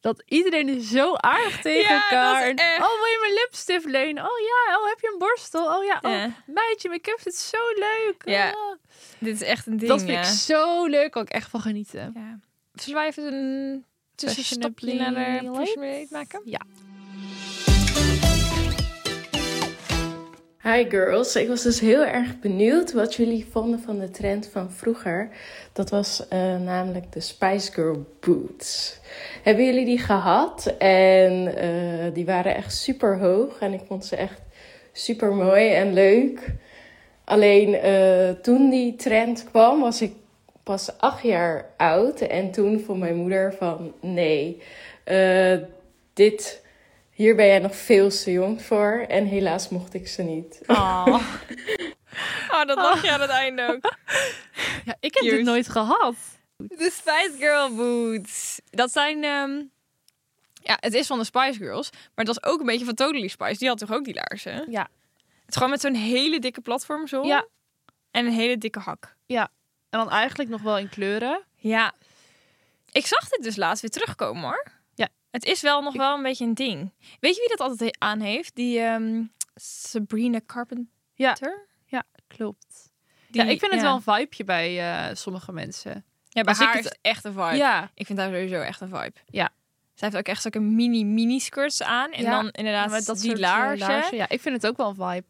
Dat 0.00 0.22
iedereen 0.26 0.68
is 0.68 0.88
zo 0.90 1.14
aardig 1.14 1.60
tegen 1.60 1.80
Ja, 1.94 1.96
is 1.96 2.02
elkaar. 2.02 2.42
Echt- 2.54 2.80
Oh, 2.82 2.86
wil 2.88 3.04
je 3.06 3.18
mijn 3.20 3.32
lipstift 3.32 3.84
lenen? 3.84 4.22
Oh 4.24 4.38
ja, 4.38 4.78
oh, 4.78 4.88
heb 4.88 5.00
je 5.00 5.10
een 5.12 5.18
borstel? 5.18 5.76
Oh 5.78 5.84
ja, 5.84 5.98
oh, 6.02 6.10
Ja. 6.10 6.30
meidje, 6.46 6.90
mijn 6.92 7.04
heb 7.06 7.18
het 7.24 7.36
zo 7.36 7.58
leuk. 7.74 8.22
Ja, 8.24 8.50
Ah. 8.50 8.76
Dit 9.18 9.34
is 9.34 9.42
echt 9.42 9.66
een 9.66 9.76
ding. 9.76 9.90
dat 9.90 10.00
vind 10.02 10.12
ja. 10.12 10.18
ik 10.20 10.24
zo 10.26 10.86
leuk, 10.86 11.10
kan 11.10 11.22
ik 11.22 11.28
echt 11.28 11.50
van 11.50 11.60
genieten. 11.60 12.10
Ja. 12.14 12.38
Zullen 12.72 12.98
wij 12.98 13.08
even 13.08 13.32
een 13.34 13.84
tussenstopje 14.14 14.94
naar 14.94 15.14
de 15.14 15.20
Fashionably 15.20 15.64
fashionably 15.64 16.06
maken? 16.10 16.40
Ja. 16.44 16.60
Hi 20.66 20.84
girls, 20.88 21.36
ik 21.36 21.48
was 21.48 21.62
dus 21.62 21.80
heel 21.80 22.04
erg 22.04 22.38
benieuwd 22.38 22.92
wat 22.92 23.14
jullie 23.14 23.46
vonden 23.50 23.80
van 23.80 23.98
de 23.98 24.10
trend 24.10 24.48
van 24.52 24.70
vroeger. 24.70 25.28
Dat 25.72 25.90
was 25.90 26.28
eh, 26.28 26.38
namelijk 26.56 27.12
de 27.12 27.20
Spice 27.20 27.72
Girl 27.72 28.06
boots. 28.20 28.98
Hebben 29.42 29.64
jullie 29.64 29.84
die 29.84 29.98
gehad? 29.98 30.74
En 30.78 31.56
eh, 31.56 32.14
die 32.14 32.24
waren 32.24 32.54
echt 32.54 32.74
super 32.74 33.18
hoog 33.18 33.58
en 33.58 33.72
ik 33.72 33.80
vond 33.86 34.04
ze 34.04 34.16
echt 34.16 34.40
super 34.92 35.32
mooi 35.32 35.72
en 35.72 35.92
leuk. 35.92 36.54
Alleen 37.24 37.74
eh, 37.74 38.30
toen 38.30 38.70
die 38.70 38.96
trend 38.96 39.44
kwam 39.50 39.80
was 39.80 40.02
ik 40.02 40.12
pas 40.62 40.98
acht 40.98 41.22
jaar 41.22 41.66
oud 41.76 42.20
en 42.20 42.50
toen 42.50 42.80
vond 42.80 42.98
mijn 42.98 43.16
moeder 43.16 43.54
van 43.58 43.92
nee, 44.00 44.62
dit... 46.12 46.62
Hier 47.14 47.36
ben 47.36 47.46
jij 47.46 47.58
nog 47.58 47.76
veel 47.76 48.08
te 48.10 48.32
jong 48.32 48.62
voor 48.62 49.04
en 49.08 49.24
helaas 49.26 49.68
mocht 49.68 49.94
ik 49.94 50.08
ze 50.08 50.22
niet. 50.22 50.60
Oh. 50.66 51.06
Oh, 52.50 52.64
dat 52.64 52.76
lag 52.76 53.02
je 53.02 53.10
aan 53.12 53.20
het 53.20 53.30
einde 53.30 53.66
ook. 53.68 53.92
ja, 54.84 54.96
ik 55.00 55.14
heb 55.14 55.22
Cute. 55.22 55.36
dit 55.36 55.44
nooit 55.44 55.68
gehad. 55.68 56.14
De 56.56 56.90
Spice 56.92 57.32
Girl 57.38 57.74
boots. 57.74 58.60
Dat 58.70 58.92
zijn... 58.92 59.24
ehm, 59.24 59.62
Ja, 60.52 60.76
het 60.80 60.94
is 60.94 61.06
van 61.06 61.18
de 61.18 61.24
Spice 61.24 61.58
Girls. 61.58 61.90
Maar 61.92 62.24
het 62.24 62.26
was 62.26 62.42
ook 62.44 62.60
een 62.60 62.66
beetje 62.66 62.84
van 62.84 62.94
Totally 62.94 63.28
Spice. 63.28 63.58
Die 63.58 63.68
had 63.68 63.78
toch 63.78 63.92
ook 63.92 64.04
die 64.04 64.14
laarzen? 64.14 64.70
Ja. 64.70 64.88
Het 65.22 65.48
is 65.48 65.54
gewoon 65.54 65.70
met 65.70 65.80
zo'n 65.80 65.94
hele 65.94 66.38
dikke 66.38 66.60
platform 66.60 67.06
zo. 67.06 67.22
Ja. 67.22 67.46
En 68.10 68.26
een 68.26 68.32
hele 68.32 68.58
dikke 68.58 68.78
hak. 68.78 69.16
En 69.26 70.00
dan 70.00 70.10
eigenlijk 70.10 70.50
nog 70.50 70.62
wel 70.62 70.78
in 70.78 70.88
kleuren. 70.88 71.42
Ja. 71.56 71.92
Ik 72.92 73.06
zag 73.06 73.28
dit 73.28 73.42
dus 73.42 73.56
laatst 73.56 73.82
weer 73.82 73.90
terugkomen 73.90 74.42
hoor. 74.42 74.64
Ja. 75.34 75.40
Het 75.40 75.44
is 75.44 75.60
wel 75.62 75.82
nog 75.82 75.92
Ik- 75.94 76.00
wel 76.00 76.16
een 76.16 76.22
beetje 76.22 76.44
een 76.44 76.54
ding. 76.54 76.92
Weet 77.20 77.34
je 77.34 77.40
wie 77.40 77.56
dat 77.56 77.68
altijd 77.68 77.96
aan 77.98 78.20
heeft? 78.20 78.54
Die 78.54 78.80
ehm, 78.80 79.22
Sabrina 79.54 80.40
Carpenter. 80.46 80.92
Ja, 81.86 82.02
klopt. 82.26 82.92
Die- 83.28 83.44
ja, 83.44 83.48
ik 83.50 83.58
vind 83.58 83.72
het 83.72 83.80
ja. 83.80 83.86
wel 83.86 83.94
een 83.94 84.02
vibeje 84.02 84.44
bij 84.44 84.80
eh, 85.08 85.14
sommige 85.14 85.52
mensen. 85.52 86.04
Ja, 86.28 86.42
bij 86.42 86.54
als 86.54 86.58
haar 86.58 86.78
is 86.78 86.84
het 86.84 86.98
echt 87.02 87.24
een 87.24 87.32
vibe. 87.32 87.56
Ja, 87.56 87.90
Ik 87.94 88.06
vind 88.06 88.18
haar 88.18 88.28
sowieso 88.28 88.60
echt 88.60 88.80
een 88.80 88.88
vibe. 88.88 89.12
Ja. 89.26 89.48
Zij 89.94 90.08
heeft 90.08 90.16
ook 90.16 90.26
echt 90.26 90.42
zulke 90.42 90.60
mini 90.60 91.04
mini 91.04 91.38
skirts 91.38 91.82
aan. 91.82 92.10
En 92.12 92.22
Ja, 92.22 92.30
dan 92.30 92.50
inderdaad 92.50 93.06
dat 93.06 93.20
die 93.20 93.32
eh, 93.32 93.38
laarzen. 93.38 94.16
Ja, 94.16 94.28
ik 94.28 94.40
vind 94.40 94.54
het 94.62 94.66
ook 94.66 94.76
wel 94.76 94.88
een 94.88 94.94
vibe. 94.94 95.24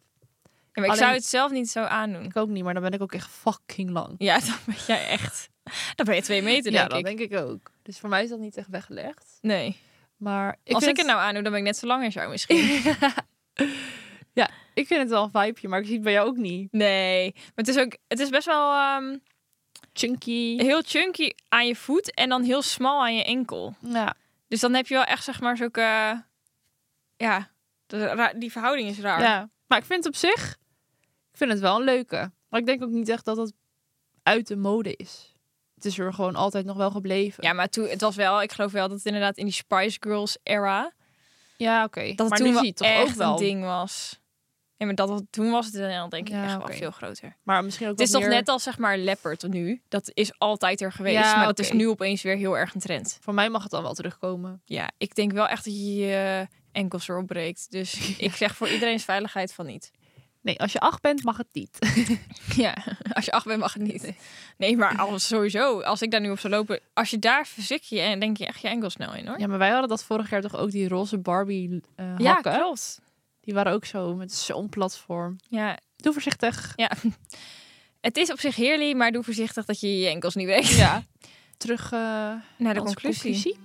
Ja, 0.73 0.83
maar 0.83 0.91
ik 0.91 0.95
zou 0.95 1.13
het 1.13 1.25
zelf 1.25 1.51
niet 1.51 1.71
zo 1.71 1.83
aandoen. 1.83 2.25
Ik 2.25 2.37
ook 2.37 2.49
niet, 2.49 2.65
maar 2.65 2.75
dan 2.75 2.83
ben 2.83 2.93
ik 2.93 3.03
ook 3.03 3.13
echt 3.13 3.31
fucking 3.31 3.91
lang. 3.91 4.15
Ja, 4.19 4.39
dan 4.47 4.57
ben 4.67 4.77
jij 4.87 5.07
echt... 5.09 5.49
Dan 5.95 6.07
ben 6.07 6.15
je 6.15 6.23
twee 6.23 6.43
meter, 6.43 6.73
ja, 6.73 6.79
denk 6.79 6.91
dat 6.91 6.99
ik. 6.99 7.05
denk 7.19 7.33
ik 7.33 7.39
ook. 7.39 7.71
Dus 7.83 7.99
voor 7.99 8.09
mij 8.09 8.23
is 8.23 8.29
dat 8.29 8.39
niet 8.39 8.57
echt 8.57 8.69
weggelegd. 8.69 9.39
Nee. 9.41 9.77
Maar 10.25 10.57
ik 10.63 10.75
Als 10.75 10.87
ik 10.87 10.97
het 10.97 11.07
nou 11.07 11.19
aandoe, 11.19 11.43
dan 11.43 11.53
ben 11.53 11.61
ik 11.61 11.67
net 11.67 11.77
zo 11.77 11.87
lang 11.87 12.05
als 12.05 12.15
jou 12.15 12.31
misschien. 12.31 12.57
ja, 14.41 14.51
ik 14.75 14.87
vind 14.87 15.01
het 15.01 15.09
wel 15.09 15.23
een 15.23 15.31
vibeje, 15.31 15.69
maar 15.69 15.79
ik 15.79 15.85
zie 15.85 15.95
het 15.95 16.05
bij 16.05 16.13
jou 16.13 16.29
ook 16.29 16.37
niet. 16.37 16.73
nee. 16.73 17.33
Maar 17.35 17.53
het 17.55 17.69
is 17.69 17.79
ook... 17.79 17.97
Het 18.09 18.21
is 18.21 18.29
best 18.29 18.47
wel 18.47 18.73
ehm, 18.73 19.19
Chunky. 19.93 20.57
heel 20.57 20.83
chunky 20.83 21.31
aan 21.49 21.67
je 21.67 21.77
voet 21.77 22.15
en 22.15 22.29
dan 22.29 22.43
heel 22.43 22.63
smal 22.63 23.03
aan 23.03 23.15
je 23.17 23.25
enkel. 23.25 23.75
Ja, 23.81 24.15
Dus 24.49 24.61
dan 24.61 24.75
heb 24.75 24.87
je 24.87 24.95
wel 24.95 25.05
echt, 25.05 25.25
zeg 25.25 25.41
maar, 25.41 25.57
zulke... 25.57 26.23
Ja, 27.17 27.51
die 28.37 28.53
verhouding 28.53 28.89
is 28.89 29.01
raar. 29.01 29.21
ja. 29.21 29.51
Maar 29.67 29.79
ik 29.79 29.85
vind 29.85 30.05
het 30.05 30.15
op 30.15 30.21
zich, 30.21 30.57
ik 31.31 31.37
vind 31.39 31.51
het 31.51 31.61
wel 31.61 31.77
een 31.77 31.85
leuke. 31.85 32.33
Maar 32.49 32.61
ik 32.61 32.67
denk 32.67 32.83
ook 32.83 32.91
niet 32.91 33.09
echt 33.09 33.25
dat 33.25 33.37
het 33.37 33.53
uit 34.23 34.47
de 34.47 34.57
mode 34.57 34.97
is. 34.97 35.34
Het 35.85 35.93
is 35.93 35.99
er 35.99 36.15
gewoon 36.15 36.35
altijd 36.35 36.65
nog 36.65 36.77
wel 36.77 36.91
gebleven. 36.91 37.45
Ja, 37.45 37.53
maar 37.53 37.69
toen, 37.69 37.89
het 37.89 38.01
was 38.01 38.17
wel, 38.17 38.43
ik 38.43 38.53
geloof 38.53 38.73
wel 38.73 38.89
dat 38.89 38.97
het 38.97 39.07
inderdaad 39.07 39.37
in 39.37 39.45
die 39.45 39.55
Spice 39.55 39.97
Girls 40.01 40.39
era, 40.43 40.93
ja 41.57 41.85
oké. 41.85 42.01
dat 42.01 42.19
het 42.19 42.29
Maar 42.29 42.39
toen 42.39 42.47
nu 42.47 42.59
zie 42.59 42.69
het 42.69 42.77
toch 42.77 42.89
echt 42.89 43.09
ook 43.09 43.15
wel. 43.15 43.31
een 43.31 43.37
ding 43.37 43.65
was. 43.65 44.21
Ja, 44.77 44.87
maar 44.87 44.95
dat, 44.95 45.23
toen 45.31 45.51
was 45.51 45.67
het 45.67 45.75
dan 45.75 46.09
denk 46.11 46.29
ik 46.29 46.35
Ja, 46.35 46.45
echt 46.45 46.57
wel 46.57 46.77
veel 46.77 46.91
groter. 46.91 47.37
Maar 47.43 47.65
misschien 47.65 47.87
ook 47.87 47.93
Het 47.93 48.01
is 48.01 48.11
toch 48.11 48.27
net 48.27 48.49
als 48.49 48.63
zeg 48.63 48.79
maar 48.79 48.99
leopard 48.99 49.49
nu. 49.49 49.83
Dat 49.89 50.11
is 50.15 50.39
altijd 50.39 50.81
er 50.81 50.93
geweest, 50.93 51.17
Ja, 51.17 51.37
maar 51.37 51.47
dat 51.47 51.59
is 51.59 51.73
nu 51.73 51.89
opeens 51.89 52.23
weer 52.23 52.37
heel 52.37 52.59
erg 52.59 52.75
een 52.75 52.81
trend. 52.81 53.19
Voor 53.21 53.35
mij 53.35 53.49
mag 53.49 53.63
het 53.63 53.71
dan 53.71 53.83
wel 53.83 53.95
terugkomen. 53.95 54.63
Ja, 54.65 54.91
ik 54.99 55.15
denk 55.15 55.33
wel 55.33 55.49
echt 55.49 55.65
dat 55.65 55.75
je 55.75 55.95
je 55.95 56.49
enkels 56.73 57.09
erop 57.09 57.27
breekt. 57.27 57.71
Dus 57.71 57.95
ik 58.19 58.35
zeg 58.35 58.57
voor 58.57 58.69
iedereen's 58.69 59.05
veiligheid 59.05 59.53
van 59.53 59.67
niet. 59.67 59.91
Nee, 60.45 60.61
als 60.61 60.73
je 60.73 60.81
acht 60.81 61.03
bent, 61.03 61.25
mag 61.25 61.37
het 61.37 61.47
niet. 61.53 61.79
Ja, 62.57 62.77
als 63.13 63.25
je 63.25 63.33
acht 63.33 63.47
bent 63.47 63.61
mag 63.61 63.73
het 63.73 63.83
niet. 63.83 64.13
Nee, 64.57 64.77
maar 64.77 64.99
als 64.99 65.27
sowieso, 65.27 65.81
als 65.81 66.03
ik 66.03 66.11
daar 66.11 66.21
nu 66.21 66.31
op 66.31 66.39
zou 66.39 66.53
lopen, 66.53 66.81
als 66.95 67.11
je 67.11 67.19
daar 67.19 67.47
verzik 67.47 67.83
je 67.83 68.01
en 68.01 68.21
denk 68.21 68.37
je 68.37 68.47
echt 68.47 68.61
je 68.61 68.69
enkel 68.69 68.91
snel 68.91 69.15
in 69.15 69.27
hoor. 69.27 69.39
Ja, 69.41 69.47
maar 69.47 69.59
wij 69.59 69.71
hadden 69.71 69.89
dat 69.89 70.05
vorig 70.05 70.31
jaar 70.31 70.41
toch 70.41 70.57
ook 70.57 70.71
die 70.71 70.89
roze 70.89 71.19
Barbie 71.19 71.81
Ja, 72.19 72.33
hakken. 72.35 72.53
klopt. 72.55 73.01
Die 73.41 73.55
waren 73.55 73.73
ook 73.73 73.85
zo 73.85 74.15
met 74.15 74.33
zo'n 74.35 74.69
platform. 74.69 75.37
Ja, 75.49 75.79
Doe 75.97 76.13
voorzichtig. 76.13 76.73
ja. 76.77 76.91
Het 78.01 78.17
is 78.17 78.33
op 78.33 78.41
zich 78.41 78.57
heerlijk, 78.57 78.97
maar 78.97 79.13
doe 79.13 79.23
voorzichtig 79.23 79.65
dat 79.65 79.81
je 79.81 79.99
je 79.99 80.09
enkels 80.09 80.35
niet 80.35 80.47
breekt. 80.47 80.69
Ja. 80.69 81.03
Terug 81.57 81.85
eh, 81.93 81.99
Naar 82.57 82.75
de 82.75 82.81
onze 82.81 82.95
conclusie. 83.01 83.57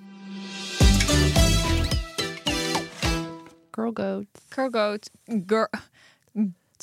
Girl 3.72 3.92
goat. 3.94 4.26
Curgoat. 4.50 5.10
Girl. 5.46 5.68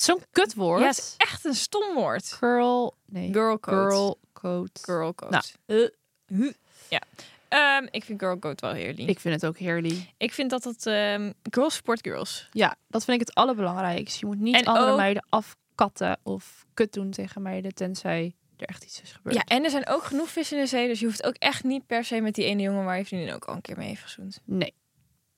Zo'n 0.01 0.23
kutwoord. 0.31 0.81
Ja, 0.81 0.87
het 0.87 0.99
is 0.99 1.15
echt 1.17 1.45
een 1.45 1.55
stom 1.55 1.95
woord. 1.95 2.33
Girl. 2.33 2.95
Nee. 3.07 3.33
Girl 3.33 3.61
coat. 3.61 3.89
Girl 3.93 4.19
coat. 4.33 4.79
Girl 4.83 5.15
coat. 5.15 5.31
Nou, 5.31 5.45
eh, 5.67 6.51
Ja. 6.89 7.01
Ehm, 7.49 7.87
ik 7.91 8.05
vind 8.05 8.21
girl 8.21 8.39
coat 8.39 8.61
wel 8.61 8.73
heerlijk. 8.73 8.99
Ik, 8.99 9.09
ik 9.09 9.21
vind 9.21 9.35
het 9.35 9.47
ook 9.47 9.59
heerlijk. 9.59 10.13
vind 10.19 10.51
dat 10.51 10.65
het 10.65 10.87
ehm 10.87 11.33
girls 11.51 11.75
support 11.75 12.01
girls. 12.03 12.49
Ja, 12.53 12.77
dat 12.89 13.05
vind 13.05 13.21
ik 13.21 13.27
het 13.27 13.37
allerbelangrijkste. 13.37 14.19
Je 14.21 14.27
moet 14.27 14.41
niet 14.41 14.55
En 14.55 14.65
andere 14.65 14.91
ook- 14.91 14.97
meiden 14.97 15.27
afkatten 15.29 16.19
of 16.23 16.67
kut 16.75 16.93
doen 16.93 17.11
tegen 17.11 17.43
meiden, 17.43 17.75
tenzij 17.75 18.35
er 18.57 18.67
echt 18.67 18.85
iets 18.85 19.03
is 19.03 19.13
gebeurd. 19.13 19.35
Ja, 19.37 19.43
en 19.45 19.65
er 19.65 19.71
zijn 19.71 19.87
ook 19.87 20.03
genoeg 20.05 20.29
vissen 20.29 20.57
in 20.57 20.63
de 20.63 20.69
zee, 20.69 20.89
dus 20.89 21.01
je 21.01 21.07
hoeft 21.07 21.25
ook 21.25 21.35
echt 21.35 21.65
niet 21.65 21.87
per 21.87 22.05
se 22.05 22.21
met 22.21 22.35
die 22.35 22.45
ene 22.45 22.63
jongen 22.63 22.85
waar 22.85 22.99
je 22.99 23.05
vriendin 23.07 23.35
ook 23.35 23.45
al 23.45 23.55
een 23.55 23.61
keer 23.61 23.77
mee 23.77 23.89
heeft 23.89 24.03
gezoend. 24.03 24.41
Nee. 24.45 24.75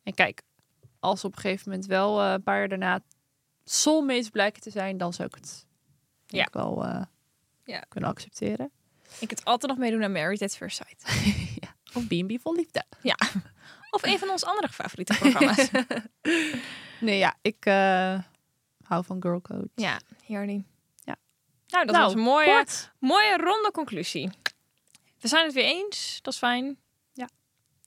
En 0.02 0.14
kijk, 0.14 0.42
als 1.00 1.24
op 1.24 1.34
een 1.36 1.40
gegeven 1.40 1.70
moment 1.70 1.86
wel 1.88 2.20
eh, 2.22 2.32
een 2.32 2.42
paar 2.42 2.58
jaar 2.58 2.68
daarna 2.68 3.00
soulmates 3.72 4.28
blijken 4.28 4.62
te 4.62 4.70
zijn, 4.70 4.98
dan 4.98 5.12
zou 5.12 5.28
ik 5.28 5.34
het 5.34 5.66
Ja. 6.26 6.46
ik 6.46 6.52
wel 6.52 6.84
eh, 6.84 7.02
Ja. 7.64 7.80
kunnen 7.88 8.10
accepteren. 8.10 8.70
Ik 9.20 9.30
het 9.30 9.44
altijd 9.44 9.70
nog 9.72 9.80
meedoen 9.80 10.02
aan 10.04 10.12
Married 10.12 10.42
at 10.42 10.56
First 10.56 10.76
Sight. 10.76 11.02
Of 11.96 12.06
B&B 12.06 12.40
vol 12.40 12.54
liefde. 12.54 12.84
Of 13.90 14.02
een 14.02 14.18
van 14.18 14.28
onze 14.30 14.46
andere 14.46 14.68
favoriete 14.68 15.16
programma's. 15.18 15.68
Nee, 17.00 17.18
ja, 17.18 17.36
ik 17.42 17.66
eh, 17.66 18.20
hou 18.82 19.04
van 19.04 19.22
girl 19.22 19.40
code. 19.40 19.68
ja, 19.74 20.00
heerlijk. 20.24 20.62
Ja. 21.04 21.16
Nou, 21.68 21.84
dat 21.86 21.94
Nou, 21.94 22.04
was 22.04 22.12
een 22.14 22.20
mooie, 22.20 22.46
Kort. 22.54 22.90
mooie 22.98 23.36
ronde 23.36 23.70
conclusie. 23.70 24.30
We 25.20 25.28
zijn 25.28 25.44
het 25.44 25.54
weer 25.54 25.64
eens, 25.64 26.18
dat 26.22 26.32
is 26.32 26.38
fijn. 26.38 26.78
Ja. 27.12 27.28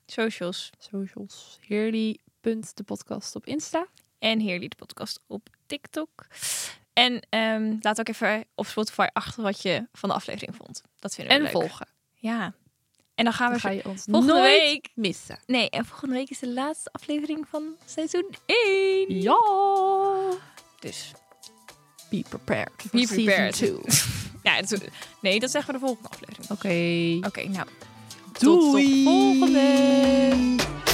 Socials 0.06 0.70
Socials. 0.78 1.58
Heerly. 1.60 2.18
De 2.40 2.82
podcast 2.84 3.34
op 3.36 3.46
Insta. 3.46 3.86
en 4.18 4.40
Heerly 4.40 4.68
de 4.68 4.76
podcast 4.76 5.20
op 5.26 5.48
TikTok. 5.72 6.26
En 6.92 7.26
ehm, 7.28 7.76
laat 7.80 8.00
ook 8.00 8.08
even 8.08 8.44
op 8.54 8.66
Spotify 8.66 9.06
achter 9.12 9.42
wat 9.42 9.62
je 9.62 9.86
van 9.92 10.08
de 10.08 10.14
aflevering 10.14 10.56
vond. 10.56 10.82
Dat 10.98 11.14
vinden 11.14 11.32
we 11.32 11.38
En 11.38 11.52
leuk. 11.52 11.60
volgen. 11.62 11.86
Ja. 12.14 12.52
En 13.14 13.24
dan 13.24 13.32
gaan 13.32 13.46
Dan 13.46 13.54
we... 13.54 13.60
ga 13.60 13.70
je 13.70 13.84
ons 13.84 14.02
volgende 14.04 14.32
nooit 14.34 14.62
week- 14.62 14.90
missen. 14.94 15.38
Nee, 15.46 15.70
en 15.70 15.84
volgende 15.84 16.14
week 16.14 16.30
is 16.30 16.38
de 16.38 16.48
laatste 16.52 16.88
aflevering 16.92 17.46
van 17.48 17.76
seizoen 17.86 18.34
1. 18.46 19.20
Ja. 19.20 19.38
Dus 20.80 21.10
Be 22.10 22.24
prepared. 22.28 22.70
Be 22.90 23.06
prepared. 23.06 23.54
Season 23.56 23.80
two. 23.82 23.90
ja, 24.50 24.52
het- 24.54 24.88
nee, 25.20 25.40
dat 25.40 25.50
zeggen 25.50 25.72
we 25.74 25.80
de 25.80 25.86
volgende 25.86 26.08
aflevering. 26.08 26.50
Oké. 26.50 27.26
Oké, 27.28 27.48
nou. 27.48 27.66
Doei. 28.38 28.60
Tot 28.60 28.74
de 28.76 29.02
volgende. 29.04 30.91